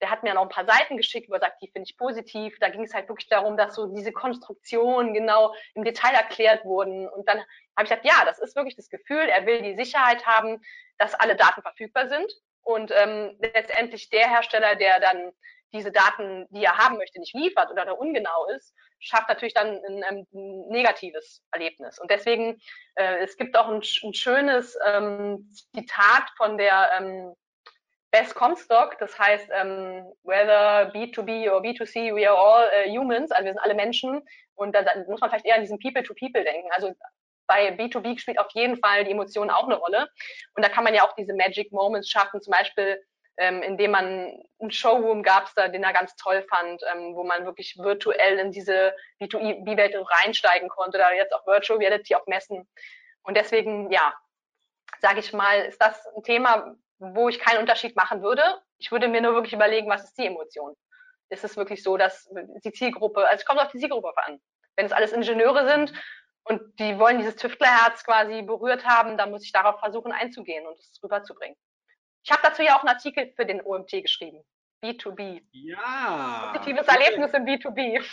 der 0.00 0.10
hat 0.10 0.22
mir 0.22 0.34
noch 0.34 0.42
ein 0.42 0.48
paar 0.48 0.64
Seiten 0.64 0.96
geschickt, 0.96 1.28
wo 1.28 1.34
er 1.34 1.40
sagt, 1.40 1.60
die 1.60 1.68
finde 1.68 1.86
ich 1.88 1.96
positiv. 1.96 2.58
Da 2.58 2.70
ging 2.70 2.82
es 2.82 2.94
halt 2.94 3.08
wirklich 3.08 3.28
darum, 3.28 3.56
dass 3.56 3.74
so 3.74 3.94
diese 3.94 4.12
Konstruktionen 4.12 5.12
genau 5.12 5.54
im 5.74 5.84
Detail 5.84 6.14
erklärt 6.14 6.64
wurden. 6.64 7.06
Und 7.08 7.28
dann 7.28 7.38
habe 7.38 7.84
ich 7.84 7.90
gesagt, 7.90 8.06
ja, 8.06 8.24
das 8.24 8.38
ist 8.38 8.56
wirklich 8.56 8.76
das 8.76 8.88
Gefühl, 8.88 9.28
er 9.28 9.44
will 9.44 9.62
die 9.62 9.76
Sicherheit 9.76 10.24
haben, 10.26 10.62
dass 10.96 11.14
alle 11.14 11.36
Daten 11.36 11.60
verfügbar 11.60 12.08
sind. 12.08 12.32
Und 12.62 12.92
ähm, 12.94 13.36
letztendlich 13.40 14.08
der 14.10 14.28
Hersteller, 14.30 14.74
der 14.76 15.00
dann 15.00 15.32
diese 15.72 15.92
Daten, 15.92 16.46
die 16.50 16.64
er 16.64 16.76
haben 16.76 16.96
möchte, 16.96 17.20
nicht 17.20 17.34
liefert 17.34 17.70
oder 17.70 17.84
da 17.84 17.92
ungenau 17.92 18.46
ist, 18.56 18.74
schafft 18.98 19.28
natürlich 19.28 19.54
dann 19.54 19.80
ein, 19.84 20.04
ein 20.04 20.26
negatives 20.68 21.42
Erlebnis. 21.52 21.98
Und 21.98 22.10
deswegen, 22.10 22.60
äh, 22.96 23.18
es 23.18 23.36
gibt 23.36 23.56
auch 23.56 23.68
ein, 23.68 23.80
ein 24.02 24.14
schönes 24.14 24.76
ähm, 24.86 25.50
Zitat 25.74 26.24
von 26.36 26.58
der 26.58 26.90
ähm, 26.98 27.34
Best 28.10 28.34
Comstock, 28.34 28.98
das 28.98 29.16
heißt, 29.18 29.48
ähm, 29.52 30.04
whether 30.24 30.92
B2B 30.92 31.48
or 31.50 31.62
B2C, 31.62 32.14
we 32.14 32.28
are 32.28 32.36
all 32.36 32.66
uh, 32.66 32.90
humans, 32.90 33.30
also 33.30 33.44
wir 33.44 33.52
sind 33.52 33.62
alle 33.62 33.74
Menschen. 33.74 34.20
Und 34.56 34.74
da, 34.74 34.82
da 34.82 34.90
muss 35.08 35.20
man 35.20 35.30
vielleicht 35.30 35.46
eher 35.46 35.54
an 35.54 35.60
diesen 35.60 35.78
People-to-People 35.78 36.40
-People 36.40 36.44
denken. 36.44 36.68
Also 36.72 36.92
bei 37.46 37.70
B2B 37.70 38.18
spielt 38.18 38.38
auf 38.38 38.50
jeden 38.52 38.76
Fall 38.76 39.04
die 39.04 39.12
Emotion 39.12 39.50
auch 39.50 39.64
eine 39.64 39.76
Rolle. 39.76 40.08
Und 40.54 40.64
da 40.64 40.68
kann 40.68 40.84
man 40.84 40.94
ja 40.94 41.04
auch 41.04 41.14
diese 41.14 41.34
Magic 41.34 41.72
Moments 41.72 42.08
schaffen, 42.08 42.40
zum 42.40 42.52
Beispiel 42.52 43.00
ähm, 43.36 43.62
indem 43.62 43.92
man 43.92 44.42
einen 44.60 44.70
Showroom 44.70 45.22
gab 45.22 45.46
es 45.46 45.54
da, 45.54 45.68
den 45.68 45.82
er 45.82 45.92
ganz 45.92 46.14
toll 46.16 46.42
fand, 46.42 46.82
ähm, 46.92 47.14
wo 47.14 47.24
man 47.24 47.46
wirklich 47.46 47.76
virtuell 47.78 48.38
in 48.38 48.52
diese 48.52 48.94
B2B-Welt 49.20 49.96
reinsteigen 49.96 50.68
konnte, 50.68 50.98
oder 50.98 51.14
jetzt 51.14 51.32
auch 51.32 51.46
Virtual 51.46 51.78
Reality 51.78 52.14
auf 52.14 52.26
Messen. 52.26 52.68
Und 53.22 53.36
deswegen, 53.36 53.90
ja, 53.90 54.12
sage 55.00 55.20
ich 55.20 55.32
mal, 55.32 55.60
ist 55.62 55.80
das 55.80 56.04
ein 56.14 56.22
Thema, 56.22 56.74
wo 56.98 57.28
ich 57.28 57.38
keinen 57.38 57.60
Unterschied 57.60 57.96
machen 57.96 58.22
würde. 58.22 58.42
Ich 58.78 58.92
würde 58.92 59.08
mir 59.08 59.22
nur 59.22 59.34
wirklich 59.34 59.54
überlegen, 59.54 59.88
was 59.88 60.04
ist 60.04 60.18
die 60.18 60.26
Emotion? 60.26 60.76
Ist 61.30 61.44
es 61.44 61.56
wirklich 61.56 61.82
so, 61.82 61.96
dass 61.96 62.28
die 62.64 62.72
Zielgruppe, 62.72 63.26
also 63.26 63.40
es 63.40 63.46
kommt 63.46 63.60
auf 63.60 63.70
die 63.70 63.78
Zielgruppe 63.78 64.12
an. 64.26 64.40
Wenn 64.76 64.86
es 64.86 64.92
alles 64.92 65.12
Ingenieure 65.12 65.66
sind 65.66 65.92
und 66.44 66.60
die 66.78 66.98
wollen 66.98 67.18
dieses 67.18 67.36
Tüftlerherz 67.36 68.04
quasi 68.04 68.42
berührt 68.42 68.84
haben, 68.84 69.16
dann 69.16 69.30
muss 69.30 69.44
ich 69.44 69.52
darauf 69.52 69.78
versuchen 69.78 70.12
einzugehen 70.12 70.66
und 70.66 70.78
es 70.78 71.00
rüberzubringen. 71.02 71.56
Ich 72.22 72.30
habe 72.30 72.42
dazu 72.42 72.62
ja 72.62 72.76
auch 72.76 72.80
einen 72.80 72.94
Artikel 72.94 73.32
für 73.34 73.46
den 73.46 73.62
OMT 73.62 73.90
geschrieben. 74.02 74.44
B2B. 74.82 75.42
Ja. 75.52 76.52
Positives 76.54 76.86
Erlebnis 76.86 77.32
im 77.32 77.44
B2B. 77.44 78.04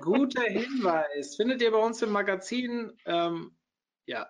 Guter 0.00 0.42
Hinweis. 0.48 1.36
Findet 1.36 1.62
ihr 1.62 1.70
bei 1.70 1.78
uns 1.78 2.02
im 2.02 2.10
Magazin. 2.10 2.96
Ähm, 3.06 3.56
ja. 4.06 4.28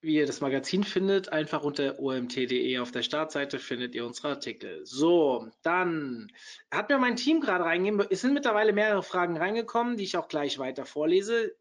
Wie 0.00 0.16
ihr 0.16 0.26
das 0.26 0.42
Magazin 0.42 0.84
findet, 0.84 1.30
einfach 1.30 1.62
unter 1.62 1.98
omt.de 1.98 2.78
auf 2.78 2.90
der 2.90 3.02
Startseite 3.02 3.58
findet 3.58 3.94
ihr 3.94 4.04
unsere 4.04 4.28
Artikel. 4.28 4.84
So, 4.84 5.48
dann 5.62 6.30
hat 6.70 6.90
mir 6.90 6.98
mein 6.98 7.16
Team 7.16 7.40
gerade 7.40 7.64
reingegeben. 7.64 8.06
Es 8.10 8.20
sind 8.20 8.34
mittlerweile 8.34 8.74
mehrere 8.74 9.02
Fragen 9.02 9.38
reingekommen, 9.38 9.96
die 9.96 10.04
ich 10.04 10.18
auch 10.18 10.28
gleich 10.28 10.58
weiter 10.58 10.84
vorlese. 10.84 11.56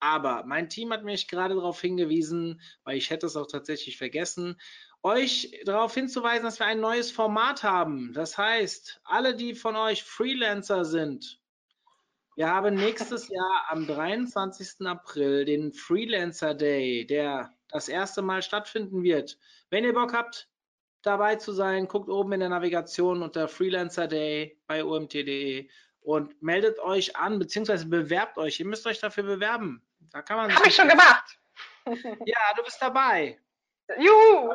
Aber 0.00 0.44
mein 0.44 0.68
Team 0.70 0.92
hat 0.92 1.04
mich 1.04 1.28
gerade 1.28 1.56
darauf 1.56 1.80
hingewiesen, 1.80 2.62
weil 2.84 2.96
ich 2.96 3.10
hätte 3.10 3.26
es 3.26 3.36
auch 3.36 3.48
tatsächlich 3.48 3.98
vergessen, 3.98 4.58
euch 5.02 5.60
darauf 5.64 5.94
hinzuweisen, 5.94 6.44
dass 6.44 6.58
wir 6.58 6.66
ein 6.66 6.80
neues 6.80 7.10
Format 7.10 7.62
haben. 7.62 8.12
Das 8.12 8.36
heißt, 8.36 9.00
alle, 9.04 9.34
die 9.34 9.54
von 9.54 9.76
euch 9.76 10.02
Freelancer 10.02 10.84
sind, 10.84 11.40
wir 12.36 12.48
haben 12.48 12.76
nächstes 12.76 13.28
Jahr 13.30 13.64
am 13.68 13.86
23. 13.86 14.86
April 14.86 15.44
den 15.44 15.72
Freelancer 15.72 16.54
Day, 16.54 17.06
der 17.06 17.52
das 17.68 17.88
erste 17.88 18.22
Mal 18.22 18.42
stattfinden 18.42 19.02
wird. 19.02 19.38
Wenn 19.70 19.84
ihr 19.84 19.92
Bock 19.92 20.14
habt, 20.14 20.48
dabei 21.02 21.36
zu 21.36 21.52
sein, 21.52 21.88
guckt 21.88 22.08
oben 22.08 22.32
in 22.32 22.40
der 22.40 22.48
Navigation 22.48 23.22
unter 23.22 23.48
Freelancer 23.48 24.06
Day 24.06 24.58
bei 24.66 24.84
omt.de 24.84 25.68
und 26.00 26.42
meldet 26.42 26.78
euch 26.78 27.16
an, 27.16 27.38
beziehungsweise 27.38 27.86
bewerbt 27.86 28.38
euch. 28.38 28.60
Ihr 28.60 28.66
müsst 28.66 28.86
euch 28.86 29.00
dafür 29.00 29.24
bewerben. 29.24 29.82
Da 30.10 30.22
kann 30.22 30.36
man. 30.36 30.54
Habe 30.54 30.68
ich 30.68 30.74
schon 30.74 30.88
gemacht. 30.88 31.38
Ja, 32.24 32.38
du 32.56 32.62
bist 32.62 32.78
dabei. 32.80 33.38
Juhu! 33.96 34.54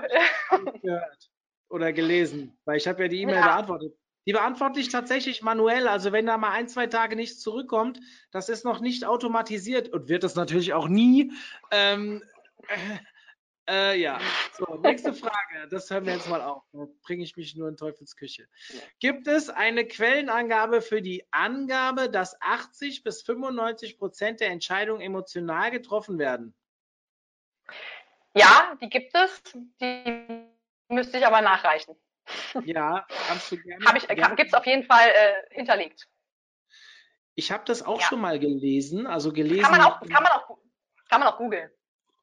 Gehört 0.82 1.30
oder 1.74 1.92
gelesen, 1.92 2.56
weil 2.66 2.78
ich 2.78 2.88
habe 2.88 3.04
ja 3.04 3.08
die 3.08 3.22
E-Mail 3.22 3.36
ja. 3.38 3.48
beantwortet. 3.48 3.96
Die 4.26 4.32
beantworte 4.32 4.80
ich 4.80 4.90
tatsächlich 4.90 5.42
manuell. 5.42 5.88
Also 5.88 6.12
wenn 6.12 6.28
da 6.28 6.38
mal 6.38 6.52
ein, 6.52 6.70
zwei 6.70 6.88
Tage 6.88 7.16
nichts 7.16 7.42
zurückkommt, 7.42 8.00
das 8.32 8.48
ist 8.48 8.64
noch 8.64 8.80
nicht 8.80 9.06
automatisiert 9.06 9.90
und 9.90 10.08
wird 10.08 10.24
das 10.24 10.36
natürlich 10.36 10.74
auch 10.74 10.88
nie. 10.88 11.34
Ähm, 11.72 12.24
äh, 12.68 12.78
äh, 13.66 14.00
ja, 14.00 14.20
so, 14.58 14.76
nächste 14.76 15.14
Frage. 15.14 15.68
Das 15.70 15.90
hören 15.90 16.06
wir 16.06 16.14
jetzt 16.14 16.30
mal 16.30 16.42
auf. 16.42 16.64
Da 16.74 16.86
bringe 17.02 17.24
ich 17.24 17.36
mich 17.36 17.56
nur 17.56 17.68
in 17.68 17.76
Teufelsküche. 17.76 18.48
Gibt 19.00 19.28
es 19.28 19.50
eine 19.50 19.86
Quellenangabe 19.86 20.82
für 20.82 21.02
die 21.02 21.26
Angabe, 21.32 22.10
dass 22.10 22.40
80 22.42 23.04
bis 23.04 23.24
95 23.24 23.98
Prozent 23.98 24.42
der 24.42 24.52
Entscheidungen 24.52 25.02
emotional 25.02 25.72
getroffen 25.72 26.20
werden? 26.20 26.54
Ja, 28.34 28.76
die 28.82 28.90
gibt 28.90 29.14
es. 29.16 29.44
Die 29.80 30.48
müsste 30.88 31.18
ich 31.18 31.26
aber 31.26 31.42
nachreichen. 31.42 31.96
Ja, 32.64 33.06
kannst 33.28 33.52
du 33.52 33.58
gerne. 33.58 33.86
Hab 33.86 33.96
ich, 33.96 34.08
gerne. 34.08 34.36
Gibt 34.36 34.50
es 34.50 34.54
auf 34.54 34.66
jeden 34.66 34.84
Fall 34.84 35.10
äh, 35.10 35.56
hinterlegt. 35.56 36.08
Ich 37.36 37.52
habe 37.52 37.64
das 37.66 37.84
auch 37.84 38.00
ja. 38.00 38.08
schon 38.08 38.22
mal 38.22 38.40
gelesen. 38.40 39.08
Also 39.08 39.34
gelesen. 39.34 39.64
Kann 39.64 39.72
man 39.72 39.82
auch, 39.82 40.00
kann 40.02 40.24
man 40.24 40.32
auch, 40.32 40.58
kann 41.10 41.20
man 41.20 41.30
auch 41.30 41.38
googeln. 41.38 41.70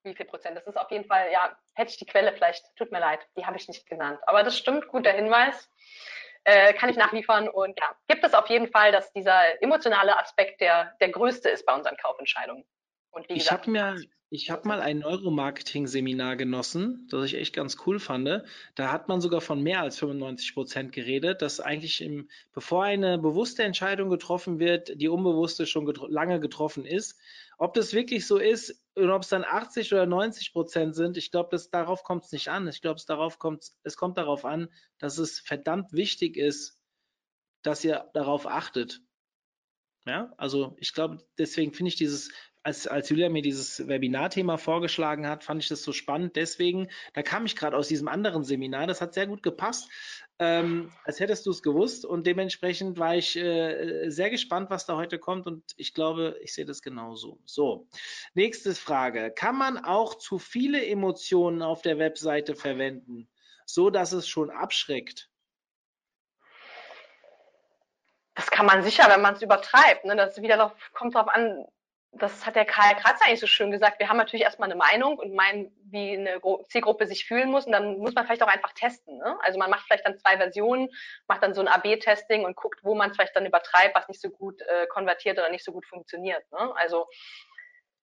Wie 0.02 0.14
viel 0.14 0.26
Prozent? 0.26 0.56
Das 0.56 0.66
ist 0.66 0.78
auf 0.78 0.90
jeden 0.90 1.04
Fall, 1.04 1.30
ja, 1.30 1.56
hätte 1.74 1.90
ich 1.90 1.98
die 1.98 2.06
Quelle 2.06 2.32
vielleicht, 2.32 2.64
tut 2.76 2.90
mir 2.90 3.00
leid, 3.00 3.20
die 3.36 3.44
habe 3.44 3.56
ich 3.58 3.68
nicht 3.68 3.86
genannt. 3.86 4.18
Aber 4.26 4.42
das 4.42 4.56
stimmt, 4.56 4.88
guter 4.88 5.12
Hinweis. 5.12 5.68
Äh, 6.44 6.72
kann 6.72 6.88
ich 6.88 6.96
nachliefern 6.96 7.50
und 7.50 7.78
ja, 7.78 7.94
gibt 8.08 8.24
es 8.24 8.32
auf 8.32 8.48
jeden 8.48 8.70
Fall, 8.70 8.92
dass 8.92 9.12
dieser 9.12 9.62
emotionale 9.62 10.18
Aspekt 10.18 10.62
der, 10.62 10.96
der 10.98 11.10
größte 11.10 11.50
ist 11.50 11.66
bei 11.66 11.74
unseren 11.74 11.98
Kaufentscheidungen. 11.98 12.64
Und 13.10 13.28
wie 13.28 13.34
ich 13.34 13.50
habe 13.50 13.70
mir, 13.70 14.00
ich 14.32 14.50
habe 14.50 14.68
mal 14.68 14.80
ein 14.80 15.00
Neuromarketing-Seminar 15.00 16.36
genossen, 16.36 17.08
das 17.10 17.24
ich 17.24 17.34
echt 17.34 17.52
ganz 17.52 17.76
cool 17.84 17.98
fand. 17.98 18.44
Da 18.76 18.92
hat 18.92 19.08
man 19.08 19.20
sogar 19.20 19.40
von 19.40 19.60
mehr 19.60 19.80
als 19.80 19.98
95 19.98 20.54
Prozent 20.54 20.92
geredet, 20.92 21.42
dass 21.42 21.58
eigentlich 21.58 22.00
im, 22.00 22.28
bevor 22.52 22.84
eine 22.84 23.18
bewusste 23.18 23.64
Entscheidung 23.64 24.08
getroffen 24.08 24.60
wird, 24.60 25.00
die 25.00 25.08
unbewusste 25.08 25.66
schon 25.66 25.84
getro 25.84 26.06
lange 26.06 26.38
getroffen 26.38 26.84
ist. 26.84 27.18
Ob 27.58 27.74
das 27.74 27.92
wirklich 27.92 28.26
so 28.26 28.38
ist 28.38 28.82
und 28.94 29.10
ob 29.10 29.22
es 29.22 29.28
dann 29.28 29.44
80 29.44 29.92
oder 29.92 30.06
90 30.06 30.52
Prozent 30.52 30.94
sind, 30.94 31.16
ich 31.16 31.32
glaube, 31.32 31.56
darauf 31.72 32.04
kommt 32.04 32.24
es 32.24 32.32
nicht 32.32 32.48
an. 32.48 32.68
Ich 32.68 32.80
glaube, 32.80 32.98
es 32.98 33.06
darauf 33.06 33.40
kommt, 33.40 33.72
es 33.82 33.96
kommt 33.96 34.16
darauf 34.16 34.44
an, 34.44 34.68
dass 34.98 35.18
es 35.18 35.40
verdammt 35.40 35.92
wichtig 35.92 36.36
ist, 36.36 36.80
dass 37.62 37.84
ihr 37.84 38.08
darauf 38.14 38.46
achtet. 38.46 39.00
Ja, 40.06 40.32
also 40.38 40.76
ich 40.78 40.94
glaube, 40.94 41.18
deswegen 41.36 41.74
finde 41.74 41.88
ich 41.88 41.96
dieses, 41.96 42.30
als, 42.62 42.86
als 42.86 43.08
Julia 43.08 43.28
mir 43.28 43.42
dieses 43.42 43.86
Webinarthema 43.88 44.56
vorgeschlagen 44.58 45.26
hat, 45.26 45.44
fand 45.44 45.62
ich 45.62 45.68
das 45.68 45.82
so 45.82 45.92
spannend. 45.92 46.36
Deswegen, 46.36 46.88
da 47.14 47.22
kam 47.22 47.46
ich 47.46 47.56
gerade 47.56 47.76
aus 47.76 47.88
diesem 47.88 48.08
anderen 48.08 48.44
Seminar, 48.44 48.86
das 48.86 49.00
hat 49.00 49.14
sehr 49.14 49.26
gut 49.26 49.42
gepasst, 49.42 49.88
ähm, 50.38 50.92
als 51.04 51.20
hättest 51.20 51.46
du 51.46 51.50
es 51.50 51.62
gewusst 51.62 52.04
und 52.04 52.26
dementsprechend 52.26 52.98
war 52.98 53.14
ich 53.14 53.36
äh, 53.36 54.08
sehr 54.08 54.30
gespannt, 54.30 54.70
was 54.70 54.86
da 54.86 54.96
heute 54.96 55.18
kommt 55.18 55.46
und 55.46 55.64
ich 55.76 55.94
glaube, 55.94 56.38
ich 56.42 56.54
sehe 56.54 56.64
das 56.64 56.82
genauso. 56.82 57.38
So, 57.44 57.88
nächste 58.34 58.74
Frage. 58.74 59.30
Kann 59.30 59.56
man 59.56 59.78
auch 59.78 60.14
zu 60.14 60.38
viele 60.38 60.84
Emotionen 60.84 61.62
auf 61.62 61.82
der 61.82 61.98
Webseite 61.98 62.56
verwenden, 62.56 63.28
so 63.66 63.90
dass 63.90 64.12
es 64.12 64.28
schon 64.28 64.50
abschreckt? 64.50 65.28
Das 68.34 68.50
kann 68.50 68.64
man 68.64 68.82
sicher, 68.82 69.06
wenn 69.10 69.20
man 69.20 69.34
es 69.34 69.42
übertreibt. 69.42 70.06
Ne? 70.06 70.16
Das 70.16 70.40
wieder 70.40 70.56
noch, 70.56 70.74
kommt 70.94 71.14
darauf 71.14 71.28
an, 71.28 71.66
das 72.12 72.44
hat 72.44 72.56
der 72.56 72.64
Karl 72.64 72.96
Kratzer 72.96 73.26
eigentlich 73.26 73.40
so 73.40 73.46
schön 73.46 73.70
gesagt. 73.70 74.00
Wir 74.00 74.08
haben 74.08 74.16
natürlich 74.16 74.44
erstmal 74.44 74.68
eine 74.68 74.76
Meinung 74.76 75.16
und 75.16 75.32
meinen, 75.32 75.72
wie 75.84 76.18
eine 76.18 76.40
Zielgruppe 76.68 77.06
sich 77.06 77.24
fühlen 77.24 77.50
muss. 77.50 77.66
Und 77.66 77.72
dann 77.72 77.98
muss 77.98 78.14
man 78.14 78.26
vielleicht 78.26 78.42
auch 78.42 78.48
einfach 78.48 78.72
testen. 78.72 79.18
Ne? 79.18 79.38
Also 79.42 79.58
man 79.58 79.70
macht 79.70 79.86
vielleicht 79.86 80.06
dann 80.06 80.18
zwei 80.18 80.36
Versionen, 80.36 80.88
macht 81.28 81.42
dann 81.42 81.54
so 81.54 81.60
ein 81.60 81.68
AB-Testing 81.68 82.44
und 82.44 82.56
guckt, 82.56 82.80
wo 82.82 82.94
man 82.96 83.14
vielleicht 83.14 83.36
dann 83.36 83.46
übertreibt, 83.46 83.94
was 83.94 84.08
nicht 84.08 84.20
so 84.20 84.28
gut 84.30 84.60
äh, 84.62 84.86
konvertiert 84.88 85.38
oder 85.38 85.50
nicht 85.50 85.64
so 85.64 85.72
gut 85.72 85.86
funktioniert. 85.86 86.42
Ne? 86.50 86.74
Also 86.76 87.06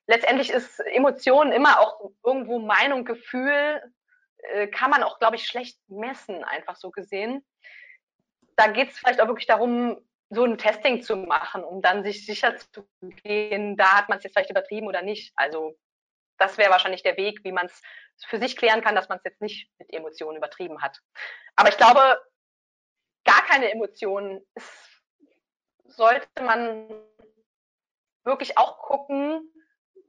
letztendlich 0.08 0.52
ist 0.52 0.80
Emotionen 0.80 1.52
immer 1.52 1.80
auch 1.82 2.12
irgendwo 2.24 2.60
Meinung, 2.60 3.04
Gefühl, 3.04 3.82
äh, 4.38 4.68
kann 4.68 4.90
man 4.90 5.04
auch, 5.04 5.20
glaube 5.20 5.36
ich, 5.36 5.46
schlecht 5.46 5.78
messen, 5.90 6.46
einfach 6.46 6.78
so 6.78 6.92
gesehen. 6.92 7.46
Da 8.56 8.68
geht 8.68 8.90
es 8.90 8.98
vielleicht 8.98 9.22
auch 9.22 9.28
wirklich 9.28 9.48
darum, 9.48 10.02
so 10.30 10.44
ein 10.44 10.58
Testing 10.58 11.02
zu 11.02 11.16
machen, 11.16 11.64
um 11.64 11.82
dann 11.82 12.04
sich 12.04 12.26
sicher 12.26 12.58
zu 12.58 12.88
gehen, 13.24 13.78
da 13.78 13.98
hat 13.98 14.10
man 14.10 14.18
es 14.18 14.24
jetzt 14.24 14.34
vielleicht 14.34 14.50
übertrieben 14.50 14.88
oder 14.88 15.02
nicht. 15.02 15.32
Also 15.36 15.78
das 16.38 16.58
wäre 16.58 16.72
wahrscheinlich 16.72 17.04
der 17.04 17.18
Weg, 17.18 17.44
wie 17.44 17.52
man 17.52 17.68
es 17.68 17.82
für 18.26 18.40
sich 18.40 18.58
klären 18.58 18.82
kann, 18.82 18.96
dass 18.96 19.10
man 19.10 19.20
es 19.20 19.24
jetzt 19.24 19.42
nicht 19.42 19.70
mit 19.78 19.94
Emotionen 19.94 20.38
übertrieben 20.38 20.82
hat. 20.82 21.00
Aber 21.56 21.70
ich 21.70 21.78
glaube, 21.78 22.22
gar 23.26 23.46
keine 23.46 23.72
Emotionen 23.72 24.46
ist, 24.56 25.04
sollte 25.86 26.44
man 26.44 26.90
wirklich 28.24 28.58
auch 28.58 28.80
gucken, 28.80 29.52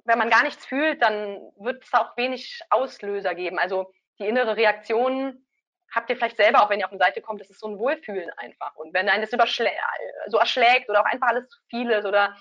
wenn 0.04 0.18
man 0.18 0.30
gar 0.30 0.42
nichts 0.42 0.66
fühlt, 0.66 1.02
dann 1.02 1.38
wird 1.56 1.84
es 1.84 1.92
auch 1.92 2.16
wenig 2.16 2.60
Auslöser 2.70 3.34
geben. 3.34 3.58
Also 3.58 3.92
die 4.18 4.26
innere 4.26 4.56
Reaktion 4.56 5.46
habt 5.94 6.10
ihr 6.10 6.16
vielleicht 6.16 6.36
selber, 6.36 6.62
auch 6.62 6.70
wenn 6.70 6.80
ihr 6.80 6.86
auf 6.86 6.92
eine 6.92 6.98
Seite 6.98 7.20
kommt, 7.20 7.40
das 7.40 7.50
ist 7.50 7.60
so 7.60 7.68
ein 7.68 7.78
Wohlfühlen 7.78 8.30
einfach. 8.36 8.74
Und 8.76 8.92
wenn 8.94 9.08
einen 9.08 9.22
das 9.22 9.30
so 9.30 10.38
erschlägt 10.38 10.88
oder 10.88 11.00
auch 11.00 11.06
einfach 11.06 11.28
alles 11.28 11.48
zu 11.48 11.58
viel 11.68 11.90
ist 11.90 12.04
oder 12.04 12.36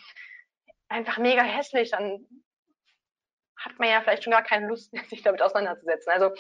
einfach 0.90 1.18
mega 1.18 1.44
hässlich, 1.44 1.92
dann 1.92 2.26
hat 3.58 3.80
man 3.80 3.90
ja 3.90 4.02
vielleicht 4.02 4.24
schon 4.24 4.32
gar 4.32 4.44
keine 4.44 4.68
Lust, 4.68 4.94
sich 5.10 5.24
damit 5.24 5.42
auseinanderzusetzen. 5.42 6.12
Also 6.12 6.34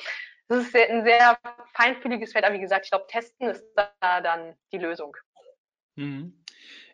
das 0.47 0.65
ist 0.65 0.75
ein 0.75 1.03
sehr 1.03 1.37
feinfühliges 1.73 2.31
Feld, 2.31 2.45
aber 2.45 2.55
wie 2.55 2.61
gesagt, 2.61 2.85
ich 2.85 2.91
glaube, 2.91 3.07
testen 3.07 3.49
ist 3.49 3.65
da 3.75 4.21
dann 4.21 4.55
die 4.71 4.77
Lösung. 4.77 5.15
Mhm. 5.95 6.43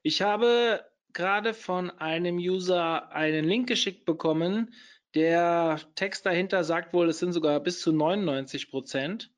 Ich 0.02 0.22
habe 0.22 0.90
gerade 1.14 1.54
von 1.54 1.92
einem 1.92 2.38
User 2.38 3.12
einen 3.12 3.46
Link 3.46 3.68
geschickt 3.68 4.06
bekommen. 4.06 4.74
Der 5.14 5.80
Text 5.96 6.26
dahinter 6.26 6.64
sagt 6.64 6.94
wohl, 6.94 7.10
es 7.10 7.20
sind 7.20 7.34
sogar 7.34 7.60
bis 7.60 7.82
zu 7.82 7.92
99 7.92 8.72
Prozent. 8.72 9.33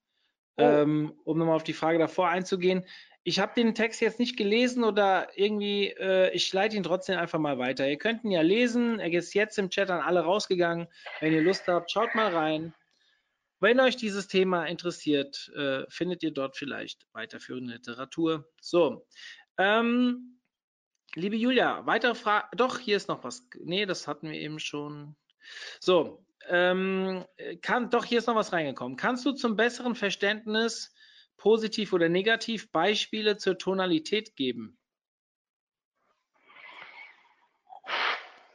Oh. 0.58 0.64
Ähm, 0.64 1.14
um 1.26 1.38
nochmal 1.38 1.56
auf 1.56 1.64
die 1.64 1.74
Frage 1.74 2.00
davor 2.00 2.30
einzugehen. 2.30 2.86
Ich 3.24 3.40
habe 3.40 3.54
den 3.56 3.74
Text 3.74 4.02
jetzt 4.02 4.20
nicht 4.20 4.38
gelesen 4.38 4.84
oder 4.84 5.30
irgendwie, 5.36 5.90
äh, 5.90 6.32
ich 6.32 6.54
leite 6.54 6.78
ihn 6.78 6.84
trotzdem 6.84 7.18
einfach 7.18 7.40
mal 7.40 7.58
weiter. 7.58 7.90
Ihr 7.90 7.98
könnt 7.98 8.24
ihn 8.24 8.32
ja 8.32 8.42
lesen. 8.42 9.00
Er 9.00 9.12
ist 9.12 9.34
jetzt 9.34 9.58
im 9.58 9.70
Chat 9.70 9.90
an 9.90 10.02
alle 10.02 10.22
rausgegangen. 10.22 10.88
Wenn 11.20 11.34
ihr 11.34 11.42
Lust 11.42 11.68
habt, 11.68 11.92
schaut 11.92 12.14
mal 12.14 12.34
rein. 12.34 12.74
Wenn 13.60 13.80
euch 13.80 13.96
dieses 13.98 14.28
Thema 14.28 14.66
interessiert, 14.66 15.52
äh, 15.56 15.86
findet 15.90 16.22
ihr 16.24 16.32
dort 16.32 16.56
vielleicht 16.56 17.08
weiterführende 17.14 17.74
Literatur. 17.74 18.48
So. 18.62 19.08
Ähm, 19.58 20.40
liebe 21.16 21.36
Julia, 21.36 21.86
weitere 21.86 22.16
Frage. 22.16 22.48
Doch, 22.56 22.78
hier 22.80 22.98
ist 22.98 23.08
noch 23.08 23.24
was. 23.24 23.48
Nee, 23.64 23.86
das 23.88 24.08
hatten 24.08 24.30
wir 24.30 24.40
eben 24.40 24.60
schon. 24.60 25.16
So, 25.80 26.26
ähm, 26.50 27.26
kann, 27.62 27.90
doch, 27.90 28.06
hier 28.06 28.20
ist 28.20 28.28
noch 28.28 28.36
was 28.36 28.54
reingekommen. 28.54 28.98
Kannst 28.98 29.26
du 29.26 29.32
zum 29.32 29.56
besseren 29.56 29.96
Verständnis 29.96 30.94
positiv 31.38 31.94
oder 31.94 32.10
negativ 32.10 32.72
Beispiele 32.72 33.38
zur 33.38 33.58
Tonalität 33.58 34.36
geben? 34.36 34.78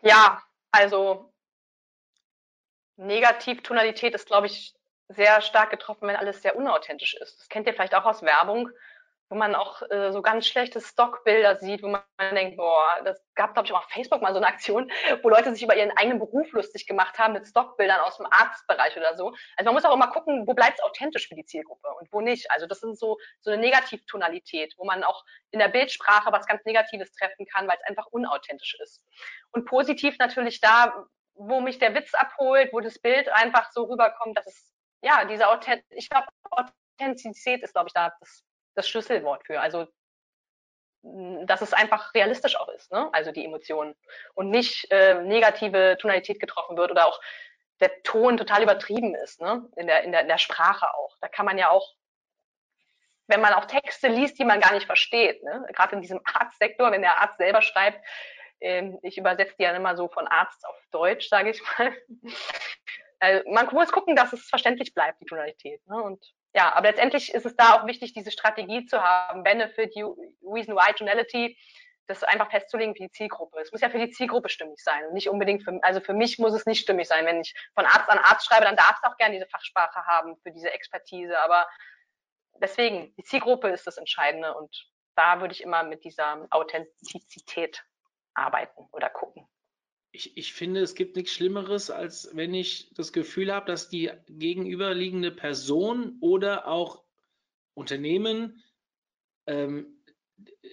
Ja, 0.03 0.43
also 0.70 1.32
Negativtonalität 2.97 4.14
ist, 4.14 4.26
glaube 4.26 4.47
ich, 4.47 4.74
sehr 5.09 5.41
stark 5.41 5.70
getroffen, 5.70 6.09
wenn 6.09 6.16
alles 6.16 6.43
sehr 6.43 6.57
unauthentisch 6.57 7.14
ist. 7.14 7.41
Das 7.41 7.49
kennt 7.49 7.66
ihr 7.66 7.74
vielleicht 7.74 7.95
auch 7.95 8.05
aus 8.05 8.22
Werbung 8.22 8.70
wo 9.31 9.37
man 9.37 9.55
auch 9.55 9.81
äh, 9.91 10.11
so 10.12 10.22
ganz 10.22 10.47
schlechte 10.47 10.81
Stockbilder 10.81 11.57
sieht, 11.57 11.85
wo 11.85 11.89
man 11.89 12.03
denkt, 12.35 12.57
boah, 12.57 13.01
das 13.05 13.24
gab, 13.37 13.55
glaube 13.55 13.66
ich, 13.66 13.72
auch 13.72 13.85
auf 13.85 13.91
Facebook 13.91 14.20
mal 14.20 14.33
so 14.33 14.39
eine 14.39 14.49
Aktion, 14.49 14.91
wo 15.22 15.28
Leute 15.28 15.53
sich 15.53 15.62
über 15.62 15.76
ihren 15.76 15.97
eigenen 15.97 16.18
Beruf 16.18 16.51
lustig 16.53 16.87
gemacht 16.87 17.16
haben 17.16 17.35
mit 17.35 17.47
Stockbildern 17.47 18.01
aus 18.01 18.16
dem 18.16 18.26
Arztbereich 18.28 18.97
oder 18.97 19.16
so. 19.16 19.28
Also 19.57 19.66
man 19.66 19.74
muss 19.74 19.85
auch 19.85 19.95
immer 19.95 20.09
gucken, 20.09 20.49
wo 20.49 20.55
bleibt 20.55 20.78
es 20.78 20.85
authentisch 20.85 21.28
für 21.28 21.37
die 21.37 21.45
Zielgruppe 21.45 21.89
und 22.01 22.12
wo 22.12 22.20
nicht. 22.20 22.51
Also 22.51 22.66
das 22.66 22.81
sind 22.81 22.99
so, 22.99 23.18
so 23.41 23.53
eine 23.53 23.61
Negativtonalität, 23.61 24.74
wo 24.76 24.85
man 24.85 25.05
auch 25.05 25.24
in 25.53 25.61
der 25.61 25.68
Bildsprache 25.68 26.33
was 26.33 26.47
ganz 26.47 26.64
Negatives 26.64 27.12
treffen 27.12 27.47
kann, 27.47 27.68
weil 27.68 27.78
es 27.81 27.89
einfach 27.89 28.07
unauthentisch 28.07 28.76
ist. 28.83 29.01
Und 29.53 29.64
positiv 29.64 30.18
natürlich 30.18 30.61
da, 30.61 31.07
wo 31.35 31.61
mich 31.61 31.78
der 31.78 31.95
Witz 31.95 32.14
abholt, 32.14 32.72
wo 32.72 32.81
das 32.81 32.99
Bild 32.99 33.28
einfach 33.28 33.70
so 33.70 33.85
rüberkommt, 33.85 34.37
dass 34.37 34.49
es, 34.49 34.72
ja, 35.03 35.24
diese 35.24 35.49
Authent 35.49 35.85
ich 35.91 36.11
glaube, 36.11 36.26
Authentizität 36.99 37.62
ist, 37.62 37.74
glaube 37.74 37.87
ich, 37.87 37.95
da 37.95 38.12
das 38.18 38.45
das 38.74 38.88
Schlüsselwort 38.88 39.44
für. 39.46 39.60
Also 39.60 39.86
dass 41.02 41.62
es 41.62 41.72
einfach 41.72 42.14
realistisch 42.14 42.56
auch 42.56 42.68
ist, 42.68 42.92
ne? 42.92 43.08
also 43.12 43.32
die 43.32 43.44
Emotionen 43.44 43.96
und 44.34 44.50
nicht 44.50 44.90
äh, 44.90 45.22
negative 45.22 45.96
Tonalität 45.98 46.40
getroffen 46.40 46.76
wird 46.76 46.90
oder 46.90 47.06
auch 47.06 47.20
der 47.80 48.02
Ton 48.02 48.36
total 48.36 48.62
übertrieben 48.62 49.14
ist, 49.14 49.40
ne? 49.40 49.66
in, 49.76 49.86
der, 49.86 50.02
in, 50.04 50.12
der, 50.12 50.22
in 50.22 50.28
der 50.28 50.36
Sprache 50.36 50.92
auch. 50.94 51.16
Da 51.22 51.28
kann 51.28 51.46
man 51.46 51.56
ja 51.56 51.70
auch, 51.70 51.94
wenn 53.28 53.40
man 53.40 53.54
auch 53.54 53.64
Texte 53.64 54.08
liest, 54.08 54.38
die 54.38 54.44
man 54.44 54.60
gar 54.60 54.74
nicht 54.74 54.84
versteht, 54.84 55.42
ne? 55.42 55.66
gerade 55.72 55.96
in 55.96 56.02
diesem 56.02 56.20
Arztsektor, 56.24 56.92
wenn 56.92 57.00
der 57.00 57.18
Arzt 57.18 57.38
selber 57.38 57.62
schreibt, 57.62 58.04
äh, 58.60 58.92
ich 59.02 59.16
übersetze 59.16 59.54
die 59.58 59.62
ja 59.62 59.74
immer 59.74 59.96
so 59.96 60.08
von 60.08 60.26
Arzt 60.26 60.66
auf 60.66 60.76
Deutsch, 60.90 61.30
sage 61.30 61.50
ich 61.50 61.62
mal. 61.78 61.96
äh, 63.20 63.42
man 63.50 63.66
muss 63.72 63.90
gucken, 63.90 64.16
dass 64.16 64.34
es 64.34 64.46
verständlich 64.50 64.92
bleibt, 64.92 65.18
die 65.22 65.26
Tonalität. 65.26 65.80
Ne? 65.86 66.02
Und 66.02 66.22
ja, 66.55 66.72
aber 66.74 66.88
letztendlich 66.88 67.32
ist 67.32 67.46
es 67.46 67.57
da 67.57 67.74
auch 67.74 67.86
wichtig, 67.86 68.12
diese 68.12 68.30
Strategie 68.30 68.86
zu 68.86 69.03
haben, 69.03 69.44
Benefit, 69.44 69.94
Reason 69.96 70.74
Why, 70.74 70.92
Tonality, 70.94 71.57
das 72.07 72.24
einfach 72.24 72.51
festzulegen 72.51 72.96
für 72.96 73.05
die 73.05 73.11
Zielgruppe. 73.11 73.61
Es 73.61 73.70
muss 73.70 73.80
ja 73.80 73.88
für 73.88 73.98
die 73.98 74.11
Zielgruppe 74.11 74.48
stimmig 74.48 74.82
sein 74.82 75.07
und 75.07 75.14
nicht 75.14 75.28
unbedingt 75.28 75.62
für, 75.62 75.78
also 75.82 76.01
für 76.01 76.12
mich 76.12 76.38
muss 76.38 76.53
es 76.53 76.66
nicht 76.66 76.80
stimmig 76.80 77.07
sein. 77.07 77.24
Wenn 77.24 77.40
ich 77.40 77.55
von 77.74 77.86
Arzt 77.86 78.09
an 78.09 78.18
Arzt 78.18 78.46
schreibe, 78.46 78.64
dann 78.64 78.76
darf 78.76 78.96
es 79.01 79.09
auch 79.09 79.16
gerne 79.16 79.34
diese 79.34 79.46
Fachsprache 79.46 80.05
haben 80.07 80.36
für 80.42 80.51
diese 80.51 80.72
Expertise, 80.72 81.38
aber 81.38 81.68
deswegen, 82.61 83.14
die 83.16 83.22
Zielgruppe 83.22 83.68
ist 83.68 83.86
das 83.86 83.96
Entscheidende 83.96 84.55
und 84.55 84.88
da 85.14 85.40
würde 85.40 85.53
ich 85.53 85.62
immer 85.62 85.84
mit 85.84 86.05
dieser 86.05 86.46
Authentizität 86.51 87.84
arbeiten 88.34 88.88
oder 88.92 89.09
gucken 89.09 89.48
ich, 90.12 90.36
ich 90.36 90.52
finde, 90.52 90.80
es 90.80 90.94
gibt 90.94 91.16
nichts 91.16 91.32
Schlimmeres, 91.32 91.90
als 91.90 92.30
wenn 92.34 92.54
ich 92.54 92.92
das 92.94 93.12
Gefühl 93.12 93.52
habe, 93.52 93.66
dass 93.66 93.88
die 93.88 94.11
gegenüberliegende 94.28 95.30
Person 95.30 96.18
oder 96.20 96.66
auch 96.66 97.04
Unternehmen 97.74 98.62
ähm, 99.46 100.02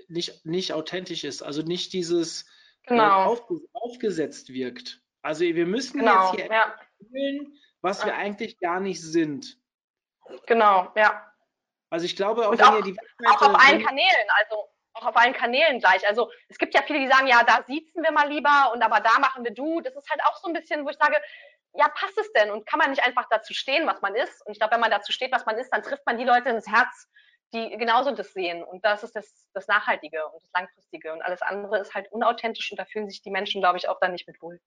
nicht, 0.07 0.45
nicht 0.45 0.73
authentisch 0.73 1.23
ist, 1.23 1.41
also 1.41 1.61
nicht 1.61 1.93
dieses 1.93 2.43
äh, 2.43 2.45
genau. 2.87 3.23
äh, 3.23 3.25
auf, 3.27 3.43
aufgesetzt 3.73 4.49
wirkt. 4.49 5.01
Also 5.21 5.41
wir 5.41 5.65
müssen 5.65 5.99
genau, 5.99 6.33
jetzt 6.33 6.41
hier 6.41 6.51
ja. 6.51 6.75
erzählen, 6.99 7.57
was 7.81 8.05
wir 8.05 8.15
eigentlich 8.15 8.59
gar 8.59 8.79
nicht 8.79 9.01
sind. 9.01 9.59
Genau, 10.47 10.91
ja. 10.95 11.31
Also 11.89 12.05
ich 12.05 12.15
glaube, 12.15 12.47
auch, 12.47 12.51
Und 12.51 12.59
wenn 12.59 12.65
auch, 12.65 12.77
ihr 12.77 12.83
die 12.83 12.97
Webseite, 12.97 13.29
auch 13.29 13.41
auf 13.53 13.67
allen 13.67 13.83
Kanälen, 13.83 14.27
also 14.39 14.67
auch 14.97 15.05
auf 15.05 15.17
allen 15.17 15.33
Kanälen 15.33 15.79
gleich. 15.79 16.07
Also 16.07 16.31
es 16.49 16.57
gibt 16.57 16.73
ja 16.73 16.81
viele, 16.81 16.99
die 16.99 17.07
sagen, 17.07 17.27
ja, 17.27 17.43
da 17.43 17.63
siezen 17.67 18.03
wir 18.03 18.11
mal 18.11 18.29
lieber 18.29 18.71
und 18.73 18.81
aber 18.81 18.99
da 18.99 19.19
machen 19.19 19.43
wir 19.43 19.51
du. 19.53 19.81
Das 19.81 19.95
ist 19.95 20.09
halt 20.09 20.21
auch 20.25 20.37
so 20.37 20.47
ein 20.47 20.53
bisschen, 20.53 20.85
wo 20.85 20.89
ich 20.89 20.97
sage, 20.97 21.17
ja, 21.73 21.87
passt 21.89 22.17
es 22.17 22.31
denn? 22.33 22.49
Und 22.51 22.65
kann 22.65 22.79
man 22.79 22.89
nicht 22.89 23.05
einfach 23.05 23.27
dazu 23.29 23.53
stehen, 23.53 23.85
was 23.87 24.01
man 24.01 24.15
ist? 24.15 24.45
Und 24.45 24.53
ich 24.53 24.59
glaube, 24.59 24.73
wenn 24.73 24.81
man 24.81 24.91
dazu 24.91 25.11
steht, 25.11 25.31
was 25.31 25.45
man 25.45 25.57
ist, 25.57 25.69
dann 25.69 25.83
trifft 25.83 26.05
man 26.05 26.17
die 26.17 26.23
Leute 26.23 26.49
ins 26.49 26.67
Herz, 26.67 27.07
die 27.53 27.69
genauso 27.77 28.11
das 28.11 28.33
sehen. 28.33 28.63
Und 28.63 28.83
das 28.83 29.03
ist 29.03 29.15
das, 29.15 29.47
das 29.53 29.67
Nachhaltige 29.67 30.25
und 30.27 30.41
das 30.43 30.51
Langfristige. 30.53 31.13
Und 31.13 31.21
alles 31.21 31.41
andere 31.41 31.79
ist 31.79 31.93
halt 31.93 32.11
unauthentisch 32.11 32.71
und 32.71 32.79
da 32.79 32.85
fühlen 32.85 33.09
sich 33.09 33.21
die 33.21 33.31
Menschen, 33.31 33.61
glaube 33.61 33.77
ich, 33.77 33.87
auch 33.87 33.99
dann 33.99 34.11
nicht 34.11 34.27
mit 34.27 34.41
wohl. 34.41 34.59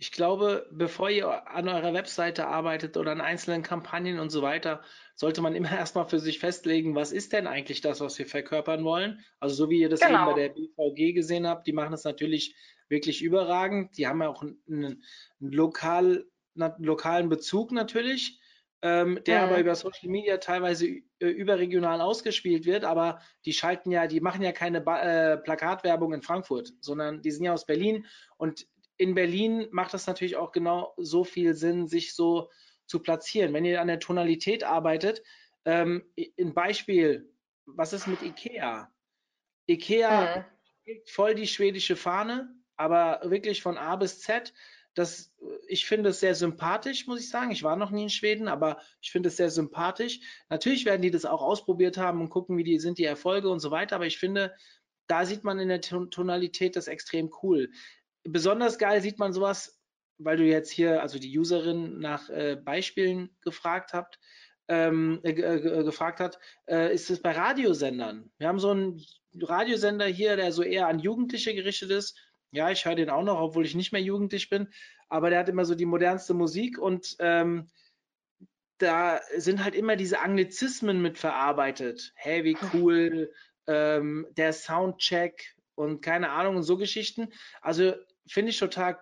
Ich 0.00 0.12
glaube, 0.12 0.68
bevor 0.70 1.10
ihr 1.10 1.48
an 1.48 1.68
eurer 1.68 1.92
Webseite 1.92 2.46
arbeitet 2.46 2.96
oder 2.96 3.10
an 3.10 3.20
einzelnen 3.20 3.64
Kampagnen 3.64 4.20
und 4.20 4.30
so 4.30 4.42
weiter, 4.42 4.84
sollte 5.18 5.42
man 5.42 5.54
immer 5.56 5.70
erstmal 5.76 6.08
für 6.08 6.20
sich 6.20 6.38
festlegen, 6.38 6.94
was 6.94 7.10
ist 7.12 7.32
denn 7.32 7.46
eigentlich 7.48 7.80
das, 7.80 8.00
was 8.00 8.18
wir 8.18 8.26
verkörpern 8.26 8.84
wollen. 8.84 9.24
Also 9.40 9.54
so 9.56 9.70
wie 9.70 9.80
ihr 9.80 9.88
das 9.88 10.00
Genau. 10.00 10.14
eben 10.14 10.24
bei 10.26 10.32
der 10.34 10.48
BVG 10.50 11.12
gesehen 11.12 11.46
habt, 11.46 11.66
die 11.66 11.72
machen 11.72 11.90
das 11.90 12.04
natürlich 12.04 12.54
wirklich 12.88 13.20
überragend. 13.22 13.98
Die 13.98 14.06
haben 14.06 14.22
ja 14.22 14.28
auch 14.28 14.42
einen, 14.42 14.62
einen 14.68 15.02
lokal, 15.40 16.24
na, 16.54 16.74
lokalen 16.78 17.28
Bezug 17.28 17.72
natürlich, 17.72 18.40
ähm, 18.80 19.18
der 19.26 19.38
Mhm. 19.38 19.44
aber 19.44 19.58
über 19.58 19.74
Social 19.74 20.08
Media 20.08 20.36
teilweise 20.38 20.86
äh, 20.86 21.26
überregional 21.26 22.00
ausgespielt 22.00 22.64
wird. 22.64 22.84
Aber 22.84 23.20
die 23.44 23.52
schalten 23.52 23.90
ja, 23.90 24.06
die 24.06 24.20
machen 24.20 24.42
ja 24.42 24.52
keine 24.52 24.80
ba 24.80 25.00
äh, 25.02 25.36
Plakatwerbung 25.38 26.12
in 26.14 26.22
Frankfurt, 26.22 26.72
sondern 26.80 27.22
die 27.22 27.32
sind 27.32 27.44
ja 27.44 27.52
aus 27.52 27.66
Berlin 27.66 28.06
und 28.36 28.66
in 28.96 29.14
Berlin 29.14 29.66
macht 29.72 29.94
es 29.94 30.06
natürlich 30.06 30.36
auch 30.36 30.52
genau 30.52 30.92
so 30.96 31.24
viel 31.24 31.54
Sinn, 31.54 31.86
sich 31.88 32.14
so 32.14 32.50
zu 32.88 33.00
platzieren. 33.00 33.52
Wenn 33.52 33.64
ihr 33.64 33.80
an 33.80 33.86
der 33.88 34.00
Tonalität 34.00 34.64
arbeitet, 34.64 35.22
ähm, 35.64 36.04
ein 36.38 36.54
Beispiel, 36.54 37.32
was 37.66 37.92
ist 37.92 38.06
mit 38.06 38.22
IKEA? 38.22 38.90
IKEA 39.68 40.44
Mhm. 40.86 41.00
voll 41.06 41.34
die 41.34 41.46
schwedische 41.46 41.96
Fahne, 41.96 42.54
aber 42.76 43.20
wirklich 43.24 43.62
von 43.62 43.76
A 43.76 43.96
bis 43.96 44.20
Z. 44.20 44.54
Das, 44.94 45.32
ich 45.68 45.86
finde 45.86 46.10
es 46.10 46.20
sehr 46.20 46.34
sympathisch, 46.34 47.06
muss 47.06 47.20
ich 47.20 47.28
sagen. 47.28 47.50
Ich 47.52 47.62
war 47.62 47.76
noch 47.76 47.90
nie 47.90 48.04
in 48.04 48.10
Schweden, 48.10 48.48
aber 48.48 48.80
ich 49.00 49.12
finde 49.12 49.28
es 49.28 49.36
sehr 49.36 49.50
sympathisch. 49.50 50.20
Natürlich 50.48 50.86
werden 50.86 51.02
die 51.02 51.10
das 51.10 51.24
auch 51.24 51.42
ausprobiert 51.42 51.98
haben 51.98 52.20
und 52.20 52.30
gucken, 52.30 52.56
wie 52.56 52.64
die 52.64 52.80
sind 52.80 52.98
die 52.98 53.04
Erfolge 53.04 53.48
und 53.50 53.60
so 53.60 53.70
weiter. 53.70 53.96
Aber 53.96 54.06
ich 54.06 54.18
finde, 54.18 54.54
da 55.06 55.24
sieht 55.24 55.44
man 55.44 55.58
in 55.60 55.68
der 55.68 55.82
Ton- 55.82 56.10
Tonalität 56.10 56.74
das 56.74 56.88
extrem 56.88 57.30
cool. 57.42 57.70
Besonders 58.24 58.78
geil 58.78 59.00
sieht 59.00 59.18
man 59.18 59.32
sowas, 59.32 59.77
weil 60.18 60.36
du 60.36 60.44
jetzt 60.44 60.70
hier, 60.70 61.02
also 61.02 61.18
die 61.18 61.36
Userin 61.38 61.98
nach 61.98 62.28
äh, 62.28 62.56
Beispielen 62.56 63.30
gefragt 63.42 63.92
habt, 63.92 64.18
ähm, 64.68 65.20
äh, 65.22 65.30
äh, 65.30 65.84
gefragt 65.84 66.20
hat, 66.20 66.38
äh, 66.66 66.92
ist 66.92 67.10
es 67.10 67.22
bei 67.22 67.32
Radiosendern. 67.32 68.30
Wir 68.38 68.48
haben 68.48 68.58
so 68.58 68.70
einen 68.70 69.02
Radiosender 69.40 70.06
hier, 70.06 70.36
der 70.36 70.52
so 70.52 70.62
eher 70.62 70.88
an 70.88 70.98
Jugendliche 70.98 71.54
gerichtet 71.54 71.90
ist. 71.90 72.18
Ja, 72.50 72.70
ich 72.70 72.84
höre 72.84 72.94
den 72.94 73.10
auch 73.10 73.22
noch, 73.22 73.40
obwohl 73.40 73.64
ich 73.64 73.74
nicht 73.74 73.92
mehr 73.92 74.02
jugendlich 74.02 74.48
bin, 74.48 74.68
aber 75.08 75.30
der 75.30 75.38
hat 75.40 75.48
immer 75.48 75.64
so 75.64 75.74
die 75.74 75.86
modernste 75.86 76.34
Musik 76.34 76.78
und 76.78 77.16
ähm, 77.18 77.68
da 78.78 79.20
sind 79.36 79.62
halt 79.64 79.74
immer 79.74 79.96
diese 79.96 80.20
Anglizismen 80.20 81.02
mit 81.02 81.18
verarbeitet. 81.18 82.12
Hey, 82.14 82.44
wie 82.44 82.56
cool, 82.72 83.32
ähm, 83.66 84.26
der 84.30 84.52
Soundcheck 84.52 85.54
und 85.74 86.00
keine 86.00 86.30
Ahnung 86.30 86.56
und 86.56 86.62
so 86.62 86.76
Geschichten. 86.76 87.32
Also 87.60 87.94
finde 88.26 88.50
ich 88.50 88.58
total, 88.58 88.98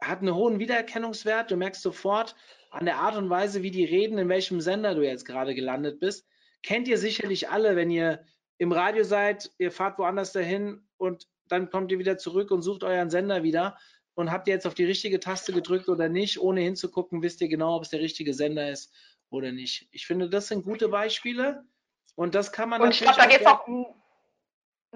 hat 0.00 0.20
einen 0.20 0.34
hohen 0.34 0.58
Wiedererkennungswert. 0.58 1.50
Du 1.50 1.56
merkst 1.56 1.82
sofort 1.82 2.34
an 2.70 2.84
der 2.84 2.98
Art 2.98 3.16
und 3.16 3.30
Weise, 3.30 3.62
wie 3.62 3.70
die 3.70 3.84
reden, 3.84 4.18
in 4.18 4.28
welchem 4.28 4.60
Sender 4.60 4.94
du 4.94 5.02
jetzt 5.02 5.24
gerade 5.24 5.54
gelandet 5.54 6.00
bist. 6.00 6.26
Kennt 6.62 6.88
ihr 6.88 6.98
sicherlich 6.98 7.48
alle, 7.48 7.76
wenn 7.76 7.90
ihr 7.90 8.24
im 8.58 8.72
Radio 8.72 9.04
seid, 9.04 9.52
ihr 9.58 9.70
fahrt 9.70 9.98
woanders 9.98 10.32
dahin 10.32 10.86
und 10.96 11.28
dann 11.48 11.70
kommt 11.70 11.92
ihr 11.92 11.98
wieder 11.98 12.18
zurück 12.18 12.50
und 12.50 12.62
sucht 12.62 12.84
euren 12.84 13.10
Sender 13.10 13.42
wieder. 13.42 13.76
Und 14.14 14.32
habt 14.32 14.48
ihr 14.48 14.54
jetzt 14.54 14.66
auf 14.66 14.74
die 14.74 14.86
richtige 14.86 15.20
Taste 15.20 15.52
gedrückt 15.52 15.90
oder 15.90 16.08
nicht, 16.08 16.40
ohne 16.40 16.62
hinzugucken, 16.62 17.22
wisst 17.22 17.42
ihr 17.42 17.48
genau, 17.48 17.76
ob 17.76 17.82
es 17.82 17.90
der 17.90 18.00
richtige 18.00 18.32
Sender 18.32 18.70
ist 18.70 18.90
oder 19.28 19.52
nicht. 19.52 19.88
Ich 19.92 20.06
finde, 20.06 20.30
das 20.30 20.48
sind 20.48 20.64
gute 20.64 20.88
Beispiele 20.88 21.64
und 22.14 22.34
das 22.34 22.50
kann 22.50 22.70
man 22.70 22.80
Und 22.80 22.92
ich 22.92 23.00
glaube, 23.00 23.16
da 23.16 23.24
natürlich 23.24 23.38
geht 23.38 23.46
es 23.46 23.52
auch 23.52 23.66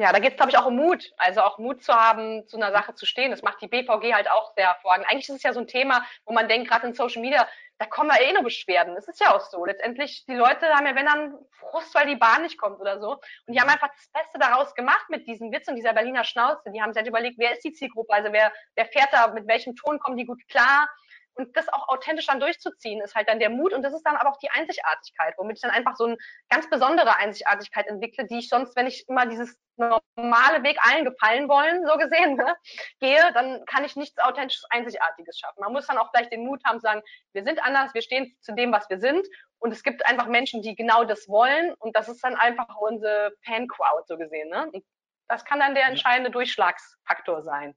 ja, 0.00 0.12
da 0.12 0.18
geht 0.18 0.30
es, 0.30 0.36
glaube 0.36 0.50
ich, 0.50 0.56
auch 0.56 0.64
um 0.64 0.76
Mut. 0.76 1.12
Also 1.18 1.42
auch 1.42 1.58
Mut 1.58 1.84
zu 1.84 1.92
haben, 1.92 2.48
zu 2.48 2.56
einer 2.56 2.72
Sache 2.72 2.94
zu 2.94 3.04
stehen. 3.04 3.30
Das 3.30 3.42
macht 3.42 3.60
die 3.60 3.68
BVG 3.68 4.14
halt 4.14 4.30
auch 4.30 4.54
sehr 4.54 4.68
hervorragend. 4.68 5.06
Eigentlich 5.10 5.28
ist 5.28 5.36
es 5.36 5.42
ja 5.42 5.52
so 5.52 5.60
ein 5.60 5.66
Thema, 5.66 6.06
wo 6.24 6.32
man 6.32 6.48
denkt, 6.48 6.70
gerade 6.70 6.86
in 6.86 6.94
Social 6.94 7.20
Media, 7.20 7.46
da 7.76 7.84
kommen 7.84 8.10
ja 8.10 8.22
eh 8.22 8.32
nur 8.32 8.42
Beschwerden. 8.42 8.96
Es 8.96 9.08
ist 9.08 9.20
ja 9.20 9.36
auch 9.36 9.42
so. 9.42 9.62
Letztendlich, 9.66 10.24
die 10.26 10.34
Leute 10.34 10.68
haben 10.68 10.86
ja, 10.86 10.94
wenn 10.94 11.04
dann 11.04 11.34
Frust, 11.50 11.94
weil 11.94 12.06
die 12.06 12.16
Bahn 12.16 12.40
nicht 12.40 12.56
kommt 12.56 12.80
oder 12.80 12.98
so. 12.98 13.10
Und 13.46 13.54
die 13.54 13.60
haben 13.60 13.68
einfach 13.68 13.90
das 13.94 14.08
Beste 14.10 14.38
daraus 14.38 14.74
gemacht 14.74 15.04
mit 15.10 15.26
diesem 15.26 15.52
Witz 15.52 15.68
und 15.68 15.76
dieser 15.76 15.92
Berliner 15.92 16.24
Schnauze. 16.24 16.70
Die 16.72 16.80
haben 16.80 16.94
sich 16.94 17.00
halt 17.00 17.08
überlegt, 17.08 17.38
wer 17.38 17.52
ist 17.52 17.62
die 17.62 17.74
Zielgruppe? 17.74 18.14
Also 18.14 18.32
wer, 18.32 18.52
wer 18.76 18.86
fährt 18.86 19.12
da, 19.12 19.26
mit 19.26 19.46
welchem 19.48 19.76
Ton 19.76 19.98
kommen 19.98 20.16
die 20.16 20.24
gut 20.24 20.40
klar? 20.48 20.88
Und 21.34 21.56
das 21.56 21.68
auch 21.68 21.88
authentisch 21.88 22.26
dann 22.26 22.40
durchzuziehen, 22.40 23.00
ist 23.00 23.14
halt 23.14 23.28
dann 23.28 23.38
der 23.38 23.50
Mut 23.50 23.72
und 23.72 23.82
das 23.82 23.94
ist 23.94 24.02
dann 24.02 24.16
aber 24.16 24.30
auch 24.30 24.38
die 24.38 24.50
Einzigartigkeit, 24.50 25.34
womit 25.38 25.56
ich 25.56 25.62
dann 25.62 25.70
einfach 25.70 25.96
so 25.96 26.04
eine 26.04 26.16
ganz 26.48 26.68
besondere 26.68 27.16
Einzigartigkeit 27.16 27.86
entwickle, 27.86 28.26
die 28.26 28.40
ich 28.40 28.48
sonst, 28.48 28.76
wenn 28.76 28.86
ich 28.86 29.08
immer 29.08 29.26
dieses 29.26 29.58
normale 29.76 30.62
Weg 30.62 30.78
allen 30.82 31.04
gefallen 31.04 31.48
wollen, 31.48 31.86
so 31.86 31.96
gesehen, 31.96 32.36
ne, 32.36 32.54
gehe, 32.98 33.32
dann 33.32 33.64
kann 33.66 33.84
ich 33.84 33.96
nichts 33.96 34.18
authentisches, 34.18 34.66
Einzigartiges 34.70 35.38
schaffen. 35.38 35.60
Man 35.60 35.72
muss 35.72 35.86
dann 35.86 35.98
auch 35.98 36.12
gleich 36.12 36.28
den 36.28 36.44
Mut 36.44 36.62
haben, 36.64 36.78
zu 36.78 36.84
sagen, 36.84 37.02
wir 37.32 37.44
sind 37.44 37.62
anders, 37.62 37.94
wir 37.94 38.02
stehen 38.02 38.36
zu 38.40 38.54
dem, 38.54 38.72
was 38.72 38.90
wir 38.90 38.98
sind 38.98 39.26
und 39.58 39.72
es 39.72 39.82
gibt 39.82 40.04
einfach 40.06 40.26
Menschen, 40.26 40.62
die 40.62 40.74
genau 40.74 41.04
das 41.04 41.28
wollen 41.28 41.74
und 41.74 41.96
das 41.96 42.08
ist 42.08 42.22
dann 42.22 42.36
einfach 42.36 42.76
unsere 42.76 43.32
Fan-Crowd, 43.44 44.04
so 44.06 44.18
gesehen. 44.18 44.50
Ne? 44.50 44.70
Und 44.72 44.84
das 45.28 45.44
kann 45.44 45.60
dann 45.60 45.74
der 45.74 45.86
entscheidende 45.86 46.30
Durchschlagsfaktor 46.30 47.42
sein. 47.42 47.76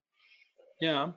Ja. 0.80 1.14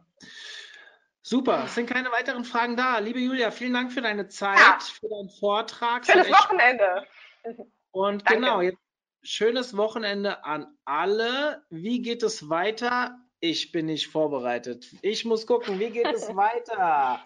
Super, 1.29 1.65
es 1.65 1.75
sind 1.75 1.91
keine 1.91 2.13
weiteren 2.13 2.45
Fragen 2.45 2.77
da. 2.77 3.01
Liebe 3.01 3.19
Julia, 3.19 3.51
vielen 3.51 3.73
Dank 3.73 3.91
für 3.91 4.01
deine 4.01 4.29
Zeit, 4.29 4.61
Ja. 4.61 4.79
für 5.01 5.09
deinen 5.09 5.29
Vortrag. 5.29 6.07
Schönes 6.07 6.31
Wochenende. 6.31 7.05
Und 7.91 8.23
Danke. 8.31 8.35
genau, 8.35 8.61
jetzt 8.61 8.79
schönes 9.25 9.77
Wochenende 9.77 10.45
an 10.45 10.69
alle. 10.85 11.65
Wie 11.69 12.01
geht 12.01 12.23
es 12.23 12.49
weiter? 12.49 13.19
Ich 13.41 13.73
bin 13.73 13.87
nicht 13.87 14.07
vorbereitet. 14.07 14.87
Ich 15.03 15.25
muss 15.25 15.49
gucken, 15.49 15.81
wie 15.81 15.91
geht 15.91 16.07
es 16.15 16.29
weiter? 16.37 17.21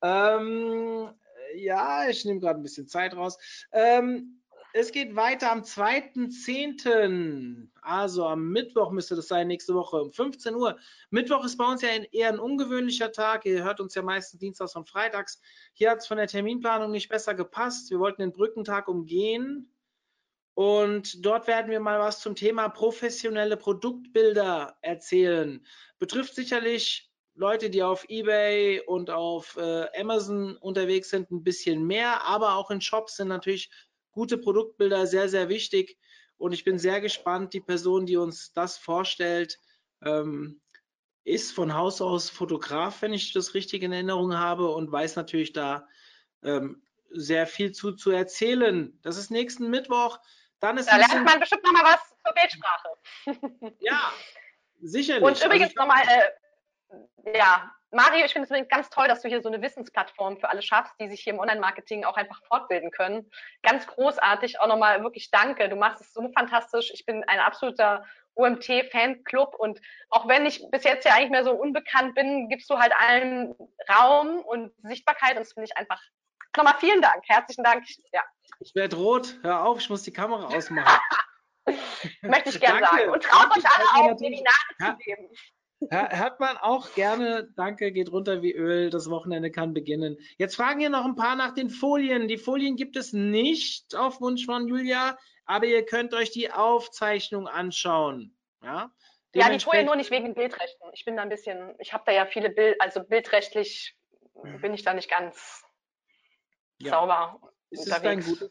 Ähm, 0.00 1.10
ja, 1.54 2.08
ich 2.08 2.24
nehme 2.24 2.40
gerade 2.40 2.58
ein 2.58 2.62
bisschen 2.62 2.88
Zeit 2.88 3.14
raus. 3.14 3.36
Ähm, 3.72 4.42
es 4.76 4.90
geht 4.90 5.14
weiter 5.14 5.52
am 5.52 5.62
2.10. 5.62 7.68
Also 7.80 8.26
am 8.26 8.48
Mittwoch 8.48 8.90
müsste 8.90 9.14
das 9.14 9.28
sein, 9.28 9.46
nächste 9.46 9.72
Woche 9.72 10.02
um 10.02 10.12
15 10.12 10.52
Uhr. 10.56 10.76
Mittwoch 11.10 11.44
ist 11.44 11.56
bei 11.56 11.64
uns 11.64 11.82
ja 11.82 11.90
ein, 11.90 12.02
eher 12.10 12.28
ein 12.28 12.40
ungewöhnlicher 12.40 13.12
Tag. 13.12 13.46
Ihr 13.46 13.62
hört 13.62 13.78
uns 13.78 13.94
ja 13.94 14.02
meistens 14.02 14.40
dienstags 14.40 14.74
und 14.74 14.88
freitags. 14.88 15.40
Hier 15.74 15.92
hat 15.92 15.98
es 15.98 16.08
von 16.08 16.16
der 16.16 16.26
Terminplanung 16.26 16.90
nicht 16.90 17.08
besser 17.08 17.34
gepasst. 17.34 17.92
Wir 17.92 18.00
wollten 18.00 18.22
den 18.22 18.32
Brückentag 18.32 18.88
umgehen. 18.88 19.72
Und 20.54 21.24
dort 21.24 21.46
werden 21.46 21.70
wir 21.70 21.78
mal 21.78 22.00
was 22.00 22.18
zum 22.18 22.34
Thema 22.34 22.68
professionelle 22.68 23.56
Produktbilder 23.56 24.76
erzählen. 24.80 25.64
Betrifft 26.00 26.34
sicherlich 26.34 27.12
Leute, 27.36 27.70
die 27.70 27.84
auf 27.84 28.04
eBay 28.08 28.80
und 28.80 29.10
auf 29.10 29.56
äh, 29.56 29.86
Amazon 30.00 30.56
unterwegs 30.56 31.10
sind, 31.10 31.30
ein 31.30 31.44
bisschen 31.44 31.86
mehr, 31.86 32.24
aber 32.24 32.56
auch 32.56 32.72
in 32.72 32.80
Shops 32.80 33.16
sind 33.16 33.28
natürlich 33.28 33.70
gute 34.14 34.38
Produktbilder 34.38 35.06
sehr, 35.06 35.28
sehr 35.28 35.48
wichtig. 35.48 35.98
Und 36.38 36.52
ich 36.52 36.64
bin 36.64 36.78
sehr 36.78 37.00
gespannt. 37.00 37.52
Die 37.52 37.60
Person, 37.60 38.06
die 38.06 38.16
uns 38.16 38.52
das 38.52 38.78
vorstellt, 38.78 39.58
ähm, 40.02 40.60
ist 41.24 41.52
von 41.52 41.74
Haus 41.74 42.00
aus 42.00 42.28
Fotograf, 42.30 43.02
wenn 43.02 43.12
ich 43.12 43.32
das 43.32 43.54
richtig 43.54 43.82
in 43.82 43.92
Erinnerung 43.92 44.36
habe, 44.36 44.68
und 44.70 44.90
weiß 44.90 45.16
natürlich 45.16 45.52
da 45.52 45.86
ähm, 46.42 46.82
sehr 47.10 47.46
viel 47.46 47.72
zu, 47.72 47.92
zu 47.92 48.10
erzählen. 48.10 48.98
Das 49.02 49.16
ist 49.16 49.30
nächsten 49.30 49.70
Mittwoch. 49.70 50.18
Dann 50.60 50.76
ist 50.78 50.88
Da 50.90 50.96
lernt 50.96 51.24
man 51.24 51.40
bestimmt 51.40 51.64
nochmal 51.64 51.84
was 51.84 52.00
zur 52.24 52.34
Bildsprache. 52.34 53.74
ja, 53.80 54.12
sicherlich. 54.80 55.22
Und 55.24 55.30
Also 55.30 55.46
übrigens 55.46 55.70
ich- 55.70 55.76
nochmal, 55.76 56.02
äh, 56.08 57.38
ja, 57.38 57.70
Mario, 57.94 58.24
ich 58.24 58.32
finde 58.32 58.52
es 58.52 58.68
ganz 58.68 58.90
toll, 58.90 59.06
dass 59.06 59.22
du 59.22 59.28
hier 59.28 59.40
so 59.40 59.48
eine 59.48 59.62
Wissensplattform 59.62 60.38
für 60.38 60.48
alle 60.48 60.62
schaffst, 60.62 60.94
die 61.00 61.08
sich 61.08 61.20
hier 61.20 61.32
im 61.32 61.38
Online-Marketing 61.38 62.04
auch 62.04 62.16
einfach 62.16 62.40
fortbilden 62.48 62.90
können. 62.90 63.30
Ganz 63.62 63.86
großartig, 63.86 64.58
auch 64.60 64.66
nochmal 64.66 65.02
wirklich 65.04 65.30
danke. 65.30 65.68
Du 65.68 65.76
machst 65.76 66.00
es 66.00 66.12
so 66.12 66.28
fantastisch. 66.36 66.90
Ich 66.92 67.06
bin 67.06 67.22
ein 67.24 67.38
absoluter 67.38 68.04
OMT-Fanclub 68.34 69.54
und 69.54 69.80
auch 70.10 70.26
wenn 70.26 70.44
ich 70.44 70.68
bis 70.72 70.82
jetzt 70.82 71.04
ja 71.04 71.14
eigentlich 71.14 71.30
mehr 71.30 71.44
so 71.44 71.52
unbekannt 71.52 72.16
bin, 72.16 72.48
gibst 72.48 72.68
du 72.68 72.78
halt 72.78 72.92
allen 72.98 73.54
Raum 73.88 74.40
und 74.40 74.72
Sichtbarkeit 74.82 75.36
und 75.36 75.40
das 75.40 75.52
finde 75.52 75.66
ich 75.70 75.76
einfach 75.76 76.02
nochmal 76.56 76.74
vielen 76.80 77.00
Dank. 77.00 77.22
Herzlichen 77.28 77.62
Dank. 77.62 77.84
Ja, 78.12 78.22
Ich 78.58 78.74
werde 78.74 78.96
rot. 78.96 79.38
Hör 79.42 79.64
auf, 79.64 79.78
ich 79.78 79.88
muss 79.88 80.02
die 80.02 80.12
Kamera 80.12 80.46
ausmachen. 80.46 81.00
möchte 82.22 82.50
ich 82.50 82.60
gerne 82.60 82.84
sagen. 82.84 83.10
Und 83.10 83.22
traut 83.22 83.56
euch 83.56 83.64
alle 83.64 84.12
auf, 84.12 84.20
Ja. 84.20 84.90
zu 84.90 84.96
geben. 84.98 85.28
Hör- 85.90 86.10
Hört 86.10 86.40
man 86.40 86.56
auch 86.56 86.94
gerne. 86.94 87.48
Danke, 87.56 87.92
geht 87.92 88.10
runter 88.10 88.42
wie 88.42 88.52
Öl. 88.52 88.90
Das 88.90 89.10
Wochenende 89.10 89.50
kann 89.50 89.74
beginnen. 89.74 90.16
Jetzt 90.38 90.56
fragen 90.56 90.80
hier 90.80 90.90
noch 90.90 91.04
ein 91.04 91.16
paar 91.16 91.36
nach 91.36 91.52
den 91.54 91.68
Folien. 91.70 92.28
Die 92.28 92.38
Folien 92.38 92.76
gibt 92.76 92.96
es 92.96 93.12
nicht 93.12 93.94
auf 93.94 94.20
Wunsch 94.20 94.46
von 94.46 94.66
Julia, 94.68 95.18
aber 95.44 95.66
ihr 95.66 95.84
könnt 95.84 96.14
euch 96.14 96.30
die 96.30 96.50
Aufzeichnung 96.50 97.48
anschauen. 97.48 98.36
Ja, 98.62 98.70
Ja, 98.72 98.86
die 98.86 99.40
Folie 99.40 99.44
Dementsprechend- 99.48 99.86
nur 99.86 99.96
nicht 99.96 100.10
wegen 100.10 100.34
Bildrechten. 100.34 100.88
Ich 100.94 101.04
bin 101.04 101.16
da 101.16 101.22
ein 101.22 101.28
bisschen, 101.28 101.74
ich 101.80 101.92
habe 101.92 102.04
da 102.06 102.12
ja 102.12 102.24
viele 102.26 102.50
Bild, 102.50 102.80
also 102.80 103.02
bildrechtlich 103.02 103.96
bin 104.60 104.74
ich 104.74 104.82
da 104.84 104.94
nicht 104.94 105.10
ganz 105.10 105.64
Ja. 106.78 106.90
sauber 106.92 107.40
Es 107.70 107.80
ist 107.86 107.92
ein 107.92 107.98
unterwegs. 107.98 108.26
gutes, 108.28 108.50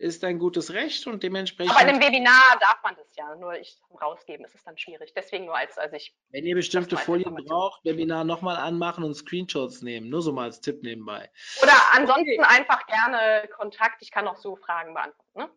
ist 0.00 0.24
ein 0.24 0.38
gutes 0.38 0.72
Recht 0.72 1.06
und 1.06 1.22
dementsprechend. 1.22 1.72
Aber 1.74 1.82
in 1.82 1.90
einem 1.90 2.00
Webinar 2.00 2.58
darf 2.58 2.78
man 2.82 2.96
das 2.96 3.14
ja, 3.16 3.34
nur 3.36 3.54
ich 3.54 3.78
rausgeben, 4.00 4.44
ist 4.46 4.54
es 4.54 4.64
dann 4.64 4.78
schwierig. 4.78 5.12
Deswegen 5.14 5.44
nur 5.44 5.56
als, 5.56 5.76
als 5.76 5.92
ich. 5.92 6.14
Wenn 6.30 6.46
ihr 6.46 6.54
bestimmte 6.54 6.96
Das 6.96 7.04
Folien 7.04 7.34
braucht, 7.34 7.84
Webinar 7.84 8.24
nochmal 8.24 8.56
anmachen 8.56 9.04
und 9.04 9.14
Screenshots 9.14 9.82
nehmen. 9.82 10.08
Nur 10.08 10.22
so 10.22 10.32
mal 10.32 10.44
als 10.44 10.60
Tipp 10.62 10.82
nebenbei. 10.82 11.30
Oder 11.62 11.74
ansonsten 11.92 12.42
einfach 12.42 12.86
gerne 12.86 13.46
Kontakt. 13.54 14.00
Ich 14.00 14.10
kann 14.10 14.26
auch 14.26 14.36
so 14.36 14.56
Fragen 14.56 14.94
beantworten. 14.94 15.38
Ne? 15.38 15.50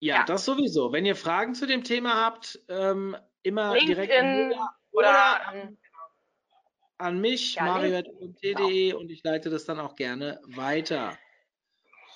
Ja, 0.00 0.16
Ja. 0.16 0.24
das 0.24 0.44
sowieso. 0.44 0.92
Wenn 0.92 1.06
ihr 1.06 1.16
Fragen 1.16 1.54
zu 1.54 1.66
dem 1.66 1.84
Thema 1.84 2.22
habt, 2.22 2.60
ähm, 2.68 3.16
immer 3.42 3.72
direkt 3.78 4.12
an 4.12 4.26
LinkedIn 4.26 4.50
Julia 4.50 4.76
oder. 4.92 5.08
oder 5.08 5.40
Ähm, 5.54 5.78
an 6.98 7.20
mich, 7.20 7.54
Ja, 7.54 7.64
mario.t.de 7.64 8.92
und 8.92 9.10
ich 9.10 9.22
leite 9.22 9.48
das 9.50 9.64
dann 9.64 9.80
auch 9.80 9.94
gerne 9.94 10.40
weiter. 10.44 11.16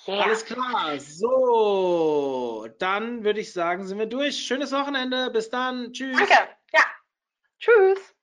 Ja. 0.05 0.21
Alles 0.21 0.45
klar. 0.45 0.99
So, 0.99 2.67
dann 2.79 3.23
würde 3.23 3.39
ich 3.39 3.53
sagen, 3.53 3.85
sind 3.85 3.99
wir 3.99 4.05
durch. 4.05 4.37
Schönes 4.37 4.71
Wochenende. 4.71 5.29
Bis 5.31 5.49
dann. 5.49 5.93
Tschüss. 5.93 6.17
Danke. 6.17 6.33
Ja. 6.73 6.81
Tschüss. 7.59 8.13